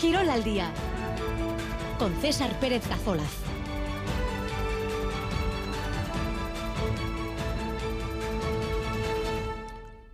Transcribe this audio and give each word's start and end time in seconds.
Quirol 0.00 0.28
al 0.28 0.44
día 0.44 0.70
con 1.98 2.14
César 2.16 2.60
Pérez 2.60 2.86
Cazolaz. 2.86 3.24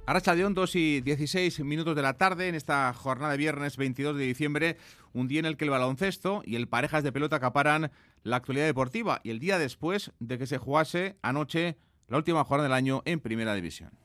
Aracha 0.07 0.37
de 0.37 0.43
2 0.45 0.77
y 0.77 1.01
16 1.01 1.61
minutos 1.65 1.97
de 1.97 2.03
la 2.03 2.17
tarde 2.17 2.47
en 2.47 2.55
esta 2.55 2.93
jornada 2.93 3.33
de 3.33 3.39
viernes 3.39 3.77
22 3.77 4.17
de 4.17 4.25
diciembre, 4.25 4.77
un 5.15 5.27
día 5.27 5.41
en 5.41 5.47
el 5.47 5.57
que 5.57 5.65
el 5.65 5.71
baloncesto 5.71 6.43
y 6.45 6.55
el 6.55 6.69
parejas 6.69 7.03
de 7.03 7.11
pelota 7.11 7.37
acaparan 7.37 7.91
la 8.23 8.37
actualidad 8.37 8.67
deportiva 8.67 9.21
y 9.25 9.31
el 9.31 9.41
día 9.41 9.59
después 9.59 10.13
de 10.21 10.39
que 10.39 10.47
se 10.47 10.59
jugase 10.59 11.17
anoche 11.23 11.77
la 12.07 12.19
última 12.19 12.45
jornada 12.45 12.69
del 12.69 12.77
año 12.77 13.03
en 13.05 13.19
Primera 13.19 13.55
División. 13.55 14.02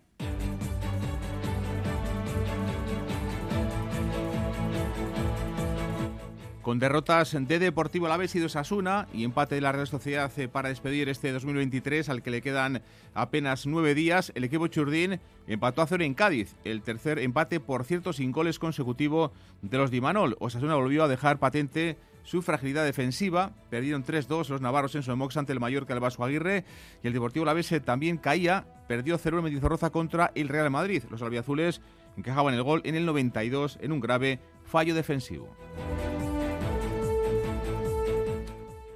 Con 6.68 6.80
derrotas 6.80 7.32
de 7.32 7.60
Deportivo 7.60 8.08
Alavés 8.08 8.36
y 8.36 8.40
de 8.40 8.48
Osasuna 8.48 9.08
y 9.14 9.24
empate 9.24 9.56
de 9.56 9.62
la 9.62 9.72
Real 9.72 9.88
Sociedad 9.88 10.30
eh, 10.38 10.50
para 10.50 10.68
despedir 10.68 11.08
este 11.08 11.32
2023 11.32 12.10
al 12.10 12.22
que 12.22 12.30
le 12.30 12.42
quedan 12.42 12.82
apenas 13.14 13.66
nueve 13.66 13.96
días, 13.96 14.34
el 14.36 14.44
equipo 14.44 14.68
Churdín 14.68 15.22
empató 15.48 15.82
a 15.82 15.88
cero 15.88 16.04
en 16.04 16.14
Cádiz. 16.14 16.56
El 16.66 16.82
tercer 16.82 17.20
empate, 17.20 17.62
por 17.62 17.86
cierto, 17.86 18.12
sin 18.12 18.34
goles 18.34 18.60
consecutivos 18.60 19.32
de 19.62 19.78
los 19.78 19.92
Dimanol. 19.92 20.36
Osasuna 20.42 20.76
volvió 20.76 21.06
a 21.06 21.08
dejar 21.08 21.40
patente 21.40 21.98
su 22.24 22.42
fragilidad 22.42 22.84
defensiva. 22.84 23.54
Perdieron 23.70 24.04
3-2 24.04 24.50
los 24.50 24.60
navarros 24.60 24.94
en 24.96 25.04
Somox 25.04 25.38
ante 25.38 25.54
el 25.54 25.62
Mallorca 25.62 25.94
del 25.94 26.02
Vasco 26.02 26.26
Aguirre 26.26 26.66
y 27.02 27.08
el 27.08 27.14
Deportivo 27.14 27.44
Alavés 27.44 27.72
eh, 27.72 27.80
también 27.80 28.18
caía, 28.18 28.68
perdió 28.90 29.18
0 29.18 29.38
en 29.38 29.46
Mendizorroza 29.46 29.90
contra 29.90 30.34
el 30.36 30.50
Real 30.50 30.70
Madrid. 30.70 31.04
Los 31.10 31.22
albiazules 31.22 31.80
encajaban 32.18 32.56
el 32.56 32.64
gol 32.64 32.82
en 32.84 32.96
el 32.96 33.06
92 33.06 33.80
en 33.82 33.94
un 33.94 34.02
grave 34.02 34.42
fallo 34.66 34.94
defensivo. 34.94 35.56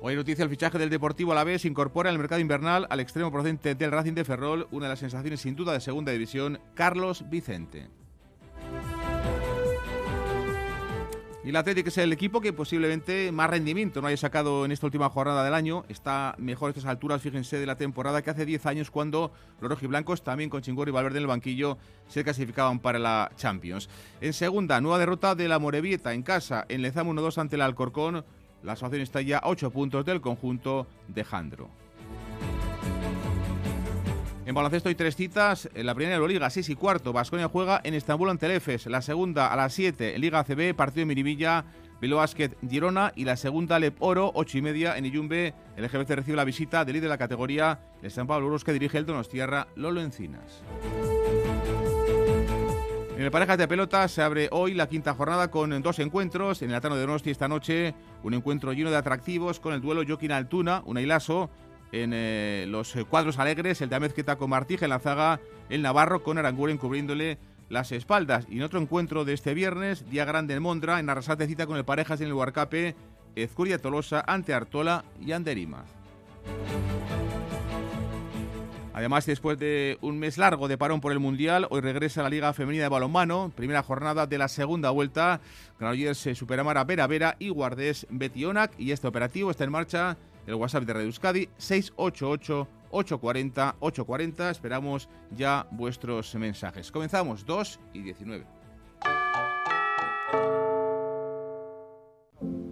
Hoy 0.03 0.15
noticia 0.15 0.43
el 0.43 0.49
fichaje 0.49 0.79
del 0.79 0.89
Deportivo 0.89 1.31
a 1.31 1.35
la 1.35 1.43
vez 1.43 1.63
incorpora 1.63 2.09
en 2.09 2.15
el 2.15 2.19
mercado 2.19 2.41
invernal 2.41 2.87
al 2.89 2.99
extremo 2.99 3.31
procedente 3.31 3.75
del 3.75 3.91
Racing 3.91 4.13
de 4.13 4.25
Ferrol, 4.25 4.67
una 4.71 4.87
de 4.87 4.89
las 4.89 4.99
sensaciones 4.99 5.41
sin 5.41 5.55
duda 5.55 5.73
de 5.73 5.79
segunda 5.79 6.11
división, 6.11 6.59
Carlos 6.73 7.29
Vicente. 7.29 7.87
Y 11.43 11.49
el 11.49 11.55
Atlético 11.55 11.89
es 11.89 11.97
el 11.99 12.13
equipo 12.13 12.41
que 12.41 12.51
posiblemente 12.51 13.31
más 13.31 13.51
rendimiento 13.51 14.01
no 14.01 14.07
haya 14.07 14.17
sacado 14.17 14.65
en 14.65 14.71
esta 14.71 14.87
última 14.87 15.07
jornada 15.07 15.43
del 15.43 15.53
año. 15.53 15.85
Está 15.87 16.33
mejor 16.39 16.69
a 16.69 16.71
estas 16.71 16.85
alturas, 16.85 17.21
fíjense, 17.21 17.59
de 17.59 17.67
la 17.67 17.77
temporada 17.77 18.23
que 18.23 18.31
hace 18.31 18.47
10 18.47 18.65
años 18.65 18.89
cuando 18.89 19.31
los 19.59 19.69
rojiblancos, 19.69 20.23
también 20.23 20.49
con 20.49 20.63
Chingor 20.63 20.87
y 20.87 20.91
Valverde 20.91 21.17
en 21.17 21.23
el 21.23 21.27
banquillo, 21.27 21.77
se 22.07 22.23
clasificaban 22.23 22.79
para 22.79 22.97
la 22.97 23.31
Champions. 23.35 23.87
En 24.19 24.33
segunda, 24.33 24.81
nueva 24.81 24.97
derrota 24.97 25.35
de 25.35 25.47
la 25.47 25.59
Morevieta 25.59 26.11
en 26.13 26.23
casa, 26.23 26.65
en 26.69 26.81
Lezama 26.81 27.11
1-2 27.11 27.37
ante 27.37 27.55
el 27.55 27.61
Alcorcón. 27.61 28.25
La 28.63 28.75
situación 28.75 29.01
está 29.01 29.21
ya 29.21 29.39
a 29.39 29.49
8 29.49 29.71
puntos 29.71 30.05
del 30.05 30.21
conjunto 30.21 30.87
de 31.07 31.23
Jandro. 31.23 31.69
En 34.45 34.55
baloncesto 34.55 34.89
hay 34.89 34.95
tres 34.95 35.15
citas. 35.15 35.69
En 35.73 35.85
la 35.85 35.95
primera 35.95 36.15
de 36.15 36.21
la 36.21 36.27
Liga, 36.27 36.49
6 36.49 36.69
y 36.69 36.75
cuarto. 36.75 37.13
Vasconia 37.13 37.47
juega 37.47 37.79
en 37.83 37.93
Estambul 37.93 38.29
ante 38.29 38.47
el 38.47 38.53
EFES. 38.53 38.87
La 38.87 39.01
segunda 39.01 39.47
a 39.47 39.55
las 39.55 39.73
7 39.73 40.15
en 40.15 40.21
Liga 40.21 40.39
ACB, 40.39 40.75
partido 40.75 41.01
de 41.01 41.05
Miribilla, 41.05 41.63
Bilbao 42.01 42.19
Basket 42.19 42.49
Girona. 42.67 43.13
Y 43.15 43.25
la 43.25 43.37
segunda 43.37 43.79
Lep 43.79 43.95
Oro, 43.99 44.31
8 44.33 44.57
y 44.57 44.61
media 44.61 44.97
en 44.97 45.05
Iyumbe. 45.05 45.53
El 45.77 45.85
EGBC 45.85 46.09
recibe 46.09 46.37
la 46.37 46.43
visita 46.43 46.83
del 46.83 46.93
líder 46.93 47.03
de 47.03 47.09
la 47.09 47.17
categoría, 47.17 47.79
el 48.01 48.11
San 48.11 48.27
Pablo 48.27 48.57
que 48.57 48.73
dirige 48.73 48.97
el 48.97 49.05
Donostierra, 49.05 49.67
Lolo 49.75 50.01
Encinas. 50.01 50.63
En 53.21 53.25
el 53.25 53.31
Parejas 53.31 53.59
de 53.59 53.67
Pelota 53.67 54.07
se 54.07 54.23
abre 54.23 54.49
hoy 54.51 54.73
la 54.73 54.89
quinta 54.89 55.13
jornada 55.13 55.51
con 55.51 55.79
dos 55.83 55.99
encuentros. 55.99 56.63
En 56.63 56.71
el 56.71 56.75
Atano 56.75 56.95
de 56.95 57.01
Donosti 57.01 57.29
esta 57.29 57.47
noche, 57.47 57.93
un 58.23 58.33
encuentro 58.33 58.73
lleno 58.73 58.89
de 58.89 58.97
atractivos 58.97 59.59
con 59.59 59.75
el 59.75 59.81
duelo 59.81 60.01
Joaquín 60.03 60.31
Altuna, 60.31 60.81
un 60.87 60.97
ailaso. 60.97 61.51
En 61.91 62.13
eh, 62.15 62.65
los 62.67 62.95
cuadros 63.07 63.37
alegres, 63.37 63.79
el 63.81 63.89
de 63.89 63.95
Amezqueta 63.95 64.37
con 64.37 64.49
Martija 64.49 64.87
en 64.87 64.89
la 64.89 64.97
zaga, 64.97 65.39
el 65.69 65.83
Navarro 65.83 66.23
con 66.23 66.39
Aranguren 66.39 66.79
cubriéndole 66.79 67.37
las 67.69 67.91
espaldas. 67.91 68.47
Y 68.49 68.57
en 68.57 68.63
otro 68.63 68.81
encuentro 68.81 69.23
de 69.23 69.33
este 69.33 69.53
viernes, 69.53 70.09
día 70.09 70.25
grande 70.25 70.55
en 70.55 70.63
Mondra, 70.63 70.99
en 70.99 71.07
Arrasate 71.07 71.45
cita 71.45 71.67
con 71.67 71.77
el 71.77 71.85
Parejas 71.85 72.21
en 72.21 72.27
el 72.27 72.33
Huarcape, 72.33 72.95
Ezcuria 73.35 73.77
Tolosa 73.77 74.23
ante 74.25 74.55
Artola 74.55 75.05
y 75.23 75.33
Anderimaz. 75.33 75.85
Además, 79.01 79.25
después 79.25 79.57
de 79.57 79.97
un 80.01 80.19
mes 80.19 80.37
largo 80.37 80.67
de 80.67 80.77
parón 80.77 81.01
por 81.01 81.11
el 81.11 81.17
Mundial, 81.17 81.65
hoy 81.71 81.81
regresa 81.81 82.21
la 82.21 82.29
Liga 82.29 82.53
Femenina 82.53 82.83
de 82.83 82.89
Balonmano, 82.89 83.51
primera 83.55 83.81
jornada 83.81 84.27
de 84.27 84.37
la 84.37 84.47
segunda 84.47 84.91
vuelta. 84.91 85.41
Granollers 85.79 86.19
Superamara 86.35 86.83
Vera 86.83 87.07
Vera 87.07 87.35
y 87.39 87.49
Guardés 87.49 88.05
Betionac. 88.11 88.79
Y 88.79 88.91
este 88.91 89.07
operativo 89.07 89.49
está 89.49 89.63
en 89.63 89.71
marcha 89.71 90.17
el 90.45 90.53
WhatsApp 90.53 90.83
de 90.83 90.93
Radio 90.93 91.07
Euskadi 91.07 91.49
688 91.57 92.67
840 92.91 93.75
840. 93.79 94.51
Esperamos 94.51 95.09
ya 95.31 95.65
vuestros 95.71 96.35
mensajes. 96.35 96.91
Comenzamos 96.91 97.43
2 97.43 97.79
y 97.93 98.03
19. 98.03 98.60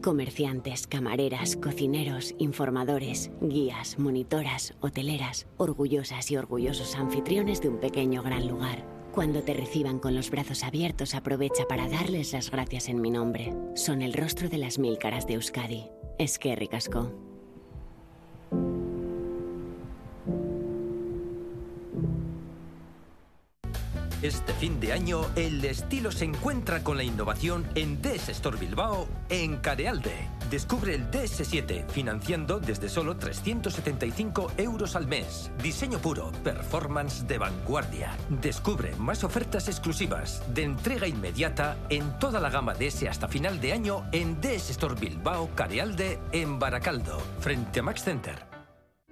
Comerciantes, 0.02 0.88
camareras, 0.88 1.58
cocineros, 1.58 2.34
informadores, 2.38 3.32
guías, 3.42 4.00
monitoras, 4.00 4.74
hoteleras, 4.80 5.46
orgullosas 5.58 6.32
y 6.32 6.38
orgullosos 6.38 6.96
anfitriones 6.96 7.62
de 7.62 7.68
un 7.68 7.80
pequeño 7.80 8.24
gran 8.24 8.48
lugar. 8.48 8.86
Cuando 9.12 9.42
te 9.42 9.54
reciban 9.54 10.00
con 10.00 10.16
los 10.16 10.30
brazos 10.30 10.64
abiertos, 10.64 11.16
aprovecha 11.16 11.66
para 11.68 11.90
darles 11.90 12.32
las 12.32 12.50
gracias 12.50 12.88
en 12.88 13.02
mi 13.02 13.10
nombre. 13.10 13.54
Son 13.76 14.02
el 14.02 14.14
rostro 14.14 14.48
de 14.48 14.60
las 14.60 14.80
mil 14.80 14.98
caras 14.98 15.28
de 15.28 15.34
Euskadi. 15.34 15.90
Es 16.18 16.40
que 16.40 16.56
ricasco. 16.56 17.29
Este 24.22 24.52
fin 24.52 24.82
de 24.82 24.92
año, 24.92 25.22
el 25.38 25.64
estilo 25.64 26.12
se 26.12 26.26
encuentra 26.26 26.84
con 26.84 26.98
la 26.98 27.04
innovación 27.04 27.66
en 27.76 28.02
DS 28.02 28.28
Store 28.30 28.58
Bilbao 28.58 29.08
en 29.30 29.56
Carealde. 29.58 30.28
Descubre 30.52 30.94
el 30.94 31.10
DS7 31.10 31.88
financiando 31.88 32.60
desde 32.60 32.90
solo 32.90 33.16
375 33.16 34.52
euros 34.58 34.98
al 34.98 35.08
mes. 35.08 35.52
Diseño 35.64 36.00
puro, 36.00 36.34
performance 36.44 37.26
de 37.28 37.38
vanguardia. 37.38 38.18
Descubre 38.42 38.94
más 38.98 39.24
ofertas 39.24 39.70
exclusivas 39.70 40.44
de 40.54 40.64
entrega 40.64 41.08
inmediata 41.08 41.78
en 41.88 42.20
toda 42.20 42.42
la 42.42 42.50
gama 42.50 42.74
DS 42.74 43.04
hasta 43.04 43.30
final 43.30 43.62
de 43.62 43.72
año 43.72 44.04
en 44.12 44.42
DS 44.42 44.72
Store 44.72 44.96
Bilbao 45.00 45.50
Carealde 45.56 46.20
en 46.34 46.60
Baracaldo, 46.60 47.22
frente 47.40 47.80
a 47.80 47.84
Max 47.84 48.04
Center. 48.04 48.49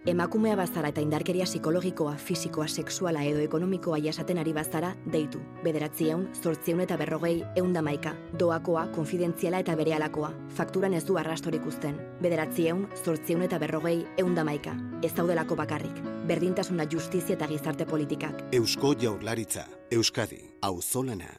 Emakumea 0.06 0.56
bazara 0.56 0.88
eta 0.94 1.02
indarkeria 1.02 1.46
psikologikoa, 1.46 2.13
fisikoa, 2.16 2.68
sexuala 2.68 3.24
edo 3.28 3.40
ekonomikoa 3.44 3.97
jasaten 4.00 4.38
ari 4.38 4.53
bazara, 4.53 4.94
deitu. 5.12 5.41
Bederatzieun, 5.63 6.28
zortzieun 6.41 6.81
eta 6.85 6.97
berrogei, 6.97 7.44
eunda 7.56 7.81
maika. 7.81 8.13
Doakoa, 8.40 8.88
konfidentziala 8.96 9.59
eta 9.66 9.75
berealakoa. 9.75 10.31
Fakturan 10.56 10.94
ez 10.94 11.03
du 11.06 11.18
arrastorik 11.18 11.66
uzten. 11.68 12.00
Bederatzieun, 12.22 12.88
zortzieun 13.03 13.44
eta 13.44 13.59
berrogei, 13.59 14.06
eunda 14.18 14.46
maika. 14.47 14.78
Ez 15.03 15.13
daudelako 15.18 15.56
bakarrik. 15.59 16.03
Berdintasuna 16.28 16.88
justizia 16.91 17.35
eta 17.35 17.47
gizarte 17.47 17.85
politikak. 17.85 18.46
Eusko 18.53 18.94
jaurlaritza. 19.02 19.68
Euskadi. 19.91 20.44
Auzolana. 20.62 21.34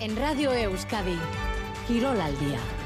En 0.00 0.16
Radio 0.16 0.52
Euskadi. 0.52 1.16
Quirol 1.86 2.20
al 2.20 2.38
día. 2.38 2.85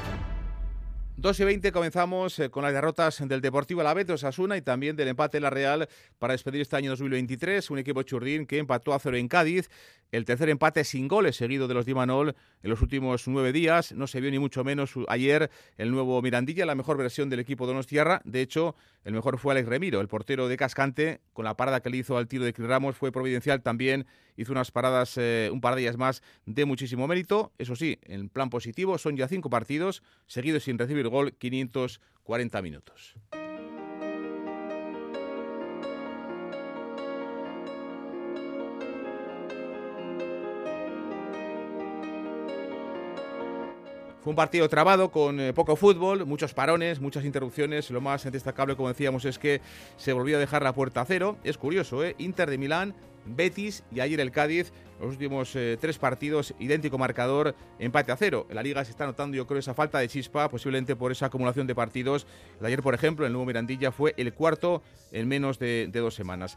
2 1.21 1.39
y 1.39 1.43
20 1.43 1.71
comenzamos 1.71 2.39
eh, 2.39 2.49
con 2.49 2.63
las 2.63 2.73
derrotas 2.73 3.21
del 3.27 3.41
Deportivo 3.41 3.81
Alavés, 3.81 4.07
de 4.07 4.13
Osasuna 4.13 4.57
y 4.57 4.63
también 4.63 4.95
del 4.95 5.09
empate 5.09 5.39
la 5.39 5.51
Real 5.51 5.87
para 6.17 6.33
despedir 6.33 6.61
este 6.61 6.77
año 6.77 6.89
2023. 6.89 7.69
Un 7.69 7.77
equipo 7.77 8.01
churdín 8.01 8.47
que 8.47 8.57
empató 8.57 8.91
a 8.91 8.97
cero 8.97 9.17
en 9.17 9.27
Cádiz. 9.27 9.69
El 10.11 10.25
tercer 10.25 10.49
empate 10.49 10.83
sin 10.83 11.07
goles 11.07 11.35
seguido 11.35 11.67
de 11.67 11.75
los 11.75 11.85
Dimanol 11.85 12.35
en 12.63 12.69
los 12.69 12.81
últimos 12.81 13.27
nueve 13.27 13.53
días. 13.53 13.93
No 13.93 14.07
se 14.07 14.19
vio 14.19 14.31
ni 14.31 14.39
mucho 14.39 14.63
menos 14.63 14.93
ayer 15.07 15.51
el 15.77 15.91
nuevo 15.91 16.19
Mirandilla, 16.23 16.65
la 16.65 16.73
mejor 16.73 16.97
versión 16.97 17.29
del 17.29 17.39
equipo 17.39 17.67
Donostierra. 17.67 18.21
De 18.25 18.41
hecho, 18.41 18.75
el 19.05 19.13
mejor 19.13 19.37
fue 19.37 19.53
Alex 19.53 19.69
Remiro, 19.69 20.01
el 20.01 20.07
portero 20.07 20.47
de 20.47 20.57
Cascante, 20.57 21.21
con 21.33 21.45
la 21.45 21.55
parada 21.55 21.81
que 21.81 21.91
le 21.91 21.97
hizo 21.97 22.17
al 22.17 22.27
tiro 22.27 22.43
de 22.43 22.51
Cris 22.51 22.67
Ramos. 22.67 22.97
Fue 22.97 23.11
providencial 23.11 23.61
también. 23.61 24.07
Hizo 24.35 24.51
unas 24.51 24.71
paradas, 24.71 25.17
eh, 25.17 25.49
un 25.53 25.61
par 25.61 25.75
de 25.75 25.83
ellas 25.83 25.97
más, 25.97 26.23
de 26.45 26.65
muchísimo 26.65 27.07
mérito. 27.07 27.53
Eso 27.59 27.75
sí, 27.75 27.99
en 28.01 28.27
plan 28.27 28.49
positivo, 28.49 28.97
son 28.97 29.15
ya 29.15 29.27
cinco 29.27 29.49
partidos 29.49 30.01
seguidos 30.25 30.63
sin 30.63 30.79
recibir 30.79 31.10
gol 31.11 31.33
540 31.33 32.61
minutos. 32.63 33.15
Fue 44.21 44.29
un 44.29 44.35
partido 44.35 44.69
trabado 44.69 45.11
con 45.11 45.39
eh, 45.39 45.51
poco 45.51 45.75
fútbol, 45.75 46.27
muchos 46.27 46.53
parones, 46.53 46.99
muchas 46.99 47.25
interrupciones. 47.25 47.89
Lo 47.89 48.01
más 48.01 48.31
destacable, 48.31 48.75
como 48.75 48.89
decíamos, 48.89 49.25
es 49.25 49.39
que 49.39 49.61
se 49.97 50.13
volvió 50.13 50.37
a 50.37 50.39
dejar 50.39 50.61
la 50.61 50.73
puerta 50.73 51.01
a 51.01 51.05
cero. 51.05 51.37
Es 51.43 51.57
curioso, 51.57 52.03
¿eh? 52.03 52.15
Inter 52.19 52.47
de 52.51 52.59
Milán 52.59 52.93
Betis 53.25 53.83
y 53.91 53.99
ayer 53.99 54.19
el 54.19 54.31
Cádiz. 54.31 54.71
Los 54.99 55.09
últimos 55.09 55.55
eh, 55.55 55.79
tres 55.81 55.97
partidos, 55.97 56.53
idéntico 56.59 56.99
marcador, 56.99 57.55
empate 57.79 58.11
a 58.11 58.17
cero. 58.17 58.45
En 58.49 58.55
la 58.55 58.61
liga 58.61 58.85
se 58.85 58.91
está 58.91 59.07
notando, 59.07 59.35
yo 59.35 59.47
creo, 59.47 59.59
esa 59.59 59.73
falta 59.73 59.97
de 59.97 60.07
chispa, 60.07 60.47
posiblemente 60.47 60.95
por 60.95 61.11
esa 61.11 61.25
acumulación 61.25 61.65
de 61.65 61.73
partidos. 61.73 62.27
Ayer, 62.61 62.83
por 62.83 62.93
ejemplo, 62.93 63.25
el 63.25 63.31
nuevo 63.31 63.47
Mirandilla 63.47 63.91
fue 63.91 64.13
el 64.17 64.31
cuarto 64.31 64.83
en 65.11 65.27
menos 65.27 65.57
de, 65.57 65.89
dos 65.91 66.13
semanas. 66.13 66.55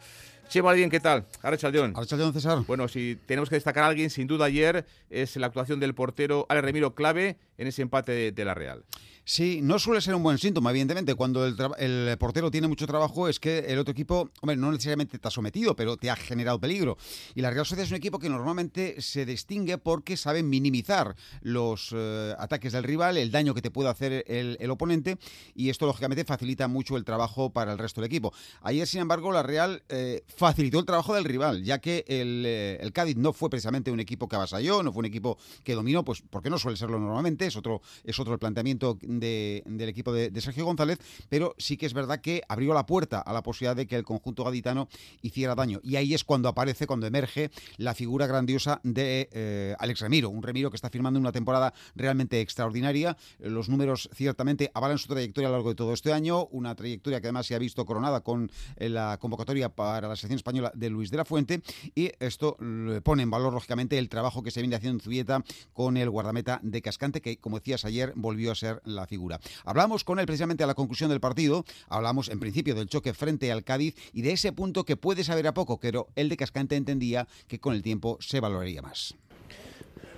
Chema 0.49 0.71
alguien 0.71 0.91
¿qué 0.91 1.01
tal? 1.01 1.27
Arrachaldeón. 1.43 1.93
Arrachaldeón, 1.97 2.33
César. 2.33 2.65
Bueno, 2.67 2.89
si 2.89 3.19
tenemos 3.27 3.49
que 3.49 3.57
destacar 3.57 3.85
a 3.85 3.87
alguien, 3.89 4.11
sin 4.11 4.27
duda 4.27 4.47
ayer, 4.47 4.87
es 5.11 5.37
la 5.37 5.47
actuación 5.47 5.81
del 5.81 5.95
portero 5.95 6.47
Ale 6.49 6.61
Remiro 6.61 6.95
clave 6.95 7.39
en 7.59 7.67
ese 7.67 7.83
empate 7.83 8.33
de 8.33 8.45
la 8.45 8.55
Real. 8.55 8.85
Sí, 9.27 9.61
no 9.63 9.79
suele 9.79 10.03
ser 10.03 10.15
un 10.15 10.23
buen 10.23 10.37
síntoma, 10.37 10.69
evidentemente. 10.69 11.15
Cuando 11.15 11.47
el, 11.47 12.19
portero 12.19 12.51
tiene 12.51 12.69
mucho 12.69 12.87
trabajo 12.87 13.27
es 13.27 13.41
que 13.41 13.61
el 13.61 13.79
otro 13.79 13.93
equipo, 13.93 14.29
hombre, 14.43 14.55
no 14.55 14.71
necesariamente 14.71 15.19
te 15.19 15.27
ha 15.27 15.31
sometido, 15.31 15.75
pero 15.75 15.97
te 15.97 16.11
ha 16.11 16.17
generado 16.17 16.61
peligro. 16.61 16.99
Y 17.35 17.41
la 17.41 17.51
Real 17.51 17.65
Sociedad 17.65 17.87
es 17.87 17.91
un 17.91 17.97
equipo 17.97 18.19
que 18.19 18.29
normalmente 18.29 19.01
se 19.01 19.25
distingue 19.25 19.79
porque 19.79 20.19
sabe 20.19 20.43
minimizar 20.43 21.17
los 21.41 21.95
eh, 21.97 22.35
ataques 22.39 22.75
del 22.75 22.85
rival, 22.85 23.17
el 23.17 23.31
daño 23.31 23.55
que 23.55 23.63
te 23.63 23.71
puede 23.71 23.89
hacer 23.89 24.25
el, 24.29 24.71
oponente, 24.71 25.17
y 25.55 25.71
esto 25.71 25.87
lógicamente 25.87 26.25
facilita 26.25 26.69
mucho 26.69 26.99
el 26.99 27.05
trabajo 27.05 27.51
para 27.51 27.73
el 27.73 27.79
resto 27.79 28.03
del 28.03 28.09
equipo. 28.09 28.35
Ayer, 28.61 28.87
sin 28.87 29.01
embargo, 29.01 29.33
la 29.33 29.43
Real 29.43 29.83
eh, 29.89 30.23
facilitó 30.37 30.79
el 30.79 30.85
trabajo 30.85 31.15
del 31.15 31.25
rival, 31.25 31.63
ya 31.63 31.79
que 31.79 32.05
eh, 32.09 32.79
el, 32.81 32.93
Cádiz 32.93 33.17
no 33.17 33.33
fue 33.33 33.51
precisamente 33.51 33.91
un 33.91 34.01
equipo 34.01 34.29
que 34.29 34.37
avasalló, 34.37 34.83
no 34.83 34.93
fue 34.93 35.01
un 35.01 35.07
equipo 35.07 35.39
que 35.63 35.75
dominó, 35.75 36.05
pues 36.05 36.23
porque 36.29 36.51
no 36.51 36.59
suele 36.59 36.77
serlo 36.77 36.99
normalmente, 36.99 37.47
es 37.47 37.57
otro, 37.57 37.83
es 38.05 38.19
otro 38.19 38.33
el 38.33 38.39
planteamiento 38.39 38.99
del 39.01 39.89
equipo 39.89 40.13
de, 40.13 40.33
Sergio 40.41 40.67
González, 40.67 40.99
pero 41.29 41.55
sí 41.59 41.77
que 41.77 41.87
es 41.87 41.95
verdad 41.95 42.21
que 42.21 42.43
abrió 42.49 42.75
la 42.75 42.85
puerta 42.85 43.21
a 43.21 43.33
la 43.33 43.43
posibilidad 43.43 43.77
de 43.77 43.87
que 43.87 43.97
el 43.97 44.05
conjunto 44.05 44.45
gaditano 44.45 44.89
hiciera 45.23 45.55
daño. 45.55 45.81
Y 45.83 45.97
ahí 45.97 46.13
es 46.13 46.23
cuando 46.23 46.49
aparece, 46.49 46.87
cuando 46.87 47.07
emerge 47.07 47.51
la 47.79 47.95
figura 47.95 48.27
grandiosa 48.27 48.81
de 48.83 49.29
eh, 49.33 49.75
Alex 49.79 50.01
Remiro, 50.01 50.29
un 50.29 50.43
Remiro 50.43 50.71
que 50.71 50.77
está 50.77 50.91
firmando 50.91 51.19
una 51.19 51.33
temporada 51.33 51.73
realmente 51.95 52.41
extraordinaria. 52.41 53.17
Los 53.39 53.69
números 53.69 54.11
ciertamente 54.15 54.71
avalan 54.75 54.99
su 54.99 55.09
trayectoria 55.09 55.49
a 55.49 55.51
lo 55.51 55.57
largo 55.57 55.71
de 55.71 55.77
todo 55.77 55.93
este 55.93 56.13
año, 56.13 56.47
una 56.47 56.75
trayectoria 56.75 57.21
que 57.21 57.29
además 57.29 57.47
se 57.47 57.55
ha 57.55 57.59
visto 57.59 57.87
coronada 57.87 58.21
con 58.21 58.51
eh, 58.77 58.89
la 58.89 59.19
convocatoria 59.19 59.71
para 59.71 60.09
la 60.09 60.17
española 60.33 60.73
de 60.75 60.91
Luis 60.91 61.11
de 61.11 61.17
la 61.17 61.25
Fuente 61.25 61.63
y 61.95 62.11
esto 62.21 62.57
pone 63.03 63.23
en 63.23 63.31
valor 63.31 63.53
lógicamente 63.53 63.99
el 63.99 64.09
trabajo 64.09 64.43
que 64.43 64.51
se 64.51 64.61
viene 64.61 64.77
haciendo 64.77 64.99
en 64.99 65.01
Zubieta 65.01 65.45
con 65.73 65.97
el 65.97 66.11
guardameta 66.11 66.61
de 66.63 66.83
Cascante 66.83 67.21
que 67.21 67.37
como 67.39 67.59
decías 67.59 67.85
ayer 67.85 68.13
volvió 68.17 68.53
a 68.53 68.55
ser 68.55 68.81
la 68.85 69.07
figura. 69.07 69.41
Hablamos 69.65 70.05
con 70.05 70.19
él 70.19 70.27
precisamente 70.27 70.65
a 70.65 70.67
la 70.67 70.75
conclusión 70.75 71.11
del 71.11 71.21
partido, 71.21 71.65
hablamos 71.89 72.29
en 72.29 72.41
principio 72.41 72.75
del 72.75 72.89
choque 72.89 73.15
frente 73.15 73.53
al 73.53 73.65
Cádiz 73.65 73.95
y 74.13 74.23
de 74.23 74.33
ese 74.33 74.53
punto 74.53 74.85
que 74.85 74.97
puede 74.97 75.25
saber 75.25 75.47
a 75.47 75.55
poco, 75.55 75.79
pero 75.79 76.09
el 76.17 76.29
de 76.29 76.37
Cascante 76.37 76.77
entendía 76.77 77.27
que 77.47 77.59
con 77.59 77.75
el 77.75 77.83
tiempo 77.83 78.19
se 78.21 78.41
valoraría 78.41 78.83
más. 78.83 79.15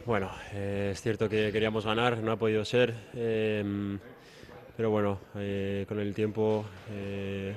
Bueno, 0.04 0.30
eh, 0.52 0.90
es 0.92 1.02
cierto 1.02 1.28
que 1.28 1.50
queríamos 1.50 1.84
ganar, 1.84 2.18
no 2.18 2.30
ha 2.30 2.36
podido 2.36 2.64
ser. 2.64 2.94
Em, 3.12 3.98
pero 4.76 4.90
bueno, 4.90 5.18
eh, 5.34 5.84
con 5.88 5.98
el 5.98 6.14
tiempo 6.14 6.64
eh, 6.92 7.52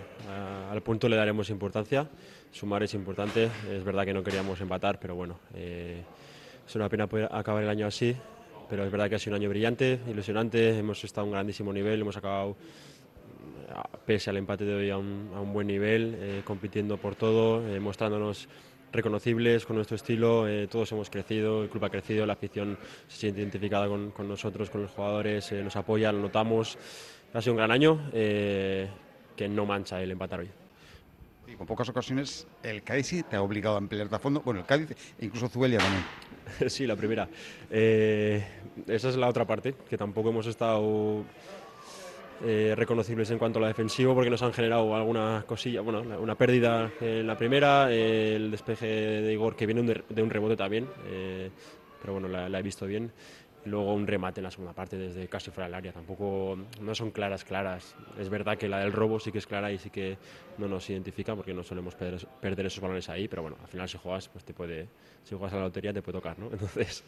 al 0.71 0.81
punto 0.81 1.07
le 1.07 1.15
daremos 1.15 1.49
importancia. 1.51 2.09
Sumar 2.51 2.83
es 2.83 2.93
importante. 2.93 3.49
Es 3.71 3.83
verdad 3.83 4.05
que 4.05 4.13
no 4.13 4.23
queríamos 4.23 4.59
empatar, 4.61 4.99
pero 4.99 5.15
bueno, 5.15 5.39
es 5.55 6.75
una 6.75 6.89
pena 6.89 7.07
poder 7.07 7.29
acabar 7.31 7.63
el 7.63 7.69
año 7.69 7.87
así 7.87 8.15
pero 8.69 8.85
es 8.85 8.91
verdad 8.91 9.09
que 9.09 9.15
ha 9.15 9.19
sido 9.19 9.35
un 9.35 9.41
año 9.41 9.49
brillante, 9.49 9.99
ilusionante, 10.07 10.77
hemos 10.77 11.03
estado 11.03 11.21
a 11.21 11.25
un 11.25 11.31
grandísimo 11.31 11.73
nivel, 11.73 12.01
hemos 12.01 12.15
acabado, 12.15 12.55
pese 14.05 14.29
al 14.29 14.37
empate 14.37 14.63
de 14.63 14.75
hoy, 14.75 14.89
a 14.91 14.97
un, 14.97 15.51
buen 15.51 15.67
nivel, 15.67 16.15
eh, 16.19 16.41
compitiendo 16.45 16.97
por 16.97 17.15
todo, 17.15 17.67
eh, 17.67 17.79
mostrándonos 17.79 18.47
reconocibles 18.91 19.65
con 19.65 19.75
nuestro 19.75 19.95
estilo, 19.95 20.47
eh, 20.47 20.67
todos 20.67 20.91
hemos 20.91 21.09
crecido, 21.09 21.63
el 21.63 21.69
club 21.69 21.85
ha 21.85 21.89
crecido, 21.89 22.25
la 22.25 22.33
afición 22.33 22.77
se 23.07 23.19
siente 23.19 23.41
identificada 23.41 23.87
con, 23.87 24.27
nosotros, 24.27 24.69
con 24.69 24.83
los 24.83 24.91
jugadores, 24.91 25.51
nos 25.51 25.75
apoya, 25.75 26.11
lo 26.11 26.19
notamos. 26.19 26.77
Ha 27.33 27.41
sido 27.41 27.53
un 27.53 27.57
gran 27.57 27.71
año 27.71 28.09
que 28.11 29.47
no 29.47 29.65
mancha 29.65 30.01
el 30.01 30.11
empatar 30.11 30.39
hoy. 30.39 30.49
Con 31.59 31.67
pocas 31.67 31.89
ocasiones 31.89 32.47
el 32.63 32.83
Cádiz 32.83 33.25
te 33.29 33.35
ha 33.35 33.41
obligado 33.41 33.75
a 33.75 33.79
emplearte 33.79 34.15
a 34.15 34.19
fondo, 34.19 34.39
bueno, 34.39 34.61
el 34.61 34.65
Cádiz 34.65 34.91
e 35.19 35.25
incluso 35.25 35.49
Zubelia 35.49 35.79
también. 35.79 36.05
sí, 36.69 36.87
la 36.87 36.95
primera. 36.95 37.27
Eh, 37.69 38.41
esa 38.87 39.09
es 39.09 39.17
la 39.17 39.27
otra 39.27 39.45
parte, 39.45 39.75
que 39.89 39.97
tampoco 39.97 40.29
hemos 40.29 40.47
estado 40.47 41.25
eh, 42.45 42.73
reconocibles 42.77 43.29
en 43.31 43.37
cuanto 43.37 43.59
a 43.59 43.63
la 43.63 43.67
defensivo 43.67 44.15
porque 44.15 44.29
nos 44.29 44.41
han 44.41 44.53
generado 44.53 44.95
alguna 44.95 45.43
cosilla, 45.45 45.81
bueno, 45.81 45.99
una 46.17 46.35
pérdida 46.35 46.89
en 47.01 47.27
la 47.27 47.37
primera, 47.37 47.91
el 47.91 48.51
despeje 48.51 48.85
de 48.85 49.33
Igor 49.33 49.57
que 49.57 49.65
viene 49.65 50.01
de 50.07 50.23
un 50.23 50.29
rebote 50.29 50.55
también, 50.55 50.87
eh, 51.07 51.49
pero 52.01 52.13
bueno, 52.13 52.29
la, 52.29 52.57
he 52.57 52.63
visto 52.63 52.85
bien 52.85 53.11
luego 53.65 53.93
un 53.93 54.07
remate 54.07 54.39
en 54.39 54.45
la 54.45 54.51
segunda 54.51 54.73
parte 54.73 54.97
desde 54.97 55.27
casi 55.27 55.51
fuera 55.51 55.67
del 55.67 55.75
área. 55.75 55.91
Tampoco 55.91 56.57
no 56.81 56.95
son 56.95 57.11
claras, 57.11 57.43
claras. 57.43 57.95
Es 58.17 58.29
verdad 58.29 58.57
que 58.57 58.67
la 58.67 58.79
del 58.79 58.91
robo 58.91 59.19
sí 59.19 59.31
que 59.31 59.39
es 59.39 59.47
clara 59.47 59.71
y 59.71 59.77
sí 59.77 59.89
que 59.89 60.17
no 60.57 60.67
nos 60.67 60.89
identifica 60.89 61.35
porque 61.35 61.53
no 61.53 61.63
solemos 61.63 61.95
perder, 61.95 62.65
esos 62.65 62.79
balones 62.79 63.09
ahí, 63.09 63.27
pero 63.27 63.41
bueno, 63.41 63.57
al 63.61 63.67
final 63.67 63.87
si 63.87 63.97
juegas, 63.97 64.27
pues 64.29 64.43
te 64.43 64.53
puede, 64.53 64.87
si 65.23 65.35
juegas 65.35 65.53
a 65.53 65.57
la 65.57 65.63
lotería 65.63 65.93
te 65.93 66.01
puede 66.01 66.17
tocar, 66.17 66.37
¿no? 66.39 66.47
Entonces, 66.51 67.03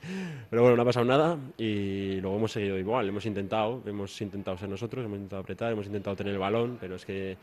pero 0.49 0.61
bueno, 0.61 0.77
no 0.77 0.83
ha 0.83 0.85
pasado 0.85 1.05
nada 1.05 1.37
y 1.57 2.19
luego 2.21 2.37
hemos 2.37 2.51
seguido 2.51 2.77
igual, 2.77 3.07
hemos 3.07 3.25
intentado, 3.25 3.81
hemos 3.85 4.19
intentado 4.21 4.57
ser 4.57 4.69
nosotros, 4.69 5.05
hemos 5.05 5.17
intentado 5.17 5.41
apretar, 5.41 5.71
hemos 5.71 5.85
intentado 5.85 6.15
tener 6.15 6.33
el 6.33 6.39
balón, 6.39 6.77
pero 6.79 6.95
es 6.95 7.05
que 7.05 7.37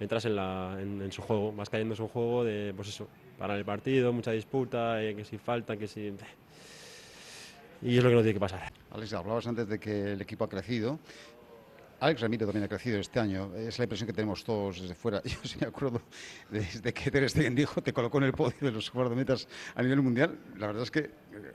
entras 0.00 0.24
en, 0.24 0.36
la, 0.36 0.76
en, 0.80 1.12
su 1.12 1.22
juego, 1.22 1.52
vas 1.52 1.70
cayendo 1.70 1.92
en 1.92 1.96
su 1.96 2.08
juego 2.08 2.44
de, 2.44 2.72
pues 2.74 2.88
eso, 2.88 3.08
para 3.38 3.56
el 3.56 3.64
partido, 3.64 4.12
mucha 4.12 4.32
disputa, 4.32 5.02
eh, 5.02 5.14
que 5.14 5.24
si 5.24 5.38
falta, 5.38 5.76
que 5.76 5.86
si 5.86 6.12
y 7.82 7.96
es 7.98 8.02
lo 8.04 8.10
que 8.10 8.16
no 8.16 8.22
tiene 8.22 8.34
que 8.34 8.40
pasar. 8.40 8.72
Alex, 8.90 9.12
hablabas 9.12 9.46
antes 9.46 9.68
de 9.68 9.78
que 9.78 10.12
el 10.12 10.20
equipo 10.20 10.44
ha 10.44 10.48
crecido. 10.48 10.98
Alex 12.02 12.20
Ramiro 12.20 12.46
también 12.46 12.64
ha 12.64 12.68
crecido 12.68 12.98
este 12.98 13.20
año. 13.20 13.54
Es 13.54 13.78
la 13.78 13.84
impresión 13.84 14.08
que 14.08 14.12
tenemos 14.12 14.42
todos 14.42 14.80
desde 14.80 14.94
fuera. 14.94 15.22
Yo 15.24 15.38
sí 15.44 15.56
me 15.60 15.68
acuerdo 15.68 16.02
desde 16.50 16.92
que 16.92 17.10
Ter 17.12 17.30
Stegen 17.30 17.54
dijo, 17.54 17.80
te 17.80 17.92
colocó 17.92 18.18
en 18.18 18.24
el 18.24 18.32
podio 18.32 18.56
de 18.60 18.72
los 18.72 18.92
guardametas 18.92 19.46
a 19.76 19.82
nivel 19.82 20.02
mundial. 20.02 20.36
La 20.58 20.66
verdad 20.66 20.82
es 20.82 20.90
que 20.90 20.98
eh, 20.98 21.10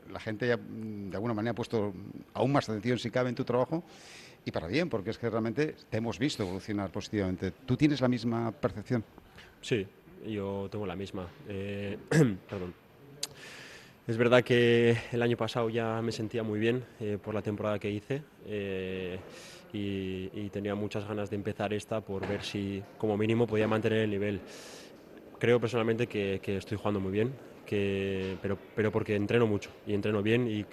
la 0.09 0.21
gente 0.21 0.47
ya 0.47 0.55
mm, 0.55 1.09
de 1.09 1.15
alguna 1.17 1.33
manera 1.33 1.51
ha 1.51 1.55
puesto 1.55 1.93
aún 2.33 2.51
más 2.53 2.69
atención 2.69 2.97
si 2.97 3.11
cabe 3.11 3.27
en 3.27 3.35
tu 3.35 3.43
trabajo 3.43 3.83
y 4.45 4.51
para 4.51 4.67
bien, 4.67 4.89
porque 4.89 5.09
es 5.09 5.17
que 5.17 5.29
realmente 5.29 5.75
te 5.89 5.97
hemos 5.97 6.17
visto 6.17 6.43
evolucionar 6.43 6.89
positivamente. 6.91 7.51
¿Tú 7.51 7.75
tienes 7.75 7.99
la 7.99 8.07
misma 8.07 8.49
percepción? 8.53 9.03
Sí, 9.59 9.85
yo 10.25 10.69
tengo 10.71 10.85
la 10.85 10.95
misma. 10.95 11.27
Eh, 11.49 11.97
perdón. 12.49 12.86
Es 14.07 14.15
verdad 14.15 14.41
que 14.41 14.97
el 15.11 15.21
año 15.21 15.35
pasado 15.35 15.69
ya 15.69 16.01
me 16.01 16.13
sentía 16.13 16.41
muy 16.41 16.59
bien 16.59 16.85
eh, 17.01 17.17
por 17.21 17.33
la 17.35 17.41
temporada 17.41 17.77
que 17.77 17.91
hice 17.91 18.21
eh, 18.45 19.19
y, 19.73 20.49
tenía 20.49 20.75
muchas 20.75 21.05
ganas 21.05 21.29
de 21.29 21.35
empezar 21.35 21.73
esta 21.73 21.99
por 21.99 22.25
ver 22.25 22.41
si 22.41 22.81
como 22.97 23.17
mínimo 23.17 23.45
podía 23.45 23.67
mantener 23.67 23.99
el 23.99 24.09
nivel. 24.09 24.39
Creo 25.37 25.59
personalmente 25.59 26.07
que, 26.07 26.39
estoy 26.45 26.77
jugando 26.77 27.01
muy 27.01 27.11
bien, 27.11 27.33
que, 27.65 28.37
pero, 28.41 28.57
pero 28.73 28.91
porque 28.93 29.13
entreno 29.13 29.45
mucho 29.45 29.69
y 29.85 29.93
entreno 29.93 30.23
bien 30.23 30.47
y, 30.47 30.65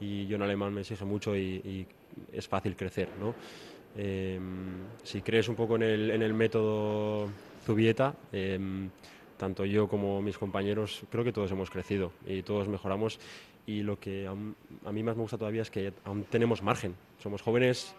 y, 0.00 0.26
yo 0.26 0.34
en 0.34 0.42
alemán 0.42 0.74
me 0.74 0.80
exige 0.80 1.04
mucho 1.04 1.36
y, 1.36 1.86
es 2.32 2.48
fácil 2.48 2.74
crecer. 2.74 3.08
¿no? 3.20 3.36
Em, 3.96 4.84
si 5.04 5.22
crees 5.22 5.48
un 5.48 5.54
poco 5.54 5.76
en 5.76 5.82
el, 5.82 6.10
en 6.10 6.22
el 6.22 6.34
método 6.34 7.28
Zubieta, 7.64 8.14
em, 8.32 8.90
tanto 9.38 9.64
yo 9.64 9.88
como 9.88 10.20
mis 10.20 10.36
compañeros, 10.36 11.02
creo 11.10 11.24
que 11.24 11.32
todos 11.32 11.50
hemos 11.50 11.70
crecido 11.70 12.12
y 12.26 12.42
todos 12.42 12.68
mejoramos. 12.68 13.18
Y 13.66 13.82
lo 13.82 13.98
que 13.98 14.26
a, 14.26 14.92
mí 14.92 15.02
más 15.02 15.16
me 15.16 15.22
gusta 15.22 15.38
todavía 15.38 15.62
es 15.62 15.70
que 15.70 15.92
aún 16.04 16.24
tenemos 16.24 16.62
margen. 16.62 16.94
Somos 17.22 17.40
jóvenes, 17.42 17.94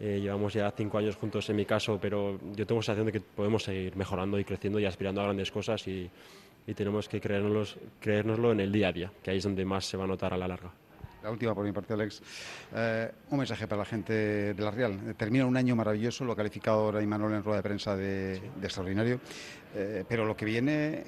eh, 0.00 0.18
llevamos 0.20 0.54
ya 0.54 0.70
cinco 0.70 0.98
años 0.98 1.16
juntos 1.16 1.48
en 1.50 1.56
mi 1.56 1.64
caso, 1.64 1.98
pero 2.00 2.38
yo 2.54 2.66
tengo 2.66 2.80
la 2.80 2.84
sensación 2.84 3.06
de 3.06 3.12
que 3.12 3.20
podemos 3.20 3.62
seguir 3.62 3.96
mejorando 3.96 4.38
y 4.38 4.44
creciendo 4.44 4.80
y 4.80 4.84
aspirando 4.84 5.20
a 5.20 5.24
grandes 5.24 5.50
cosas 5.50 5.86
y, 5.88 6.08
y 6.66 6.74
tenemos 6.74 7.08
que 7.08 7.20
creérnoslo 7.20 8.52
en 8.52 8.60
el 8.60 8.70
día 8.70 8.88
a 8.88 8.92
día, 8.92 9.12
que 9.22 9.30
ahí 9.30 9.38
es 9.38 9.44
donde 9.44 9.64
más 9.64 9.86
se 9.86 9.96
va 9.96 10.04
a 10.04 10.06
notar 10.06 10.34
a 10.34 10.36
la 10.36 10.46
larga. 10.46 10.72
La 11.22 11.30
última 11.30 11.54
por 11.54 11.64
mi 11.64 11.72
parte, 11.72 11.94
Alex. 11.94 12.22
Eh, 12.74 13.10
un 13.30 13.38
mensaje 13.38 13.66
para 13.66 13.80
la 13.80 13.84
gente 13.84 14.54
de 14.54 14.62
la 14.62 14.70
Real. 14.70 15.14
Termina 15.16 15.46
un 15.46 15.56
año 15.56 15.74
maravilloso, 15.74 16.24
lo 16.24 16.32
ha 16.32 16.36
calificado 16.36 16.78
ahora 16.78 17.02
Imanol 17.02 17.34
en 17.34 17.42
rueda 17.42 17.56
de 17.56 17.62
prensa 17.62 17.96
de, 17.96 18.36
extraordinario. 18.62 19.20
Eh, 19.74 20.04
pero 20.08 20.24
lo 20.24 20.36
que 20.36 20.44
viene, 20.44 21.04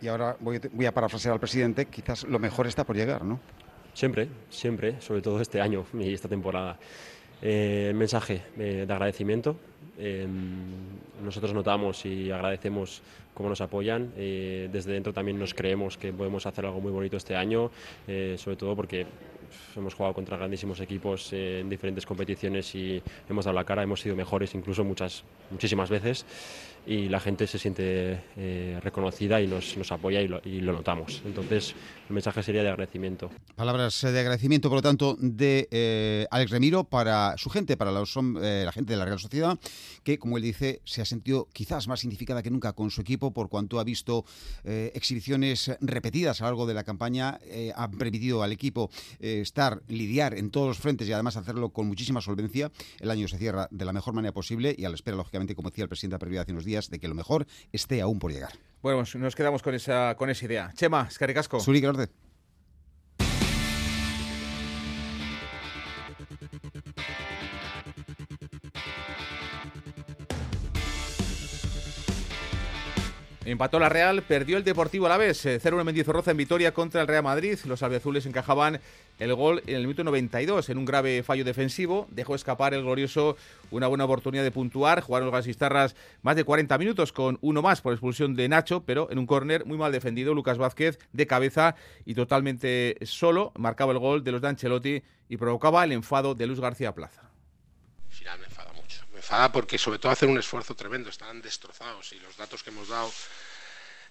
y 0.00 0.06
ahora 0.06 0.36
voy, 0.38 0.60
voy, 0.72 0.86
a 0.86 0.92
parafrasear 0.92 1.32
al 1.32 1.40
presidente, 1.40 1.86
quizás 1.86 2.24
lo 2.24 2.38
mejor 2.38 2.68
está 2.68 2.84
por 2.84 2.94
llegar, 2.94 3.24
¿no? 3.24 3.40
Siempre, 3.94 4.28
siempre, 4.48 5.00
sobre 5.00 5.22
todo 5.22 5.40
este 5.40 5.60
año 5.60 5.84
y 5.92 6.14
esta 6.14 6.28
temporada. 6.28 6.78
Eh, 7.42 7.92
mensaje 7.94 8.42
de 8.56 8.82
agradecimiento. 8.82 9.56
nosotros 11.22 11.52
notamos 11.52 12.04
y 12.06 12.30
agradecemos 12.30 13.02
cómo 13.34 13.48
nos 13.48 13.60
apoyan. 13.60 14.12
desde 14.14 14.92
dentro 14.92 15.12
también 15.12 15.38
nos 15.38 15.52
creemos 15.52 15.96
que 15.96 16.12
podemos 16.12 16.46
hacer 16.46 16.66
algo 16.66 16.80
muy 16.80 16.92
bonito 16.92 17.16
este 17.16 17.34
año, 17.34 17.70
sobre 18.36 18.56
todo 18.56 18.74
porque 18.76 19.06
hemos 19.76 19.94
jugado 19.94 20.14
contra 20.14 20.36
grandísimos 20.36 20.80
equipos 20.80 21.32
en 21.32 21.68
diferentes 21.68 22.06
competiciones 22.06 22.74
y 22.74 23.02
hemos 23.28 23.44
dado 23.44 23.54
la 23.54 23.64
cara, 23.64 23.82
hemos 23.82 24.00
sido 24.00 24.16
mejores 24.16 24.54
incluso 24.54 24.84
muchas, 24.84 25.24
muchísimas 25.50 25.90
veces 25.90 26.24
y 26.88 27.10
la 27.10 27.20
gente 27.20 27.46
se 27.46 27.58
siente 27.58 28.18
eh, 28.36 28.80
reconocida 28.82 29.42
y 29.42 29.46
nos, 29.46 29.92
apoya 29.92 30.22
y 30.22 30.28
lo, 30.28 30.40
y 30.42 30.62
lo, 30.62 30.72
notamos. 30.72 31.20
Entonces, 31.26 31.74
el 32.08 32.14
mensaje 32.14 32.42
sería 32.42 32.62
de 32.62 32.70
agradecimiento. 32.70 33.30
Palabras 33.56 34.00
de 34.00 34.18
agradecimiento, 34.18 34.70
por 34.70 34.78
lo 34.78 34.82
tanto, 34.82 35.14
de 35.20 35.68
eh, 35.70 36.26
Alex 36.30 36.50
Remiro 36.50 36.84
para 36.84 37.36
su 37.36 37.50
gente, 37.50 37.76
para 37.76 37.90
eh, 37.90 38.62
la 38.64 38.72
gente 38.72 38.94
de 38.94 38.96
la 38.96 39.04
Real 39.04 39.18
Sociedad, 39.18 39.58
que, 40.02 40.18
como 40.18 40.38
él 40.38 40.42
dice, 40.42 40.80
se 40.84 41.02
ha 41.02 41.04
sentido 41.04 41.46
quizás 41.52 41.88
más 41.88 42.00
significada 42.00 42.42
que 42.42 42.50
nunca 42.50 42.72
con 42.72 42.90
su 42.90 43.02
equipo 43.02 43.34
por 43.34 43.50
cuanto 43.50 43.78
ha 43.80 43.84
visto 43.84 44.24
eh, 44.64 44.90
exhibiciones 44.94 45.70
repetidas 45.82 46.40
a 46.40 46.44
lo 46.44 46.50
largo 46.50 46.66
de 46.66 46.72
la 46.72 46.84
campaña, 46.84 47.38
ha 47.74 47.90
permitido 47.90 48.42
al 48.42 48.52
equipo 48.52 48.90
estar, 49.20 49.82
lidiar 49.88 50.34
en 50.34 50.50
todos 50.50 50.68
los 50.68 50.78
frentes 50.78 51.06
y 51.08 51.12
además 51.12 51.36
hacerlo 51.36 51.68
con 51.70 51.86
muchísima 51.86 52.22
solvencia. 52.22 52.70
El 53.00 53.10
año 53.10 53.28
se 53.28 53.36
cierra 53.36 53.68
de 53.70 53.84
la 53.84 53.92
mejor 53.92 54.14
manera 54.14 54.32
posible 54.32 54.74
y 54.76 54.84
a 54.84 54.88
la 54.88 54.94
espera, 54.94 55.16
lógicamente, 55.16 55.54
como 55.54 55.68
decía 55.68 55.84
el 55.84 55.88
presidente 55.88 56.24
de 56.26 56.38
hace 56.38 56.52
unos 56.52 56.64
días, 56.64 56.77
de 56.90 56.98
que 56.98 57.08
lo 57.08 57.14
mejor 57.14 57.46
esté 57.72 58.00
aún 58.00 58.18
por 58.18 58.32
llegar. 58.32 58.52
Bueno, 58.80 58.98
pues 59.00 59.16
nos 59.16 59.34
quedamos 59.34 59.62
con 59.62 59.74
esa, 59.74 60.14
con 60.16 60.30
esa 60.30 60.44
idea. 60.44 60.72
Chema, 60.74 61.06
Escaricasco. 61.08 61.60
Zuri, 61.60 61.84
orde. 61.84 62.08
Empató 73.44 73.78
la 73.78 73.88
Real, 73.88 74.22
perdió 74.22 74.56
el 74.56 74.64
Deportivo 74.64 75.06
a 75.06 75.08
la 75.08 75.16
vez. 75.16 75.46
0-1 75.46 75.84
Mendizorroza 75.84 76.32
en 76.32 76.36
Vitoria 76.36 76.74
contra 76.74 77.00
el 77.00 77.06
Real 77.06 77.22
Madrid. 77.22 77.58
Los 77.64 77.82
albiazules 77.82 78.26
encajaban 78.26 78.80
el 79.18 79.34
gol 79.34 79.62
en 79.66 79.76
el 79.76 79.82
minuto 79.82 80.04
92 80.04 80.68
en 80.68 80.78
un 80.78 80.84
grave 80.84 81.22
fallo 81.22 81.44
defensivo. 81.44 82.06
Dejó 82.10 82.34
escapar 82.34 82.74
el 82.74 82.82
glorioso 82.82 83.36
una 83.70 83.86
buena 83.86 84.04
oportunidad 84.04 84.42
de 84.42 84.50
puntuar. 84.50 85.00
Jugaron 85.00 85.26
los 85.26 85.34
gasistarras 85.34 85.94
más 86.22 86.36
de 86.36 86.44
40 86.44 86.76
minutos 86.78 87.12
con 87.12 87.38
uno 87.40 87.62
más 87.62 87.80
por 87.80 87.92
expulsión 87.92 88.34
de 88.34 88.48
Nacho, 88.48 88.82
pero 88.84 89.08
en 89.10 89.18
un 89.18 89.26
córner 89.26 89.64
muy 89.64 89.78
mal 89.78 89.92
defendido. 89.92 90.34
Lucas 90.34 90.58
Vázquez 90.58 90.98
de 91.12 91.26
cabeza 91.26 91.74
y 92.04 92.14
totalmente 92.14 92.96
solo 93.02 93.52
marcaba 93.56 93.92
el 93.92 93.98
gol 93.98 94.24
de 94.24 94.32
los 94.32 94.42
de 94.42 94.48
Ancelotti 94.48 95.02
y 95.28 95.36
provocaba 95.36 95.84
el 95.84 95.92
enfado 95.92 96.34
de 96.34 96.46
Luz 96.46 96.60
García 96.60 96.92
Plaza. 96.92 97.30
Final 98.08 98.38
me 98.40 98.46
enfada 98.46 98.72
mucho. 98.72 99.04
Me 99.14 99.17
porque 99.52 99.78
sobre 99.78 99.98
todo 99.98 100.10
hacer 100.10 100.28
un 100.28 100.38
esfuerzo 100.38 100.74
tremendo. 100.74 101.10
Están 101.10 101.42
destrozados 101.42 102.12
y 102.12 102.20
los 102.20 102.36
datos 102.36 102.62
que 102.62 102.70
hemos 102.70 102.88
dado 102.88 103.12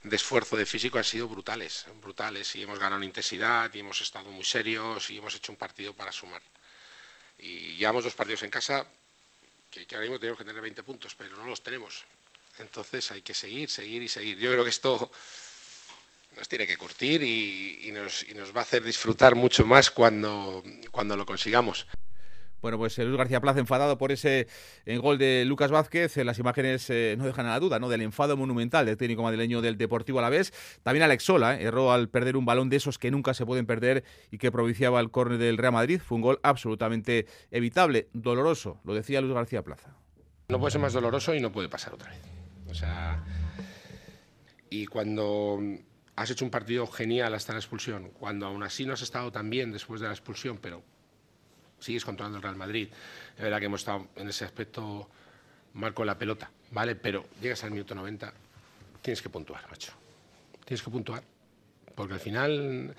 de 0.03 0.15
esfuerzo 0.15 0.55
de 0.55 0.65
físico 0.65 0.97
han 0.99 1.03
sido 1.03 1.27
brutales, 1.27 1.85
brutales 2.01 2.55
y 2.55 2.61
hemos 2.61 2.77
ganado 2.77 3.03
intensidad 3.03 3.73
y 3.73 3.79
hemos 3.79 3.99
estado 4.01 4.29
muy 4.31 4.45
serios 4.45 5.09
y 5.09 5.17
hemos 5.17 5.33
hecho 5.35 5.51
un 5.51 5.57
partido 5.57 5.93
para 5.93 6.11
sumar. 6.11 6.41
Y 7.39 7.75
llevamos 7.77 8.03
dos 8.03 8.13
partidos 8.13 8.43
en 8.43 8.51
casa 8.51 8.85
que, 9.71 9.87
ahora 9.91 10.01
mismo 10.01 10.19
tenemos 10.19 10.37
que 10.37 10.45
tener 10.45 10.61
20 10.61 10.83
puntos, 10.83 11.15
pero 11.15 11.35
no 11.35 11.45
los 11.45 11.61
tenemos. 11.61 12.03
Entonces 12.59 13.11
hay 13.11 13.21
que 13.21 13.33
seguir, 13.33 13.69
seguir 13.69 14.03
y 14.03 14.07
seguir. 14.07 14.37
Yo 14.37 14.51
creo 14.51 14.63
que 14.63 14.69
esto 14.69 15.11
nos 16.35 16.47
tiene 16.47 16.67
que 16.67 16.77
curtir 16.77 17.23
y, 17.23 17.91
nos, 17.91 18.55
va 18.55 18.61
a 18.61 18.63
hacer 18.63 18.83
disfrutar 18.83 19.33
mucho 19.33 19.65
más 19.65 19.89
cuando 19.89 20.63
lo 20.93 21.25
consigamos. 21.25 21.87
Bueno, 22.61 22.77
pues 22.77 22.97
Luis 22.97 23.17
García 23.17 23.39
Plaza 23.39 23.59
enfadado 23.59 23.97
por 23.97 24.11
ese 24.11 24.47
eh, 24.85 24.97
gol 24.97 25.17
de 25.17 25.45
Lucas 25.45 25.69
Vázquez. 25.69 26.17
Las 26.17 26.39
imágenes 26.39 26.89
eh, 26.89 27.15
no 27.17 27.25
dejan 27.25 27.45
a 27.45 27.49
la 27.49 27.59
duda, 27.59 27.77
¿no? 27.79 27.87
Del 27.87 28.01
enfado 28.01 28.35
monumental 28.35 28.85
del 28.85 28.97
técnico 28.97 29.21
madrileño 29.21 29.61
del 29.61 29.77
Deportivo 29.77 30.19
a 30.19 30.23
la 30.23 30.29
vez. 30.29 30.51
También 30.81 31.03
Alex 31.03 31.23
Sola 31.23 31.55
eh, 31.55 31.63
erró 31.63 31.91
al 31.91 32.09
perder 32.09 32.35
un 32.35 32.45
balón 32.45 32.69
de 32.69 32.77
esos 32.77 32.97
que 32.97 33.11
nunca 33.11 33.33
se 33.35 33.45
pueden 33.45 33.67
perder 33.67 34.03
y 34.31 34.39
que 34.39 34.51
propiciaba 34.51 34.99
el 34.99 35.11
córner 35.11 35.37
del 35.37 35.57
Real 35.57 35.73
Madrid. 35.73 36.01
Fue 36.03 36.15
un 36.15 36.23
gol 36.23 36.39
absolutamente 36.41 37.27
evitable, 37.51 38.09
doloroso, 38.13 38.79
lo 38.83 38.95
decía 38.95 39.21
Luis 39.21 39.33
García 39.33 39.61
Plaza. 39.61 39.95
No 40.49 40.59
puede 40.59 40.71
ser 40.71 40.81
más 40.81 40.93
doloroso 40.93 41.35
y 41.35 41.41
no 41.41 41.51
puede 41.51 41.69
pasar 41.69 41.93
otra 41.93 42.09
vez. 42.09 42.21
O 42.69 42.73
sea, 42.73 43.23
y 44.69 44.87
cuando 44.87 45.59
has 46.15 46.31
hecho 46.31 46.43
un 46.43 46.51
partido 46.51 46.87
genial 46.87 47.33
hasta 47.33 47.53
la 47.53 47.59
expulsión, 47.59 48.09
cuando 48.11 48.47
aún 48.47 48.63
así 48.63 48.85
no 48.85 48.93
has 48.93 49.01
estado 49.01 49.31
tan 49.31 49.49
bien 49.49 49.71
después 49.71 50.01
de 50.01 50.07
la 50.07 50.13
expulsión, 50.13 50.57
pero 50.57 50.83
sigues 51.79 52.05
controlando 52.05 52.37
el 52.37 52.43
Real 52.43 52.55
Madrid. 52.55 52.89
Es 53.35 53.43
verdad 53.43 53.59
que 53.59 53.65
hemos 53.65 53.81
estado 53.81 54.07
en 54.15 54.27
ese 54.29 54.45
aspecto 54.45 55.09
mal 55.73 55.93
con 55.93 56.07
la 56.07 56.17
pelota, 56.17 56.49
¿vale? 56.71 56.95
Pero 56.95 57.25
llegas 57.41 57.63
al 57.63 57.71
minuto 57.71 57.95
90, 57.95 58.33
tienes 59.01 59.21
que 59.21 59.29
puntuar, 59.29 59.67
macho. 59.69 59.93
Tienes 60.65 60.81
que 60.81 60.89
puntuar. 60.89 61.23
Porque 61.95 62.13
al 62.13 62.19
final 62.19 62.95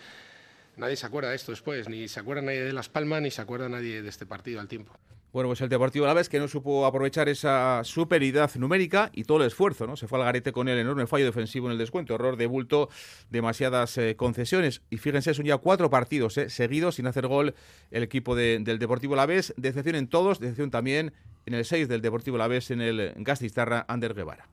nadie 0.76 0.96
se 0.96 1.06
acuerda 1.06 1.30
de 1.30 1.36
esto 1.36 1.52
después, 1.52 1.88
ni 1.88 2.08
se 2.08 2.20
acuerda 2.20 2.42
nadie 2.42 2.62
de 2.62 2.72
Las 2.72 2.88
Palmas, 2.88 3.22
ni 3.22 3.30
se 3.30 3.42
acuerda 3.42 3.68
nadie 3.68 4.02
de 4.02 4.08
este 4.08 4.26
partido 4.26 4.60
al 4.60 4.68
tiempo. 4.68 4.92
Bueno, 5.32 5.50
pues 5.50 5.60
el 5.60 5.68
Deportivo 5.68 6.06
a 6.06 6.08
la 6.08 6.14
vez 6.14 6.28
que 6.28 6.38
no 6.38 6.48
supo 6.48 6.86
aprovechar 6.86 7.28
esa 7.28 7.82
superioridad 7.84 8.50
numérica 8.54 9.10
y 9.12 9.24
todo 9.24 9.38
el 9.38 9.46
esfuerzo, 9.46 9.86
¿no? 9.86 9.96
Se 9.96 10.08
fue 10.08 10.18
al 10.18 10.24
garete 10.24 10.52
con 10.52 10.68
el 10.68 10.78
enorme 10.78 11.06
fallo 11.06 11.26
defensivo 11.26 11.66
en 11.66 11.72
el 11.72 11.78
descuento, 11.78 12.14
error 12.14 12.36
de 12.36 12.46
bulto, 12.46 12.88
demasiadas 13.28 13.98
eh, 13.98 14.16
concesiones. 14.16 14.80
Y 14.88 14.96
fíjense, 14.96 15.34
son 15.34 15.44
ya 15.44 15.58
cuatro 15.58 15.90
partidos 15.90 16.38
eh, 16.38 16.48
seguidos 16.48 16.94
sin 16.94 17.06
hacer 17.06 17.26
gol 17.26 17.54
el 17.90 18.02
equipo 18.02 18.34
de, 18.34 18.58
del 18.60 18.78
Deportivo 18.78 19.16
la 19.16 19.26
vez. 19.26 19.52
Decepción 19.58 19.96
en 19.96 20.08
todos, 20.08 20.40
decepción 20.40 20.70
también 20.70 21.12
en 21.44 21.54
el 21.54 21.64
6 21.64 21.88
del 21.88 22.00
Deportivo 22.00 22.38
la 22.38 22.48
vez 22.48 22.70
en 22.70 22.80
el 22.80 23.12
Gastistarra, 23.16 23.84
Ander 23.86 24.14
Guevara. 24.14 24.48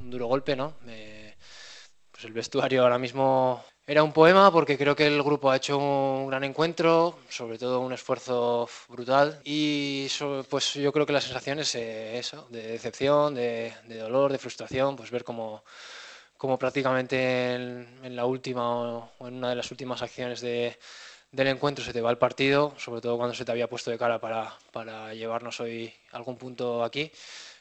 Un 0.00 0.10
duro 0.10 0.26
golpe, 0.26 0.54
¿no? 0.54 0.74
Eh, 0.86 1.34
pues 2.12 2.24
el 2.24 2.32
vestuario 2.32 2.82
ahora 2.82 2.98
mismo 2.98 3.64
era 3.86 4.02
un 4.02 4.12
poema 4.12 4.50
porque 4.52 4.78
creo 4.78 4.94
que 4.94 5.06
el 5.06 5.22
grupo 5.22 5.50
ha 5.50 5.56
hecho 5.56 5.76
un 5.78 6.28
gran 6.28 6.44
encuentro, 6.44 7.18
sobre 7.28 7.58
todo 7.58 7.80
un 7.80 7.92
esfuerzo 7.92 8.68
brutal 8.88 9.40
y 9.44 10.08
pues 10.48 10.74
yo 10.74 10.92
creo 10.92 11.04
que 11.06 11.12
la 11.12 11.20
sensación 11.20 11.58
es 11.58 11.74
eh, 11.74 12.18
eso, 12.18 12.46
de 12.50 12.62
decepción, 12.68 13.34
de, 13.34 13.74
dolor, 13.88 14.30
de 14.32 14.38
frustración, 14.38 14.96
pues 14.96 15.10
ver 15.10 15.24
cómo, 15.24 15.64
cómo 16.36 16.58
prácticamente 16.58 17.54
en, 17.54 18.00
en, 18.04 18.16
la 18.16 18.26
última 18.26 19.08
o 19.18 19.26
en 19.26 19.34
una 19.34 19.50
de 19.50 19.56
las 19.56 19.70
últimas 19.70 20.00
acciones 20.02 20.40
de, 20.40 20.78
del 21.32 21.48
encuentro 21.48 21.84
se 21.84 21.92
te 21.92 22.00
va 22.00 22.10
el 22.10 22.18
partido, 22.18 22.74
sobre 22.78 23.00
todo 23.00 23.16
cuando 23.16 23.34
se 23.34 23.44
te 23.44 23.52
había 23.52 23.68
puesto 23.68 23.90
de 23.90 23.98
cara 23.98 24.20
para, 24.20 24.54
para 24.70 25.12
llevarnos 25.14 25.60
hoy 25.60 25.92
algún 26.12 26.36
punto 26.36 26.84
aquí 26.84 27.10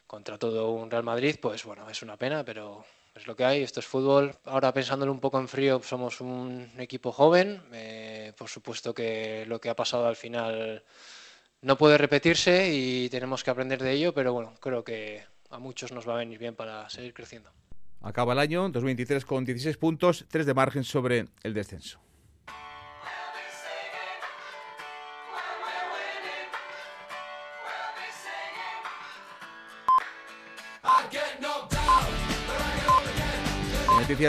contra 0.06 0.38
todo 0.38 0.72
un 0.72 0.92
Real 0.92 1.04
Madrid, 1.04 1.38
pues 1.42 1.64
bueno, 1.64 1.90
es 1.90 2.02
una 2.02 2.18
pena, 2.18 2.44
pero 2.44 2.86
es 3.16 3.28
lo 3.28 3.36
que 3.36 3.46
hay, 3.46 3.62
esto 3.62 3.80
es 3.80 3.86
fútbol. 3.86 4.36
Ahora 4.46 4.74
pensándolo 4.74 5.12
un 5.12 5.20
poco 5.20 5.40
en 5.40 5.48
frío, 5.48 5.82
somos 5.84 6.22
un 6.22 6.70
equipo 6.78 7.12
joven. 7.12 7.62
Eh, 7.74 8.34
por 8.38 8.50
supuesto 8.50 8.94
que 8.94 9.46
lo 9.48 9.60
que 9.60 9.70
ha 9.70 9.76
pasado 9.76 10.08
al 10.08 10.16
final 10.16 10.84
no 11.62 11.78
puede 11.78 11.98
repetirse 11.98 12.74
y 12.74 13.10
tenemos 13.10 13.44
que 13.44 13.52
aprender 13.52 13.82
de 13.82 13.92
ello, 13.92 14.14
pero 14.14 14.34
bueno, 14.34 14.54
creo 14.60 14.84
que 14.84 15.24
a 15.50 15.60
muchos 15.60 15.92
nos 15.92 16.08
va 16.08 16.14
a 16.14 16.18
venir 16.18 16.40
bien 16.40 16.56
para 16.56 16.90
seguir 16.90 17.14
creciendo. 17.14 17.52
Acaba 18.02 18.34
el 18.34 18.40
año 18.40 18.64
2023 18.70 19.26
con 19.26 19.46
16 19.46 19.78
puntos, 19.78 20.26
3 20.28 20.46
de 20.46 20.54
margen 20.54 20.84
sobre 20.84 21.28
el 21.44 21.54
descenso. 21.54 22.00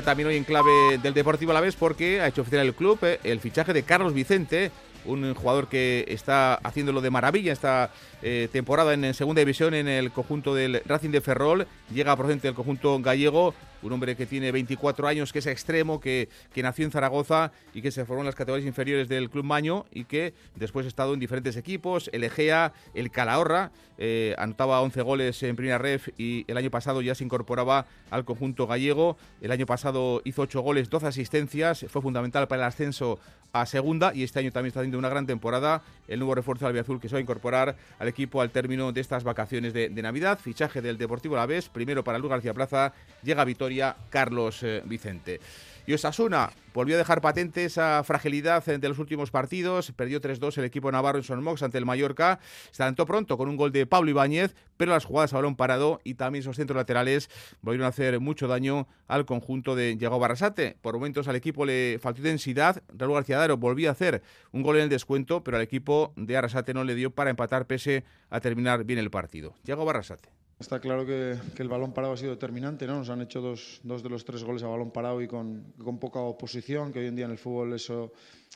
También 0.04 0.28
hoy 0.28 0.36
en 0.36 0.44
clave 0.44 0.70
del 1.02 1.12
Deportivo 1.12 1.50
a 1.50 1.54
la 1.54 1.60
vez 1.60 1.74
porque 1.74 2.20
ha 2.20 2.28
hecho 2.28 2.42
oficial 2.42 2.64
el 2.64 2.72
club 2.72 3.00
eh, 3.02 3.18
el 3.24 3.40
fichaje 3.40 3.72
de 3.72 3.82
Carlos 3.82 4.14
Vicente, 4.14 4.70
un 5.04 5.34
jugador 5.34 5.66
que 5.66 6.04
está 6.06 6.54
haciéndolo 6.54 7.00
de 7.00 7.10
maravilla 7.10 7.52
esta 7.52 7.90
eh, 8.22 8.48
temporada 8.52 8.94
en, 8.94 9.04
en, 9.04 9.12
segunda 9.12 9.40
división 9.40 9.74
en 9.74 9.88
el 9.88 10.12
conjunto 10.12 10.54
del 10.54 10.82
Racing 10.86 11.10
de 11.10 11.20
Ferrol. 11.20 11.66
Llega 11.92 12.14
procedente 12.14 12.46
del 12.46 12.54
conjunto 12.54 12.96
gallego, 13.00 13.54
un 13.82 13.92
hombre 13.92 14.16
que 14.16 14.26
tiene 14.26 14.52
24 14.52 15.06
años, 15.06 15.32
que 15.32 15.40
es 15.40 15.46
extremo, 15.46 16.00
que, 16.00 16.28
que, 16.52 16.62
nació 16.62 16.84
en 16.84 16.90
Zaragoza 16.90 17.52
y 17.74 17.82
que 17.82 17.90
se 17.90 18.04
formó 18.04 18.22
en 18.22 18.26
las 18.26 18.34
categorías 18.34 18.66
inferiores 18.66 19.08
del 19.08 19.30
Club 19.30 19.44
Maño 19.44 19.86
y 19.92 20.04
que 20.04 20.34
después 20.56 20.86
ha 20.86 20.88
estado 20.88 21.14
en 21.14 21.20
diferentes 21.20 21.56
equipos, 21.56 22.08
el 22.12 22.24
Egea, 22.24 22.72
el 22.94 23.10
Calahorra, 23.10 23.72
eh, 24.04 24.34
anotaba 24.36 24.80
11 24.80 25.02
goles 25.02 25.42
en 25.44 25.54
primera 25.54 25.78
ref 25.78 26.08
y 26.18 26.44
el 26.48 26.56
año 26.56 26.70
pasado 26.70 27.02
ya 27.02 27.14
se 27.14 27.22
incorporaba 27.22 27.86
al 28.10 28.24
conjunto 28.24 28.66
gallego. 28.66 29.16
El 29.40 29.52
año 29.52 29.64
pasado 29.64 30.22
hizo 30.24 30.42
8 30.42 30.60
goles, 30.60 30.90
12 30.90 31.06
asistencias, 31.06 31.86
fue 31.88 32.02
fundamental 32.02 32.48
para 32.48 32.62
el 32.62 32.68
ascenso 32.68 33.20
a 33.52 33.66
segunda 33.66 34.12
y 34.14 34.22
este 34.22 34.38
año 34.40 34.50
también 34.50 34.68
está 34.68 34.80
haciendo 34.80 34.98
una 34.98 35.08
gran 35.08 35.26
temporada. 35.26 35.82
El 36.08 36.18
nuevo 36.18 36.34
refuerzo 36.34 36.66
del 36.66 36.78
Azul 36.78 37.00
que 37.00 37.08
se 37.08 37.14
va 37.14 37.18
a 37.18 37.22
incorporar 37.22 37.76
al 37.98 38.08
equipo 38.08 38.40
al 38.40 38.50
término 38.50 38.92
de 38.92 39.00
estas 39.00 39.24
vacaciones 39.24 39.72
de, 39.72 39.90
Navidad. 40.02 40.40
Fichaje 40.40 40.82
del 40.82 40.98
Deportivo 40.98 41.36
La 41.36 41.46
Vez, 41.46 41.68
primero 41.68 42.02
para 42.02 42.18
Luis 42.18 42.30
García 42.30 42.54
Plaza, 42.54 42.92
llega 43.22 43.42
a 43.42 43.44
Vitoria 43.44 43.71
Carlos 44.10 44.62
eh, 44.62 44.82
Vicente. 44.84 45.40
Y 45.84 45.94
Osasuna 45.94 46.50
volvió 46.74 46.94
a 46.94 46.98
dejar 46.98 47.20
patente 47.20 47.64
esa 47.64 48.04
fragilidad 48.04 48.64
de 48.64 48.88
los 48.88 49.00
últimos 49.00 49.32
partidos. 49.32 49.92
Perdió 49.92 50.20
3-2 50.20 50.58
el 50.58 50.64
equipo 50.64 50.92
navarro 50.92 51.18
en 51.18 51.24
Son 51.24 51.42
Mox 51.42 51.62
ante 51.62 51.76
el 51.78 51.86
Mallorca. 51.86 52.38
Se 52.70 52.82
adelantó 52.82 53.04
pronto 53.04 53.36
con 53.36 53.48
un 53.48 53.56
gol 53.56 53.72
de 53.72 53.84
Pablo 53.84 54.10
Ibáñez, 54.10 54.54
pero 54.76 54.92
las 54.92 55.04
jugadas 55.04 55.34
a 55.34 55.42
parado 55.56 56.00
y 56.04 56.14
también 56.14 56.42
esos 56.42 56.56
centros 56.56 56.76
laterales 56.76 57.28
volvieron 57.62 57.86
a 57.86 57.88
hacer 57.88 58.20
mucho 58.20 58.46
daño 58.46 58.86
al 59.08 59.26
conjunto 59.26 59.74
de 59.74 59.96
Diego 59.96 60.20
Barrasate. 60.20 60.76
Por 60.80 60.94
momentos 60.94 61.26
al 61.26 61.36
equipo 61.36 61.66
le 61.66 61.98
faltó 62.00 62.22
densidad. 62.22 62.82
Raúl 62.96 63.14
García 63.14 63.38
Daro 63.38 63.56
volvió 63.56 63.88
a 63.88 63.92
hacer 63.92 64.22
un 64.52 64.62
gol 64.62 64.76
en 64.76 64.84
el 64.84 64.88
descuento, 64.88 65.42
pero 65.42 65.56
al 65.56 65.62
equipo 65.64 66.12
de 66.16 66.36
Arrasate 66.36 66.74
no 66.74 66.84
le 66.84 66.94
dio 66.94 67.10
para 67.10 67.30
empatar 67.30 67.66
pese 67.66 68.04
a 68.30 68.40
terminar 68.40 68.84
bien 68.84 69.00
el 69.00 69.10
partido. 69.10 69.54
Diego 69.64 69.84
Barrasate. 69.84 70.41
Está 70.62 70.78
claro 70.78 71.04
que, 71.04 71.36
el 71.58 71.68
balón 71.68 71.92
parado 71.92 72.14
ha 72.14 72.16
sido 72.16 72.30
determinante, 72.30 72.86
¿no? 72.86 72.94
Nos 72.94 73.10
han 73.10 73.20
hecho 73.20 73.40
dos, 73.40 73.80
dos 73.82 74.00
de 74.00 74.08
los 74.08 74.24
tres 74.24 74.44
goles 74.44 74.62
a 74.62 74.68
balón 74.68 74.92
parado 74.92 75.20
y 75.20 75.26
con, 75.26 75.74
con, 75.82 75.98
poca 75.98 76.20
oposición, 76.20 76.92
que 76.92 77.00
hoy 77.00 77.08
en 77.08 77.16
día 77.16 77.24
en 77.24 77.32
el 77.32 77.38
fútbol 77.38 77.72
eso 77.72 78.12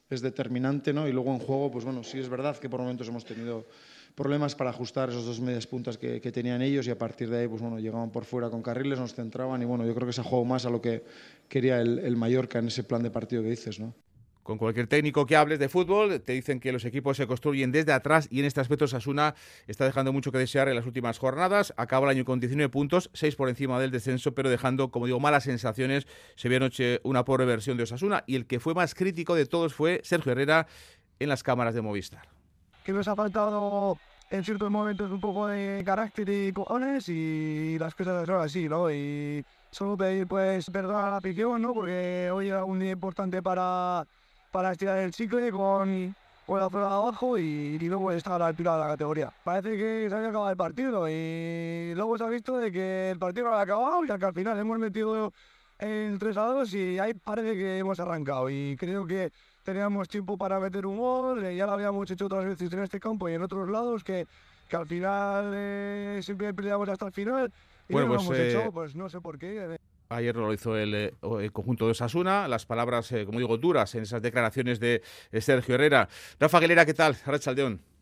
es 0.08 0.20
determinante, 0.20 0.92
¿no? 0.92 1.08
Y 1.08 1.12
luego 1.12 1.32
en 1.32 1.40
juego, 1.40 1.68
pues 1.68 1.84
bueno, 1.84 2.04
sí 2.04 2.20
es 2.20 2.28
verdad 2.28 2.56
que 2.58 2.70
por 2.70 2.80
momentos 2.80 3.08
hemos 3.08 3.24
tenido 3.24 3.66
problemas 4.14 4.54
para 4.54 4.70
ajustar 4.70 5.08
esos 5.08 5.26
dos 5.26 5.40
medias 5.40 5.66
puntas 5.66 5.98
que, 5.98 6.20
que 6.20 6.30
tenían 6.30 6.62
ellos 6.62 6.86
y 6.86 6.90
a 6.90 6.96
partir 6.96 7.28
de 7.28 7.40
ahí, 7.40 7.48
pues 7.48 7.60
bueno, 7.60 7.80
llegaban 7.80 8.12
por 8.12 8.24
fuera 8.24 8.50
con 8.50 8.62
carriles, 8.62 9.00
nos 9.00 9.12
centraban 9.12 9.60
y 9.60 9.64
bueno, 9.64 9.84
yo 9.84 9.92
creo 9.92 10.06
que 10.06 10.12
se 10.12 10.20
ha 10.20 10.24
jugado 10.24 10.44
más 10.44 10.64
a 10.64 10.70
lo 10.70 10.80
que 10.80 11.02
quería 11.48 11.80
el, 11.80 11.98
el 11.98 12.16
Mallorca 12.16 12.60
en 12.60 12.68
ese 12.68 12.84
plan 12.84 13.02
de 13.02 13.10
partido 13.10 13.42
que 13.42 13.50
dices, 13.50 13.80
¿no? 13.80 13.92
Con 14.46 14.58
cualquier 14.58 14.86
técnico 14.86 15.26
que 15.26 15.34
hables 15.34 15.58
de 15.58 15.68
fútbol, 15.68 16.20
te 16.20 16.32
dicen 16.32 16.60
que 16.60 16.70
los 16.70 16.84
equipos 16.84 17.16
se 17.16 17.26
construyen 17.26 17.72
desde 17.72 17.92
atrás 17.92 18.28
y 18.30 18.38
en 18.38 18.44
este 18.44 18.60
aspecto 18.60 18.86
Sasuna 18.86 19.34
está 19.66 19.84
dejando 19.84 20.12
mucho 20.12 20.30
que 20.30 20.38
desear 20.38 20.68
en 20.68 20.76
las 20.76 20.86
últimas 20.86 21.18
jornadas. 21.18 21.74
Acaba 21.76 22.06
el 22.06 22.16
año 22.16 22.24
con 22.24 22.38
19 22.38 22.68
puntos, 22.70 23.10
6 23.12 23.34
por 23.34 23.48
encima 23.48 23.80
del 23.80 23.90
descenso, 23.90 24.36
pero 24.36 24.48
dejando, 24.48 24.92
como 24.92 25.06
digo, 25.06 25.18
malas 25.18 25.42
sensaciones. 25.42 26.06
Se 26.36 26.48
vio 26.48 26.58
anoche 26.58 27.00
una 27.02 27.24
pobre 27.24 27.44
versión 27.44 27.76
de 27.76 27.82
Osasuna 27.82 28.22
y 28.28 28.36
el 28.36 28.46
que 28.46 28.60
fue 28.60 28.72
más 28.72 28.94
crítico 28.94 29.34
de 29.34 29.46
todos 29.46 29.74
fue 29.74 30.00
Sergio 30.04 30.30
Herrera 30.30 30.68
en 31.18 31.28
las 31.28 31.42
cámaras 31.42 31.74
de 31.74 31.82
Movistar. 31.82 32.28
Que 32.84 32.92
nos 32.92 33.08
ha 33.08 33.16
faltado 33.16 33.98
en 34.30 34.44
ciertos 34.44 34.70
momentos 34.70 35.10
un 35.10 35.20
poco 35.20 35.48
de 35.48 35.82
carácter 35.84 36.28
y 36.28 36.52
cojones 36.52 37.08
y 37.08 37.80
las 37.80 37.96
cosas 37.96 38.24
son 38.24 38.40
así, 38.40 38.68
¿no? 38.68 38.92
Y 38.92 39.44
solo 39.72 39.96
pedir 39.96 40.28
pues 40.28 40.70
perdón 40.70 41.04
a 41.04 41.10
la 41.10 41.58
¿no? 41.58 41.74
Porque 41.74 42.30
hoy 42.32 42.46
era 42.46 42.64
un 42.64 42.78
día 42.78 42.92
importante 42.92 43.42
para 43.42 44.06
para 44.56 44.72
estirar 44.72 44.96
el 45.00 45.10
chicle 45.10 45.52
con, 45.52 46.16
con 46.46 46.58
la 46.58 46.70
zona 46.70 46.86
de 46.86 46.94
abajo 46.94 47.36
y, 47.36 47.78
luego 47.78 48.10
estar 48.10 48.32
a 48.32 48.38
la 48.38 48.46
altura 48.46 48.72
de 48.72 48.80
la 48.80 48.86
categoría. 48.86 49.30
Parece 49.44 49.76
que 49.76 50.06
se 50.08 50.14
había 50.14 50.30
acabado 50.30 50.50
el 50.50 50.56
partido 50.56 51.06
y 51.10 51.92
luego 51.94 52.16
se 52.16 52.24
ha 52.24 52.28
visto 52.28 52.56
de 52.56 52.72
que 52.72 53.10
el 53.10 53.18
partido 53.18 53.44
no 53.44 53.52
había 53.52 53.64
acabado 53.64 54.02
y 54.02 54.06
que 54.06 54.24
al 54.24 54.32
final 54.32 54.58
hemos 54.58 54.78
metido 54.78 55.30
en 55.78 56.18
3 56.18 56.36
a 56.38 56.40
2 56.40 56.72
y 56.72 56.98
ahí 56.98 57.12
parece 57.12 57.52
que 57.52 57.76
hemos 57.76 58.00
arrancado 58.00 58.48
y 58.48 58.76
creo 58.78 59.06
que 59.06 59.30
teníamos 59.62 60.08
tiempo 60.08 60.38
para 60.38 60.58
meter 60.58 60.86
un 60.86 60.96
gol, 60.96 61.54
ya 61.54 61.66
lo 61.66 61.72
habíamos 61.72 62.10
hecho 62.10 62.24
otras 62.24 62.46
veces 62.46 62.72
en 62.72 62.82
este 62.82 62.98
campo 62.98 63.28
y 63.28 63.34
en 63.34 63.42
otros 63.42 63.68
lados 63.68 64.02
que, 64.02 64.26
que 64.70 64.76
al 64.76 64.86
final 64.86 65.52
eh, 65.54 66.20
siempre 66.22 66.54
peleamos 66.54 66.88
hasta 66.88 67.04
el 67.04 67.12
final 67.12 67.52
y 67.90 67.92
bueno, 67.92 68.08
no 68.08 68.14
lo 68.14 68.20
hemos 68.22 68.38
hecho, 68.38 68.72
pues 68.72 68.96
no 68.96 69.10
sé 69.10 69.20
por 69.20 69.38
qué. 69.38 69.78
Ayer 70.08 70.36
lo 70.36 70.52
hizo 70.52 70.76
el, 70.76 71.12
conjunto 71.52 71.88
de 71.88 71.94
Sasuna. 71.94 72.48
Las 72.48 72.66
palabras, 72.66 73.10
eh, 73.12 73.24
como 73.24 73.38
digo, 73.38 73.56
duras 73.58 73.94
en 73.94 74.02
esas 74.02 74.22
declaraciones 74.22 74.78
de 74.78 75.02
Sergio 75.40 75.74
Herrera. 75.74 76.08
Rafa 76.38 76.58
Aguilera, 76.58 76.86
¿qué 76.86 76.94
tal? 76.94 77.16
Aldeón. 77.46 77.95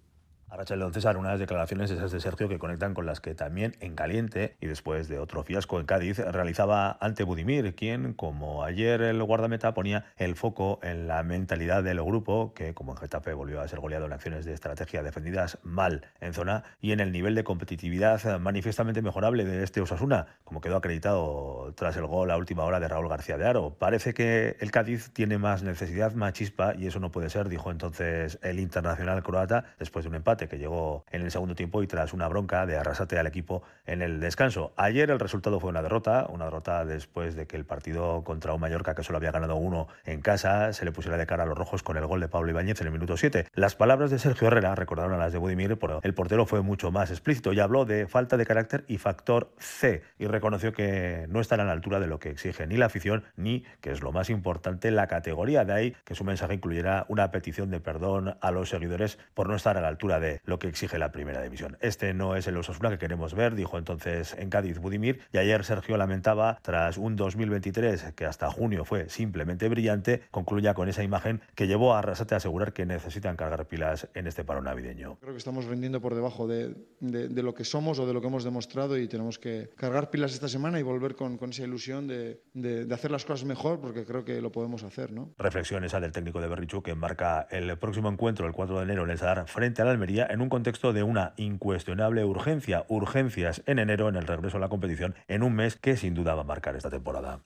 Arracha 0.54 0.76
César, 0.92 1.16
unas 1.16 1.40
declaraciones 1.40 1.90
esas 1.90 2.12
de 2.12 2.20
Sergio 2.20 2.48
que 2.48 2.60
conectan 2.60 2.94
con 2.94 3.06
las 3.06 3.20
que 3.20 3.34
también 3.34 3.74
en 3.80 3.96
caliente 3.96 4.54
y 4.60 4.68
después 4.68 5.08
de 5.08 5.18
otro 5.18 5.42
fiasco 5.42 5.80
en 5.80 5.86
Cádiz 5.86 6.20
realizaba 6.20 6.96
ante 7.00 7.24
Budimir, 7.24 7.74
quien, 7.74 8.14
como 8.14 8.62
ayer 8.62 9.02
el 9.02 9.20
guardameta, 9.24 9.74
ponía 9.74 10.04
el 10.16 10.36
foco 10.36 10.78
en 10.84 11.08
la 11.08 11.24
mentalidad 11.24 11.82
del 11.82 12.00
grupo, 12.00 12.54
que 12.54 12.72
como 12.72 12.92
en 12.92 12.98
Getafe 12.98 13.32
volvió 13.32 13.60
a 13.60 13.66
ser 13.66 13.80
goleado 13.80 14.06
en 14.06 14.12
acciones 14.12 14.44
de 14.44 14.52
estrategia 14.52 15.02
defendidas 15.02 15.58
mal 15.64 16.06
en 16.20 16.34
zona 16.34 16.62
y 16.80 16.92
en 16.92 17.00
el 17.00 17.10
nivel 17.10 17.34
de 17.34 17.42
competitividad 17.42 18.38
manifiestamente 18.38 19.02
mejorable 19.02 19.44
de 19.44 19.64
este 19.64 19.80
Osasuna, 19.80 20.26
como 20.44 20.60
quedó 20.60 20.76
acreditado 20.76 21.72
tras 21.74 21.96
el 21.96 22.06
gol 22.06 22.30
a 22.30 22.36
última 22.36 22.62
hora 22.62 22.78
de 22.78 22.86
Raúl 22.86 23.08
García 23.08 23.36
de 23.38 23.46
Aro. 23.46 23.74
Parece 23.76 24.14
que 24.14 24.56
el 24.60 24.70
Cádiz 24.70 25.10
tiene 25.12 25.36
más 25.36 25.64
necesidad, 25.64 26.12
más 26.12 26.32
chispa 26.32 26.76
y 26.76 26.86
eso 26.86 27.00
no 27.00 27.10
puede 27.10 27.28
ser, 27.28 27.48
dijo 27.48 27.72
entonces 27.72 28.38
el 28.42 28.60
internacional 28.60 29.24
croata 29.24 29.64
después 29.80 30.04
de 30.04 30.10
un 30.10 30.14
empate 30.14 30.43
que 30.48 30.58
llegó 30.58 31.04
en 31.10 31.22
el 31.22 31.30
segundo 31.30 31.54
tiempo 31.54 31.82
y 31.82 31.86
tras 31.86 32.12
una 32.12 32.28
bronca 32.28 32.66
de 32.66 32.76
arrasate 32.76 33.18
al 33.18 33.26
equipo 33.26 33.62
en 33.86 34.02
el 34.02 34.20
descanso. 34.20 34.72
Ayer 34.76 35.10
el 35.10 35.18
resultado 35.18 35.60
fue 35.60 35.70
una 35.70 35.82
derrota, 35.82 36.26
una 36.28 36.46
derrota 36.46 36.84
después 36.84 37.34
de 37.34 37.46
que 37.46 37.56
el 37.56 37.64
partido 37.64 38.22
contra 38.24 38.52
un 38.52 38.60
Mallorca 38.60 38.94
que 38.94 39.02
solo 39.02 39.18
había 39.18 39.32
ganado 39.32 39.56
uno 39.56 39.88
en 40.04 40.20
casa 40.20 40.72
se 40.72 40.84
le 40.84 40.92
pusiera 40.92 41.16
de 41.16 41.26
cara 41.26 41.44
a 41.44 41.46
los 41.46 41.56
rojos 41.56 41.82
con 41.82 41.96
el 41.96 42.06
gol 42.06 42.20
de 42.20 42.28
Pablo 42.28 42.50
Ibáñez 42.50 42.80
en 42.80 42.86
el 42.86 42.92
minuto 42.92 43.16
7. 43.16 43.48
Las 43.54 43.74
palabras 43.74 44.10
de 44.10 44.18
Sergio 44.18 44.48
Herrera 44.48 44.74
recordaron 44.74 45.12
a 45.12 45.18
las 45.18 45.32
de 45.32 45.38
Budimir, 45.38 45.78
pero 45.78 46.00
el 46.02 46.14
portero 46.14 46.46
fue 46.46 46.62
mucho 46.62 46.90
más 46.90 47.10
explícito 47.10 47.52
y 47.52 47.60
habló 47.60 47.84
de 47.84 48.06
falta 48.06 48.36
de 48.36 48.46
carácter 48.46 48.84
y 48.88 48.98
factor 48.98 49.50
C 49.58 50.02
y 50.18 50.26
reconoció 50.26 50.72
que 50.72 51.26
no 51.28 51.40
estará 51.40 51.62
a 51.62 51.66
la 51.66 51.72
altura 51.72 52.00
de 52.00 52.06
lo 52.06 52.18
que 52.18 52.30
exige 52.30 52.66
ni 52.66 52.76
la 52.76 52.86
afición 52.86 53.24
ni, 53.36 53.64
que 53.80 53.90
es 53.90 54.02
lo 54.02 54.12
más 54.12 54.30
importante, 54.30 54.90
la 54.90 55.06
categoría. 55.06 55.64
De 55.64 55.72
ahí 55.72 55.96
que 56.04 56.14
su 56.14 56.24
mensaje 56.24 56.54
incluyera 56.54 57.06
una 57.08 57.30
petición 57.30 57.70
de 57.70 57.80
perdón 57.80 58.36
a 58.40 58.50
los 58.50 58.68
seguidores 58.68 59.18
por 59.34 59.48
no 59.48 59.56
estar 59.56 59.76
a 59.76 59.80
la 59.80 59.88
altura 59.88 60.20
de 60.20 60.33
lo 60.44 60.58
que 60.58 60.68
exige 60.68 60.98
la 60.98 61.12
primera 61.12 61.42
división. 61.42 61.76
Este 61.80 62.14
no 62.14 62.36
es 62.36 62.46
el 62.46 62.56
Osasuna 62.56 62.90
que 62.90 62.98
queremos 62.98 63.34
ver, 63.34 63.54
dijo 63.54 63.78
entonces 63.78 64.34
en 64.38 64.50
Cádiz 64.50 64.78
Budimir, 64.78 65.20
y 65.32 65.38
ayer 65.38 65.64
Sergio 65.64 65.96
lamentaba, 65.96 66.58
tras 66.62 66.98
un 66.98 67.16
2023 67.16 68.12
que 68.14 68.26
hasta 68.26 68.50
junio 68.50 68.84
fue 68.84 69.08
simplemente 69.08 69.68
brillante, 69.68 70.22
concluya 70.30 70.74
con 70.74 70.88
esa 70.88 71.02
imagen 71.02 71.40
que 71.54 71.66
llevó 71.66 71.94
a 71.94 71.98
Arrasate 71.98 72.34
a 72.34 72.38
asegurar 72.38 72.72
que 72.72 72.86
necesitan 72.86 73.36
cargar 73.36 73.66
pilas 73.66 74.08
en 74.14 74.26
este 74.26 74.44
paro 74.44 74.62
navideño. 74.62 75.18
Creo 75.20 75.32
que 75.32 75.38
estamos 75.38 75.64
rindiendo 75.66 76.00
por 76.00 76.14
debajo 76.14 76.46
de, 76.46 76.74
de, 77.00 77.42
lo 77.42 77.54
que 77.54 77.64
somos 77.64 77.98
o 77.98 78.06
de 78.06 78.12
lo 78.12 78.20
que 78.20 78.26
hemos 78.26 78.44
demostrado 78.44 78.98
y 78.98 79.08
tenemos 79.08 79.38
que 79.38 79.70
cargar 79.76 80.10
pilas 80.10 80.32
esta 80.32 80.48
semana 80.48 80.78
y 80.78 80.82
volver 80.82 81.14
con, 81.14 81.36
con 81.36 81.50
esa 81.50 81.64
ilusión 81.64 82.06
de, 82.06 82.40
de, 82.54 82.92
hacer 82.94 83.10
las 83.10 83.24
cosas 83.24 83.44
mejor 83.44 83.80
porque 83.80 84.04
creo 84.04 84.24
que 84.24 84.40
lo 84.40 84.52
podemos 84.52 84.82
hacer. 84.82 85.12
¿no? 85.12 85.34
Reflexión 85.38 85.84
esa 85.84 86.00
del 86.00 86.12
técnico 86.12 86.40
de 86.40 86.48
Berrichu 86.48 86.82
que 86.82 86.94
marca 86.94 87.46
el 87.50 87.76
próximo 87.78 88.08
encuentro, 88.08 88.46
el 88.46 88.52
4 88.52 88.78
de 88.78 88.82
enero, 88.84 89.04
en 89.04 89.10
el 89.10 89.18
Sadar, 89.18 89.46
frente 89.48 89.82
a 89.82 89.84
la 89.84 89.90
Almería, 89.90 90.23
en 90.28 90.40
un 90.40 90.48
contexto 90.48 90.92
de 90.92 91.02
una 91.02 91.34
incuestionable 91.36 92.24
urgencia, 92.24 92.84
urgencias 92.88 93.62
en 93.66 93.78
enero 93.78 94.08
en 94.08 94.16
el 94.16 94.26
regreso 94.26 94.56
a 94.56 94.60
la 94.60 94.68
competición 94.68 95.14
en 95.28 95.42
un 95.42 95.54
mes 95.54 95.76
que 95.76 95.96
sin 95.96 96.14
duda 96.14 96.34
va 96.34 96.42
a 96.42 96.44
marcar 96.44 96.76
esta 96.76 96.90
temporada. 96.90 97.40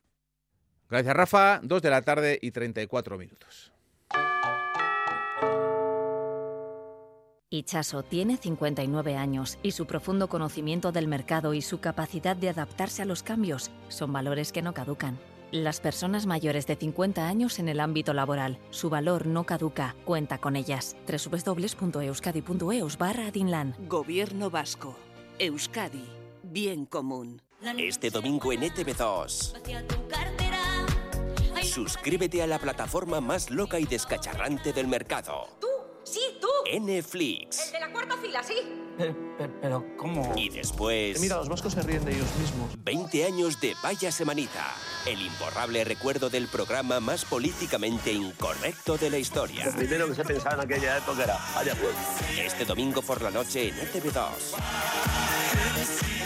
Gracias 0.91 1.15
Rafa, 1.15 1.61
2 1.63 1.83
de 1.83 1.91
la 1.91 2.03
tarde 2.03 2.39
y 2.41 2.51
34 2.51 3.19
minutos. 3.19 3.73
Ichaso 7.51 8.03
tiene 8.03 8.37
59 8.37 9.17
años 9.17 9.59
y 9.63 9.71
su 9.71 9.87
profundo 9.87 10.29
conocimiento 10.29 10.93
del 10.93 11.09
mercado 11.09 11.55
y 11.55 11.63
su 11.63 11.81
capacidad 11.81 12.37
de 12.37 12.51
adaptarse 12.51 13.01
a 13.01 13.07
los 13.07 13.23
cambios 13.23 13.71
son 13.89 14.13
valores 14.13 14.53
que 14.53 14.61
no 14.61 14.75
caducan. 14.75 15.19
Las 15.51 15.81
personas 15.81 16.27
mayores 16.27 16.67
de 16.67 16.77
50 16.77 17.27
años 17.27 17.59
en 17.59 17.69
el 17.69 17.81
ámbito 17.81 18.13
laboral. 18.13 18.59
Su 18.71 18.91
valor 18.91 19.27
no 19.27 19.45
caduca. 19.45 19.97
Cuenta 20.05 20.39
con 20.39 20.57
ellas. 20.57 20.95
www.euskadi.eus 21.07 22.99
barra 22.99 23.29
Adinlan. 23.29 23.75
Gobierno 23.89 24.51
Vasco. 24.51 24.97
Euskadi. 25.39 26.05
Bien 26.43 26.85
común. 26.85 27.41
Este 27.79 28.11
domingo 28.11 28.53
en 28.53 28.61
ETV2. 28.63 29.55
Suscríbete 31.63 32.43
a 32.43 32.47
la 32.47 32.59
plataforma 32.59 33.21
más 33.21 33.51
loca 33.51 33.81
y 33.81 33.85
descacharrante 33.85 34.73
del 34.73 34.87
mercado. 34.87 35.49
¡Sí, 36.11 36.21
tú! 36.41 36.49
Netflix. 36.81 37.67
El 37.67 37.73
de 37.73 37.81
la 37.81 37.93
cuarta 37.93 38.17
fila, 38.17 38.43
sí. 38.43 38.55
Pero, 39.61 39.85
¿cómo? 39.97 40.33
Y 40.37 40.49
después... 40.49 41.21
Mira, 41.21 41.37
los 41.37 41.49
vascos 41.49 41.75
se 41.75 41.83
ríen 41.83 42.05
de 42.05 42.13
ellos 42.13 42.27
mismos. 42.41 42.71
20 42.83 43.27
años 43.27 43.61
de 43.61 43.75
Vaya 43.83 44.11
Semanita. 44.11 44.75
El 45.07 45.21
imborrable 45.21 45.85
recuerdo 45.85 46.31
del 46.31 46.49
programa 46.49 46.99
más 46.99 47.25
políticamente 47.25 48.13
incorrecto 48.13 48.97
de 48.97 49.11
la 49.11 49.19
historia. 49.19 49.67
Lo 49.67 49.73
primero 49.73 50.09
que 50.09 50.15
se 50.15 50.25
pensaba 50.25 50.55
en 50.55 50.73
aquella 50.73 50.99
época 50.99 51.25
era, 51.25 51.39
vaya 51.55 51.75
pues. 51.75 51.95
Este 52.39 52.65
domingo 52.65 53.03
por 53.03 53.21
la 53.21 53.31
noche 53.31 53.69
en 53.69 53.77
ETV2. 53.77 56.18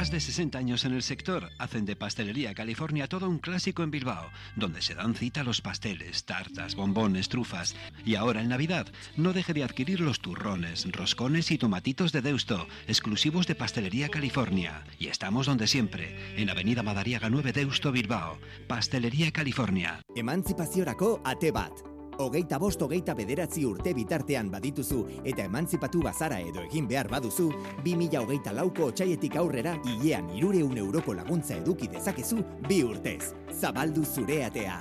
Más 0.00 0.10
de 0.10 0.18
60 0.18 0.56
años 0.56 0.86
en 0.86 0.94
el 0.94 1.02
sector 1.02 1.50
hacen 1.58 1.84
de 1.84 1.94
Pastelería 1.94 2.54
California 2.54 3.06
todo 3.06 3.28
un 3.28 3.38
clásico 3.38 3.82
en 3.82 3.90
Bilbao, 3.90 4.30
donde 4.56 4.80
se 4.80 4.94
dan 4.94 5.14
cita 5.14 5.44
los 5.44 5.60
pasteles, 5.60 6.24
tartas, 6.24 6.74
bombones, 6.74 7.28
trufas. 7.28 7.76
Y 8.06 8.14
ahora 8.14 8.40
en 8.40 8.48
Navidad, 8.48 8.86
no 9.18 9.34
deje 9.34 9.52
de 9.52 9.62
adquirir 9.62 10.00
los 10.00 10.20
turrones, 10.20 10.90
roscones 10.90 11.50
y 11.50 11.58
tomatitos 11.58 12.12
de 12.12 12.22
Deusto, 12.22 12.66
exclusivos 12.88 13.46
de 13.46 13.56
Pastelería 13.56 14.08
California. 14.08 14.84
Y 14.98 15.08
estamos 15.08 15.44
donde 15.44 15.66
siempre, 15.66 16.16
en 16.40 16.48
Avenida 16.48 16.82
Madariaga 16.82 17.28
9 17.28 17.52
Deusto, 17.52 17.92
Bilbao. 17.92 18.38
Pastelería 18.68 19.30
California. 19.32 20.00
Emantzipaziorako 20.16 21.20
ate 21.26 21.50
bat. 21.50 21.89
Hogeita 22.26 22.58
bost 22.58 22.82
hogeita 22.82 23.14
bederatzi 23.14 23.64
urte 23.64 23.94
bitartean 23.94 24.50
badituzu 24.50 25.04
eta 25.24 25.44
emantzipatu 25.48 26.02
bazara 26.02 26.40
edo 26.40 26.64
egin 26.66 26.88
behar 26.88 27.08
baduzu, 27.08 27.48
2000 27.84 28.20
hogeita 28.22 28.52
lauko 28.52 28.90
otxaietik 28.90 29.36
aurrera 29.36 29.76
hilean 29.84 30.30
irureun 30.36 30.76
euroko 30.78 31.14
laguntza 31.14 31.56
eduki 31.56 31.88
dezakezu 31.88 32.42
bi 32.68 32.82
urtez. 32.84 33.32
Zabaldu 33.60 34.04
zure 34.04 34.44
atea. 34.44 34.80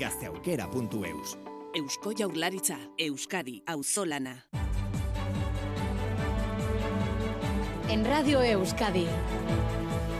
Gazteaukera.eus 0.00 1.36
Eusko 1.74 2.12
Jaurlaritza, 2.14 2.76
Euskadi, 2.98 3.62
Auzolana. 3.66 4.36
En 7.88 8.04
Radio 8.04 8.40
Euskadi, 8.42 9.06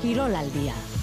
al 0.03 0.53
día. 0.53 0.94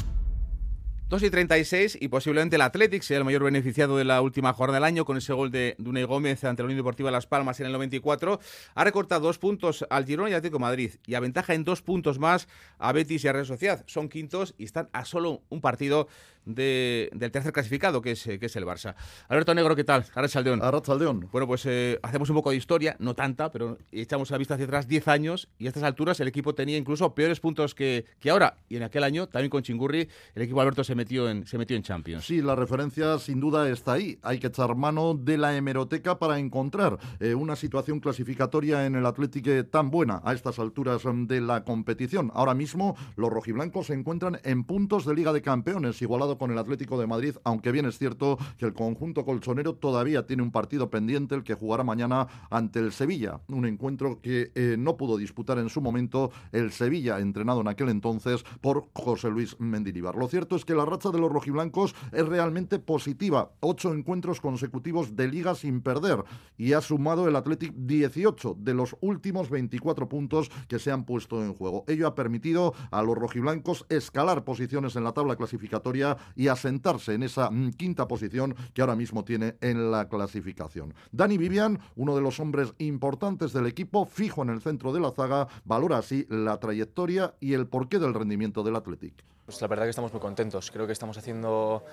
2 1.12 1.24
y 1.24 1.30
36 1.30 1.98
y 2.00 2.08
posiblemente 2.08 2.56
el 2.56 2.62
Athletic 2.62 3.02
sea 3.02 3.18
el 3.18 3.26
mayor 3.26 3.44
beneficiado 3.44 3.98
de 3.98 4.06
la 4.06 4.22
última 4.22 4.54
jornada 4.54 4.78
del 4.78 4.86
año 4.86 5.04
con 5.04 5.18
ese 5.18 5.34
gol 5.34 5.52
de 5.52 5.76
Dunay 5.78 6.06
Gómez 6.06 6.42
ante 6.46 6.64
la 6.64 6.68
Unión 6.68 6.78
Deportiva 6.78 7.12
Las 7.12 7.28
Palmas 7.28 7.60
en 7.60 7.66
el 7.66 7.74
94. 7.74 8.40
Ha 8.76 8.84
recortado 8.86 9.20
dos 9.20 9.38
puntos 9.38 9.86
al 9.90 10.06
Girona 10.06 10.30
y 10.30 10.34
Atlético 10.36 10.58
Madrid 10.58 10.92
y 11.06 11.16
aventaja 11.16 11.54
en 11.54 11.66
dos 11.66 11.82
puntos 11.82 12.18
más 12.18 12.48
a 12.80 12.94
Betis 12.94 13.26
y 13.26 13.28
a 13.28 13.34
Real 13.34 13.46
Sociedad. 13.46 13.84
Son 13.88 14.08
quintos 14.08 14.56
y 14.58 14.64
están 14.64 14.88
a 14.94 15.04
solo 15.04 15.42
un 15.50 15.60
partido 15.60 16.08
de, 16.46 17.10
del 17.14 17.32
tercer 17.32 17.52
clasificado, 17.52 18.02
que 18.02 18.12
es, 18.12 18.24
que 18.24 18.46
es 18.46 18.56
el 18.56 18.66
Barça. 18.66 18.96
Alberto 19.28 19.54
Negro, 19.54 19.76
¿qué 19.76 19.84
tal? 19.84 20.06
Arrachaldeón. 20.14 20.62
Arrachaldeón. 20.62 21.28
Bueno, 21.32 21.48
pues 21.48 21.66
eh, 21.66 22.00
hacemos 22.04 22.30
un 22.30 22.36
poco 22.36 22.52
de 22.52 22.58
historia, 22.58 22.96
no 23.00 23.16
tanta, 23.16 23.52
pero 23.52 23.78
echamos 23.92 24.32
la 24.32 24.38
vista 24.38 24.54
hacia 24.54 24.66
atrás 24.66 24.88
10 24.88 25.08
años 25.08 25.50
y 25.58 25.66
a 25.66 25.70
estas 25.70 25.84
alturas 25.84 26.20
el 26.20 26.28
equipo 26.28 26.56
tenía 26.56 26.78
incluso 26.78 27.14
peores 27.14 27.40
puntos 27.40 27.76
que, 27.76 28.06
que 28.20 28.30
ahora. 28.30 28.58
Y 28.70 28.78
en 28.78 28.84
aquel 28.84 29.04
año, 29.04 29.28
también 29.28 29.50
con 29.50 29.64
Chingurri, 29.64 30.08
el 30.36 30.42
equipo 30.42 30.62
Alberto 30.62 30.84
se 30.84 30.96
metió 30.96 31.30
en, 31.30 31.46
se 31.46 31.58
metió 31.58 31.76
en 31.76 31.84
Champions. 31.84 32.26
Sí, 32.26 32.42
la 32.42 32.56
referencia 32.56 33.20
sin 33.20 33.40
duda 33.40 33.70
está 33.70 33.94
ahí. 33.94 34.20
Hay 34.22 34.40
que 34.40 34.48
echar 34.48 34.76
mano 34.76 35.14
de 35.14 35.38
la 35.38 35.56
hemeroteca 35.56 36.20
para 36.20 36.40
encontrar 36.40 36.98
eh, 37.20 37.36
una 37.36 37.56
situación 37.56 38.00
clasificatoria 38.00 38.86
en 38.86 38.96
el 38.96 39.06
Atlético 39.06 39.42
tan 39.70 39.90
buena 39.90 40.22
a 40.24 40.34
estas 40.34 40.60
alturas 40.60 41.06
mm, 41.06 41.26
de 41.28 41.42
la 41.42 41.64
competición. 41.64 42.32
Ahora 42.34 42.54
mismo 42.54 42.96
los 43.16 43.30
rojiblancos 43.30 43.88
se 43.88 43.94
encuentran 43.94 44.40
en 44.44 44.64
puntos 44.64 45.06
de 45.06 45.16
Liga 45.16 45.34
de 45.34 45.42
Campeones, 45.42 46.02
con 46.38 46.52
el 46.52 46.58
Atlético 46.58 47.00
de 47.00 47.08
Madrid, 47.08 47.36
aunque 47.44 47.72
bien 47.72 47.86
es 47.86 47.98
cierto 47.98 48.38
que 48.58 48.66
el 48.66 48.74
conjunto 48.74 49.26
colchonero 49.26 49.76
todavía 49.76 50.26
tiene 50.26 50.44
un 50.44 50.52
partido 50.52 50.90
pendiente, 50.90 51.36
el 51.36 51.44
que 51.44 51.54
jugará 51.54 51.84
mañana 51.84 52.28
ante 52.50 52.80
el 52.80 52.92
Sevilla. 52.92 53.42
Un 53.48 53.66
encuentro 53.66 54.22
que 54.22 54.52
eh, 54.56 54.76
no 54.78 54.98
pudo 54.98 55.18
disputar 55.18 55.58
en 55.60 55.70
su 55.70 55.82
momento 55.82 56.32
el 56.52 56.72
Sevilla, 56.72 57.20
entrenado 57.20 57.62
en 57.62 57.68
aquel 57.68 57.90
entonces 57.90 58.44
por 58.62 58.90
José 58.94 59.30
Luis 59.30 59.60
Mendilibar. 59.60 60.16
Lo 60.16 60.28
cierto 60.28 60.56
es 60.56 60.66
que 60.66 60.76
la 60.76 60.86
racha 60.86 61.10
de 61.10 61.20
los 61.20 61.32
rojiblancos 61.32 61.96
es 62.12 62.28
realmente 62.28 62.80
positiva. 62.80 63.52
Ocho 63.60 63.94
encuentros 63.94 64.42
consecutivos 64.42 65.16
de 65.16 65.28
liga 65.28 65.56
sin 65.56 65.82
perder 65.82 66.24
y 66.58 66.74
ha 66.74 66.82
sumado 66.82 67.28
el 67.28 67.36
Atlético 67.36 67.74
18 67.78 68.58
de 68.60 68.74
los 68.74 68.96
últimos 69.02 69.50
24 69.50 70.10
puntos 70.10 70.50
que 70.68 70.80
se 70.80 70.92
han 70.92 71.06
puesto 71.06 71.44
en 71.44 71.54
juego. 71.54 71.84
Ello 71.88 72.08
ha 72.08 72.16
permitido 72.16 72.74
a 72.92 73.02
los 73.04 73.18
rojiblancos 73.18 73.86
escalar 73.90 74.44
posiciones 74.44 74.96
en 74.96 75.04
la 75.04 75.14
tabla 75.14 75.36
clasificatoria 75.36 76.18
y 76.36 76.48
asentarse 76.48 77.14
en 77.14 77.24
esa 77.24 77.50
mm, 77.50 77.72
quinta 77.74 78.08
posición 78.08 78.56
que 78.74 78.82
ahora 78.82 78.96
mismo 78.96 79.24
tiene 79.24 79.56
en 79.62 79.92
la 79.92 80.08
clasificación. 80.08 80.94
Dani 81.12 81.38
Vivian, 81.38 81.80
uno 81.96 82.16
de 82.16 82.22
los 82.22 82.40
hombres 82.40 82.74
importantes 82.78 83.54
del 83.54 83.68
equipo, 83.68 84.06
fijo 84.06 84.42
en 84.44 84.50
el 84.50 84.62
centro 84.62 84.94
de 84.94 85.00
la 85.00 85.12
zaga, 85.12 85.48
valora 85.66 85.98
así 85.98 86.26
la 86.30 86.58
trayectoria 86.60 87.34
y 87.40 87.54
el 87.54 87.68
porqué 87.68 88.00
del 88.00 88.14
rendimiento 88.14 88.64
del 88.64 88.76
Athletic. 88.76 89.14
Pues 89.46 89.62
la 89.62 89.68
verdad 89.68 89.86
que 89.86 89.90
estamos 89.90 90.12
muy 90.14 90.22
contentos. 90.22 90.72
Creo 90.72 90.86
que 90.88 90.94
estamos 90.94 91.18
haciendo 91.18 91.84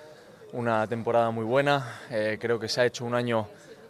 una 0.53 0.87
temporada 0.87 1.31
muy 1.31 1.45
buena. 1.45 2.01
Eh, 2.11 2.39
creo 2.41 2.59
que 2.59 2.69
se 2.69 2.81
ha 2.81 2.87
hecho 2.87 3.05
un 3.05 3.15
año 3.15 3.49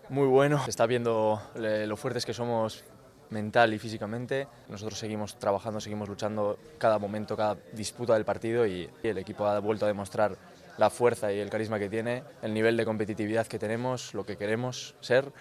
muy 0.08 0.26
bueno. 0.26 0.62
Se 0.64 0.70
está 0.70 0.86
viendo 0.86 1.40
eh, 1.56 1.84
lo 1.86 1.96
fuertes 1.96 2.24
que 2.24 2.32
somos 2.32 2.84
mental 3.30 3.74
y 3.74 3.78
físicamente. 3.78 4.46
Nosotros 4.68 4.98
seguimos 4.98 5.38
trabajando, 5.38 5.80
seguimos 5.80 6.08
luchando 6.08 6.58
cada 6.78 6.98
momento, 6.98 7.36
cada 7.36 7.56
disputa 7.72 8.14
del 8.14 8.24
partido 8.24 8.66
y, 8.66 8.88
el 9.02 9.18
equipo 9.18 9.46
ha 9.46 9.58
vuelto 9.60 9.84
a 9.84 9.88
demostrar 9.88 10.36
la 10.76 10.90
fuerza 10.90 11.32
y 11.32 11.38
el 11.38 11.50
carisma 11.50 11.78
que 11.78 11.88
tiene, 11.88 12.22
el 12.42 12.54
nivel 12.54 12.76
de 12.76 12.84
competitividad 12.84 13.46
que 13.46 13.58
tenemos, 13.58 14.14
lo 14.14 14.24
que 14.24 14.36
queremos 14.36 14.94
ser 15.00 15.32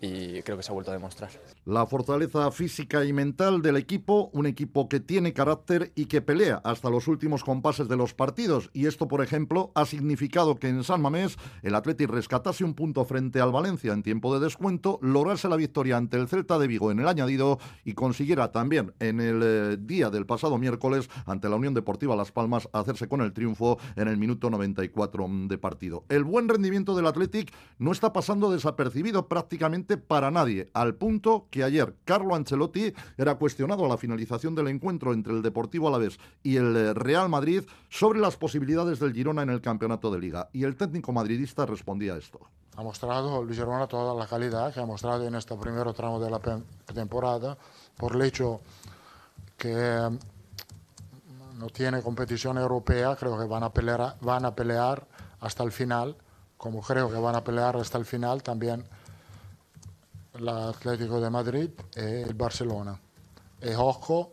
y 0.00 0.42
creo 0.42 0.56
que 0.56 0.62
se 0.62 0.70
ha 0.70 0.74
vuelto 0.74 0.90
a 0.90 0.94
demostrar. 0.94 1.30
La 1.66 1.86
fortaleza 1.86 2.50
física 2.50 3.06
y 3.06 3.14
mental 3.14 3.62
del 3.62 3.78
equipo, 3.78 4.28
un 4.34 4.44
equipo 4.44 4.86
que 4.86 5.00
tiene 5.00 5.32
carácter 5.32 5.92
y 5.94 6.04
que 6.04 6.20
pelea 6.20 6.60
hasta 6.62 6.90
los 6.90 7.08
últimos 7.08 7.42
compases 7.42 7.88
de 7.88 7.96
los 7.96 8.12
partidos. 8.12 8.68
Y 8.74 8.84
esto, 8.84 9.08
por 9.08 9.24
ejemplo, 9.24 9.72
ha 9.74 9.86
significado 9.86 10.56
que 10.56 10.68
en 10.68 10.84
San 10.84 11.00
Mamés 11.00 11.38
el 11.62 11.74
Atleti 11.74 12.04
rescatase 12.04 12.64
un 12.64 12.74
punto 12.74 13.06
frente 13.06 13.40
al 13.40 13.50
Valencia 13.50 13.94
en 13.94 14.02
tiempo 14.02 14.34
de 14.34 14.44
descuento, 14.44 14.98
lograse 15.00 15.48
la 15.48 15.56
victoria 15.56 15.96
ante 15.96 16.18
el 16.18 16.28
Celta 16.28 16.58
de 16.58 16.66
Vigo 16.66 16.90
en 16.90 17.00
el 17.00 17.08
añadido 17.08 17.58
y 17.82 17.94
consiguiera 17.94 18.52
también 18.52 18.92
en 19.00 19.22
el 19.22 19.40
eh, 19.42 19.78
día 19.80 20.10
del 20.10 20.26
pasado 20.26 20.58
miércoles 20.58 21.08
ante 21.24 21.48
la 21.48 21.56
Unión 21.56 21.72
Deportiva 21.72 22.14
Las 22.14 22.30
Palmas 22.30 22.68
hacerse 22.74 23.08
con 23.08 23.22
el 23.22 23.32
triunfo 23.32 23.78
en 23.96 24.08
el 24.08 24.18
minuto 24.18 24.50
94 24.50 25.26
de 25.48 25.56
partido. 25.56 26.04
El 26.10 26.24
buen 26.24 26.46
rendimiento 26.46 26.94
del 26.94 27.06
Athletic 27.06 27.54
no 27.78 27.90
está 27.90 28.12
pasando 28.12 28.52
desapercibido 28.52 29.28
prácticamente 29.28 29.96
para 29.96 30.30
nadie, 30.30 30.68
al 30.74 30.96
punto 30.96 31.48
que 31.54 31.62
ayer 31.62 31.94
Carlo 32.04 32.34
Ancelotti 32.34 32.92
era 33.16 33.36
cuestionado 33.36 33.84
a 33.84 33.88
la 33.88 33.96
finalización 33.96 34.56
del 34.56 34.66
encuentro 34.66 35.12
entre 35.12 35.34
el 35.34 35.40
Deportivo 35.40 35.86
Alavés 35.86 36.18
y 36.42 36.56
el 36.56 36.76
eh, 36.76 36.94
Real 36.94 37.28
Madrid 37.28 37.62
sobre 37.88 38.18
las 38.18 38.36
posibilidades 38.36 38.98
del 38.98 39.12
Girona 39.12 39.42
en 39.42 39.50
el 39.50 39.60
campeonato 39.60 40.10
de 40.10 40.18
liga. 40.18 40.48
Y 40.52 40.64
el 40.64 40.74
técnico 40.74 41.12
madridista 41.12 41.64
respondía 41.64 42.14
a 42.14 42.18
esto. 42.18 42.40
Ha 42.76 42.82
mostrado 42.82 43.40
el 43.40 43.54
Girona 43.54 43.86
toda 43.86 44.16
la 44.16 44.26
calidad 44.26 44.74
que 44.74 44.80
ha 44.80 44.84
mostrado 44.84 45.24
en 45.28 45.36
este 45.36 45.54
primer 45.54 45.92
tramo 45.92 46.18
de 46.18 46.28
la 46.28 46.40
temporada 46.92 47.56
por 47.96 48.16
el 48.16 48.22
hecho 48.22 48.60
que 49.56 50.10
no 51.56 51.70
tiene 51.72 52.02
competición 52.02 52.58
europea, 52.58 53.14
creo 53.14 53.38
que 53.38 53.46
van 53.46 53.62
a 53.62 53.72
pelear, 53.72 54.16
van 54.20 54.44
a 54.44 54.56
pelear 54.56 55.06
hasta 55.38 55.62
el 55.62 55.70
final, 55.70 56.16
como 56.56 56.80
creo 56.80 57.08
que 57.12 57.18
van 57.18 57.36
a 57.36 57.44
pelear 57.44 57.76
hasta 57.76 57.96
el 57.96 58.04
final 58.04 58.42
también 58.42 58.84
el 60.34 60.48
Atlético 60.48 61.20
de 61.20 61.30
Madrid 61.30 61.70
y 61.96 62.00
el 62.00 62.34
Barcelona. 62.34 63.00
Y 63.62 63.72
ojo 63.74 64.32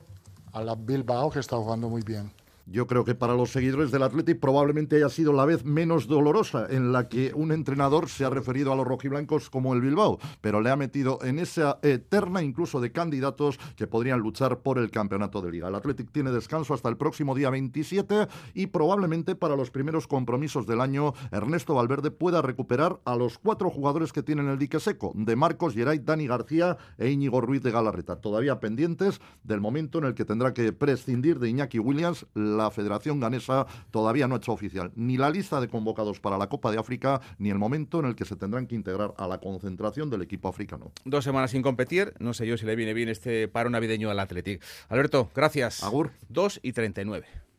a 0.54 0.76
Bilbao 0.76 1.30
que 1.30 1.40
está 1.40 1.56
jugando 1.58 1.90
muy 1.90 2.02
bien. 2.02 2.32
Yo 2.66 2.88
creo 2.88 3.06
que 3.06 3.16
para 3.16 3.36
los 3.36 3.52
seguidores 3.52 3.92
del 3.92 4.04
Athletic 4.04 4.40
probablemente 4.40 4.98
haya 4.98 5.10
sido 5.10 5.34
la 5.34 5.46
vez 5.46 5.66
menos 5.66 6.08
dolorosa 6.08 6.68
en 6.70 6.92
la 6.92 7.10
que 7.10 7.32
un 7.34 7.52
entrenador 7.52 8.10
se 8.10 8.26
ha 8.26 8.30
referido 8.30 8.72
a 8.72 8.76
los 8.76 8.88
rojiblancos 8.88 9.50
como 9.50 9.74
el 9.74 9.82
Bilbao, 9.82 10.20
pero 10.42 10.62
le 10.62 10.70
ha 10.70 10.76
metido 10.76 11.20
en 11.24 11.40
esa 11.40 11.80
eterna 11.82 12.44
incluso 12.44 12.80
de 12.80 12.92
candidatos 12.92 13.60
que 13.76 13.88
podrían 13.88 14.20
luchar 14.20 14.60
por 14.60 14.78
el 14.78 14.92
campeonato 14.92 15.42
de 15.42 15.52
liga. 15.52 15.68
El 15.68 15.76
Athletic 15.76 16.12
tiene 16.12 16.32
descanso 16.32 16.74
hasta 16.74 16.90
el 16.90 16.98
próximo 16.98 17.36
día 17.36 17.50
27 17.50 18.28
y 18.54 18.68
probablemente 18.68 19.36
para 19.36 19.56
los 19.56 19.72
primeros 19.72 20.08
compromisos 20.08 20.68
del 20.68 20.82
año 20.82 21.14
Ernesto 21.32 21.76
Valverde 21.76 22.12
pueda 22.12 22.42
recuperar 22.42 23.00
a 23.06 23.16
los 23.16 23.38
cuatro 23.38 23.70
jugadores 23.70 24.14
que 24.14 24.24
tienen 24.24 24.48
el 24.48 24.58
dique 24.58 24.80
seco, 24.80 25.12
de 25.16 25.36
Marcos 25.36 25.74
Geray, 25.74 26.00
Dani 26.00 26.28
García 26.28 26.78
e 26.98 27.10
Íñigo 27.10 27.42
Ruiz 27.42 27.62
de 27.62 27.72
Galarreta, 27.72 28.18
todavía 28.18 28.60
pendientes 28.60 29.22
del 29.44 29.62
momento 29.62 30.00
en 30.00 30.06
el 30.06 30.14
que 30.14 30.26
tendrá 30.26 30.54
que 30.54 30.74
prescindir 30.74 31.40
de 31.40 31.50
Iñaki 31.50 31.80
Williams, 31.80 32.26
la 32.58 32.72
Federación 32.72 33.20
Ganesa 33.20 33.66
todavía 33.92 34.28
no 34.28 34.36
ha 34.36 34.38
hecho 34.38 34.54
oficial 34.54 34.92
ni 34.96 35.18
la 35.18 35.30
lista 35.30 35.60
de 35.62 35.68
convocados 35.68 36.20
para 36.20 36.38
la 36.38 36.48
Copa 36.48 36.72
de 36.72 36.80
África 36.80 37.22
ni 37.38 37.50
el 37.50 37.58
momento 37.58 38.00
en 38.00 38.06
el 38.06 38.16
que 38.16 38.26
se 38.26 38.36
tendrán 38.36 38.68
que 38.68 38.76
integrar 38.76 39.14
a 39.18 39.28
la 39.28 39.40
concentración 39.40 40.10
del 40.10 40.22
equipo 40.22 40.48
africano. 40.48 40.92
Dos 41.06 41.24
semanas 41.24 41.52
sin 41.52 41.62
competir, 41.62 42.14
no 42.20 42.34
sé 42.34 42.48
yo 42.48 42.58
si 42.58 42.66
le 42.66 42.76
viene 42.76 42.94
bien 42.94 43.10
este 43.10 43.48
paro 43.48 43.70
navideño 43.70 44.10
al 44.10 44.20
Athletic. 44.20 44.64
Alberto, 44.90 45.30
gracias. 45.36 45.84
Agur. 45.84 46.12
2 46.30 46.60
y 46.64 46.74
39. 46.74 47.51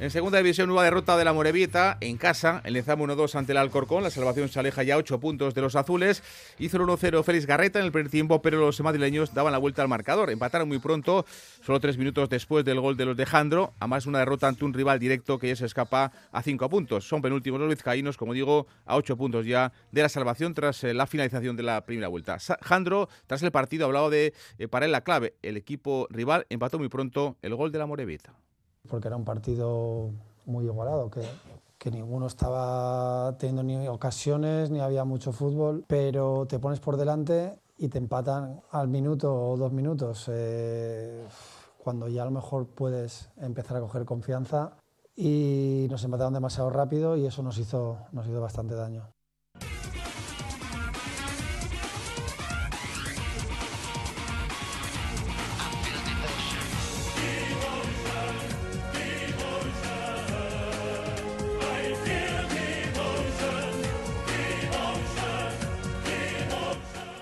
En 0.00 0.10
segunda 0.10 0.38
división, 0.38 0.66
nueva 0.66 0.84
derrota 0.84 1.18
de 1.18 1.26
la 1.26 1.34
Morevieta 1.34 1.98
en 2.00 2.16
casa. 2.16 2.62
El 2.64 2.72
Lezama 2.72 3.04
1-2 3.04 3.34
ante 3.34 3.52
el 3.52 3.58
Alcorcón. 3.58 4.02
La 4.02 4.08
salvación 4.08 4.48
se 4.48 4.58
aleja 4.58 4.82
ya 4.82 4.96
8 4.96 5.20
puntos 5.20 5.52
de 5.52 5.60
los 5.60 5.76
azules. 5.76 6.22
Hizo 6.58 6.78
el 6.78 6.84
1-0 6.84 7.22
Félix 7.22 7.44
Garreta 7.44 7.80
en 7.80 7.84
el 7.84 7.92
primer 7.92 8.10
tiempo, 8.10 8.40
pero 8.40 8.58
los 8.58 8.80
madrileños 8.80 9.34
daban 9.34 9.52
la 9.52 9.58
vuelta 9.58 9.82
al 9.82 9.88
marcador. 9.88 10.30
Empataron 10.30 10.68
muy 10.68 10.78
pronto, 10.78 11.26
solo 11.62 11.80
tres 11.80 11.98
minutos 11.98 12.30
después 12.30 12.64
del 12.64 12.80
gol 12.80 12.96
de 12.96 13.04
los 13.04 13.14
de 13.14 13.26
Jandro. 13.26 13.74
Además, 13.78 14.06
una 14.06 14.20
derrota 14.20 14.48
ante 14.48 14.64
un 14.64 14.72
rival 14.72 14.98
directo 14.98 15.38
que 15.38 15.48
ya 15.48 15.56
se 15.56 15.66
escapa 15.66 16.12
a 16.32 16.42
5 16.42 16.70
puntos. 16.70 17.06
Son 17.06 17.20
penúltimos 17.20 17.60
los 17.60 17.68
vizcaínos, 17.68 18.16
como 18.16 18.32
digo, 18.32 18.68
a 18.86 18.96
8 18.96 19.18
puntos 19.18 19.44
ya 19.44 19.70
de 19.92 20.00
la 20.00 20.08
salvación 20.08 20.54
tras 20.54 20.82
eh, 20.82 20.94
la 20.94 21.06
finalización 21.06 21.56
de 21.56 21.62
la 21.62 21.84
primera 21.84 22.08
vuelta. 22.08 22.38
Jandro, 22.62 23.10
tras 23.26 23.42
el 23.42 23.52
partido, 23.52 23.84
hablaba 23.84 24.08
de 24.08 24.32
eh, 24.58 24.66
para 24.66 24.86
él 24.86 24.92
la 24.92 25.02
clave. 25.02 25.34
El 25.42 25.58
equipo 25.58 26.06
rival 26.08 26.46
empató 26.48 26.78
muy 26.78 26.88
pronto 26.88 27.36
el 27.42 27.54
gol 27.54 27.70
de 27.70 27.78
la 27.78 27.84
Morevieta 27.84 28.32
porque 28.88 29.08
era 29.08 29.16
un 29.16 29.24
partido 29.24 30.10
muy 30.46 30.64
igualado, 30.64 31.10
que, 31.10 31.22
que 31.78 31.90
ninguno 31.90 32.26
estaba 32.26 33.36
teniendo 33.38 33.62
ni 33.62 33.88
ocasiones, 33.88 34.70
ni 34.70 34.80
había 34.80 35.04
mucho 35.04 35.32
fútbol, 35.32 35.84
pero 35.86 36.46
te 36.46 36.58
pones 36.58 36.80
por 36.80 36.96
delante 36.96 37.58
y 37.78 37.88
te 37.88 37.98
empatan 37.98 38.60
al 38.70 38.88
minuto 38.88 39.34
o 39.34 39.56
dos 39.56 39.72
minutos, 39.72 40.26
eh, 40.28 41.24
cuando 41.78 42.08
ya 42.08 42.22
a 42.22 42.26
lo 42.26 42.30
mejor 42.30 42.66
puedes 42.66 43.30
empezar 43.38 43.78
a 43.78 43.80
coger 43.80 44.04
confianza 44.04 44.76
y 45.16 45.86
nos 45.90 46.04
empataron 46.04 46.34
demasiado 46.34 46.70
rápido 46.70 47.16
y 47.16 47.26
eso 47.26 47.42
nos 47.42 47.58
hizo, 47.58 47.98
nos 48.12 48.26
hizo 48.26 48.40
bastante 48.40 48.74
daño. 48.74 49.08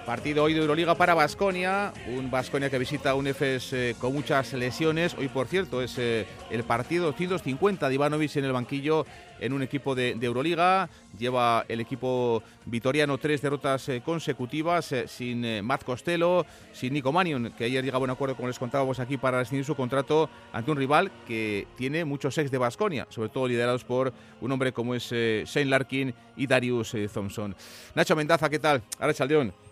Partido 0.08 0.44
hoy 0.44 0.54
de 0.54 0.60
Euroliga 0.60 0.94
para 0.94 1.12
Basconia, 1.12 1.92
un 2.16 2.30
Basconia 2.30 2.70
que 2.70 2.78
visita 2.78 3.14
un 3.14 3.26
EFES 3.26 3.72
eh, 3.74 3.94
con 4.00 4.14
muchas 4.14 4.54
lesiones. 4.54 5.12
Hoy, 5.12 5.28
por 5.28 5.48
cierto, 5.48 5.82
es 5.82 5.98
eh, 5.98 6.24
el 6.50 6.64
partido 6.64 7.04
250 7.04 7.86
de 7.86 7.94
Ivanovic 7.94 8.34
en 8.36 8.46
el 8.46 8.52
banquillo 8.52 9.04
en 9.38 9.52
un 9.52 9.60
equipo 9.60 9.94
de, 9.94 10.12
Euroliga. 10.12 10.88
Lleva 11.18 11.66
el 11.68 11.80
equipo 11.80 12.42
vitoriano 12.64 13.18
tres 13.18 13.42
derrotas 13.42 13.86
eh, 13.90 14.00
consecutivas 14.02 14.94
sin 15.08 15.62
Matt 15.62 15.84
Costello, 15.84 16.46
sin 16.72 16.94
Nico 16.94 17.12
Manion, 17.12 17.52
que 17.52 17.64
ayer 17.64 17.84
llegaba 17.84 18.04
a 18.04 18.04
un 18.04 18.10
acuerdo, 18.10 18.34
como 18.34 18.48
les 18.48 18.58
contábamos 18.58 19.00
aquí, 19.00 19.18
para 19.18 19.40
rescindir 19.40 19.66
su 19.66 19.74
contrato 19.74 20.30
ante 20.54 20.70
un 20.70 20.78
rival 20.78 21.12
que 21.26 21.66
tiene 21.76 22.06
muchos 22.06 22.38
ex 22.38 22.50
de 22.50 22.56
Basconia, 22.56 23.06
sobre 23.10 23.28
todo 23.28 23.46
liderados 23.46 23.84
por 23.84 24.14
un 24.40 24.50
hombre 24.52 24.72
como 24.72 24.94
es 24.94 25.10
Shane 25.10 25.66
Larkin 25.66 26.14
y 26.34 26.46
Darius 26.46 26.96
Thompson. 27.12 27.54
Nacho 27.94 28.16
Mendaza, 28.16 28.48
¿qué 28.48 28.58
tal? 28.58 28.80
Ahora 28.98 29.12
Chaldeón. 29.12 29.67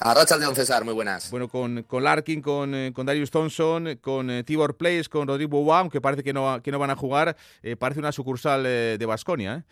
A 0.00 0.36
León 0.38 0.56
César, 0.56 0.84
muy 0.84 0.92
buenas. 0.92 1.30
Bueno, 1.30 1.48
con, 1.48 1.84
con 1.84 2.02
Larkin, 2.02 2.42
con, 2.42 2.74
eh, 2.74 2.92
con 2.92 3.06
Darius 3.06 3.30
Thompson, 3.30 3.96
con 4.00 4.28
eh, 4.28 4.42
Tibor 4.42 4.76
Place, 4.76 5.04
con 5.08 5.28
Rodrigo 5.28 5.50
Boua, 5.50 5.78
aunque 5.78 6.00
parece 6.00 6.24
que 6.24 6.32
no, 6.32 6.60
que 6.62 6.72
no 6.72 6.80
van 6.80 6.90
a 6.90 6.96
jugar, 6.96 7.36
eh, 7.62 7.76
parece 7.76 8.00
una 8.00 8.10
sucursal 8.10 8.64
de 8.64 9.06
Basconia. 9.06 9.64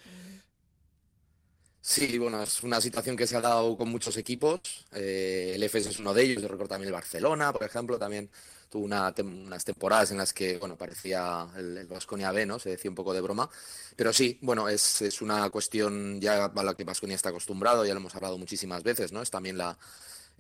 Sí, 1.81 2.17
bueno, 2.19 2.41
es 2.41 2.63
una 2.63 2.81
situación 2.81 3.17
que 3.17 3.27
se 3.27 3.37
ha 3.37 3.41
dado 3.41 3.77
con 3.77 3.89
muchos 3.89 4.17
equipos. 4.17 4.61
el 4.93 5.61
EFES 5.61 5.87
es 5.87 5.99
uno 5.99 6.15
de 6.15 6.23
ellos, 6.23 6.43
yo 6.43 6.49
recuerdo 6.49 6.69
también 6.69 6.89
el 6.89 6.95
Barcelona, 6.95 7.53
por 7.53 7.65
ejemplo, 7.65 7.99
también 7.99 8.31
tuvo 8.71 8.85
unas 8.85 9.65
temporadas 9.65 10.13
en 10.13 10.19
las 10.19 10.33
que, 10.33 10.57
bueno, 10.59 10.77
parecía 10.77 11.49
el 11.57 11.85
Vasconia 11.89 12.31
B, 12.31 12.47
¿no? 12.47 12.61
Se 12.61 12.71
decía 12.71 12.91
un 12.91 12.95
poco 12.95 13.13
de 13.13 13.21
broma. 13.21 13.51
Pero 13.97 14.13
sí, 14.13 14.39
bueno, 14.41 14.69
es, 14.69 15.03
es 15.03 15.21
una 15.21 15.51
cuestión 15.51 16.21
ya 16.21 16.45
a 16.45 16.63
la 16.63 16.75
que 16.75 16.85
Vasconia 16.85 17.17
está 17.17 17.31
acostumbrado, 17.31 17.85
ya 17.85 17.93
lo 17.93 18.01
hemos 18.01 18.15
hablado 18.15 18.39
muchísimas 18.39 18.83
veces, 18.85 19.13
¿no? 19.13 19.21
Es 19.21 19.31
también 19.31 19.59
la, 19.59 19.77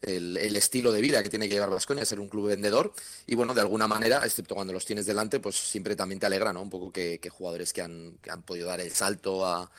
el, 0.02 0.56
estilo 0.56 0.92
de 0.92 1.00
vida 1.00 1.22
que 1.22 1.30
tiene 1.30 1.48
que 1.48 1.54
llevar 1.54 1.70
Vasconia, 1.70 2.04
ser 2.04 2.20
un 2.20 2.28
club 2.28 2.48
vendedor. 2.48 2.92
Y 3.26 3.34
bueno, 3.34 3.54
de 3.54 3.60
alguna 3.60 3.88
manera, 3.88 4.22
excepto 4.24 4.54
cuando 4.54 4.72
los 4.72 4.84
tienes 4.84 5.06
delante, 5.06 5.40
pues 5.40 5.56
siempre 5.56 5.96
también 5.96 6.18
te 6.18 6.26
alegra, 6.26 6.52
¿no? 6.52 6.62
Un 6.62 6.70
poco 6.70 6.92
que, 6.92 7.18
jugadores 7.30 7.72
que 7.72 7.82
han, 7.82 8.18
han, 8.28 8.42
podido 8.42 8.68
dar 8.68 8.80
el 8.80 8.90
salto 8.90 9.46
a, 9.46 9.70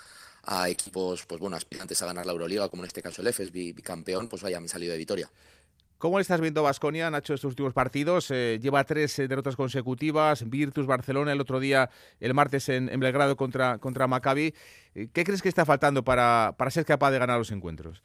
equipos, 0.67 1.25
pues 1.25 1.39
bueno, 1.39 1.55
aspirantes 1.55 2.01
a 2.01 2.05
ganar 2.05 2.25
la 2.25 2.33
Euroliga, 2.33 2.67
como 2.67 2.83
en 2.83 2.87
este 2.87 3.01
caso 3.01 3.21
el 3.21 3.27
EFES, 3.27 3.51
bicampeón, 3.51 4.27
pues 4.27 4.43
hayan 4.43 4.67
salido 4.67 4.91
de 4.91 4.97
Vitoria. 4.97 5.29
¿Cómo 6.03 6.19
estás 6.19 6.41
viendo 6.41 6.63
Vasconia, 6.63 7.09
Nacho, 7.09 7.33
estos 7.33 7.51
últimos 7.51 7.71
partidos? 7.71 8.29
Eh, 8.29 8.59
lleva 8.61 8.83
tres 8.83 9.17
eh, 9.19 9.29
derrotas 9.29 9.55
consecutivas, 9.55 10.49
Virtus 10.49 10.85
Barcelona 10.85 11.31
el 11.31 11.39
otro 11.39 11.61
día, 11.61 11.89
el 12.19 12.33
martes 12.33 12.67
en, 12.67 12.87
Belgrado 12.99 13.37
contra, 13.37 13.77
contra 13.77 14.05
Maccabi. 14.05 14.53
Eh, 14.95 15.07
¿Qué 15.13 15.23
crees 15.23 15.41
que 15.41 15.47
está 15.47 15.63
faltando 15.63 16.03
para, 16.03 16.55
para 16.57 16.71
ser 16.71 16.83
capaz 16.83 17.11
de 17.11 17.19
ganar 17.19 17.37
los 17.37 17.51
encuentros? 17.51 18.03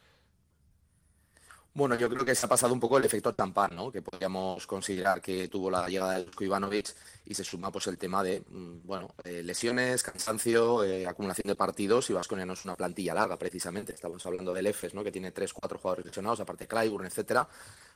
Bueno, 1.79 1.95
yo 1.95 2.09
creo 2.11 2.25
que 2.25 2.35
se 2.35 2.45
ha 2.45 2.49
pasado 2.49 2.73
un 2.73 2.81
poco 2.81 2.99
el 2.99 3.05
efecto 3.05 3.33
tampán, 3.33 3.77
¿no? 3.77 3.93
Que 3.93 4.03
podríamos 4.03 4.67
considerar 4.67 5.21
que 5.21 5.47
tuvo 5.47 5.71
la 5.71 5.87
llegada 5.89 6.19
de 6.19 6.25
Dusko 6.25 6.43
Ivanovic 6.43 6.93
y 7.25 7.35
se 7.37 7.45
suma 7.45 7.71
pues 7.71 7.87
el 7.87 7.97
tema 7.97 8.21
de, 8.25 8.41
mm, 8.41 8.81
bueno, 8.85 9.15
eh, 9.23 9.45
lesiones, 9.45 10.03
cansancio, 10.03 10.83
eh, 10.83 11.07
acumulación 11.07 11.47
de 11.47 11.55
partidos 11.55 12.11
y 12.11 12.15
Vasconia 12.15 12.45
no 12.45 12.55
es 12.55 12.65
una 12.65 12.75
plantilla 12.75 13.15
larga 13.15 13.37
precisamente. 13.37 13.95
Estamos 13.95 14.27
hablando 14.27 14.53
del 14.53 14.67
EFES, 14.67 14.93
¿no? 14.93 15.05
Que 15.05 15.13
tiene 15.13 15.31
tres, 15.31 15.53
cuatro 15.53 15.79
jugadores 15.79 16.07
lesionados, 16.07 16.41
aparte 16.41 16.67
Clyburn, 16.67 17.07
etcétera. 17.07 17.49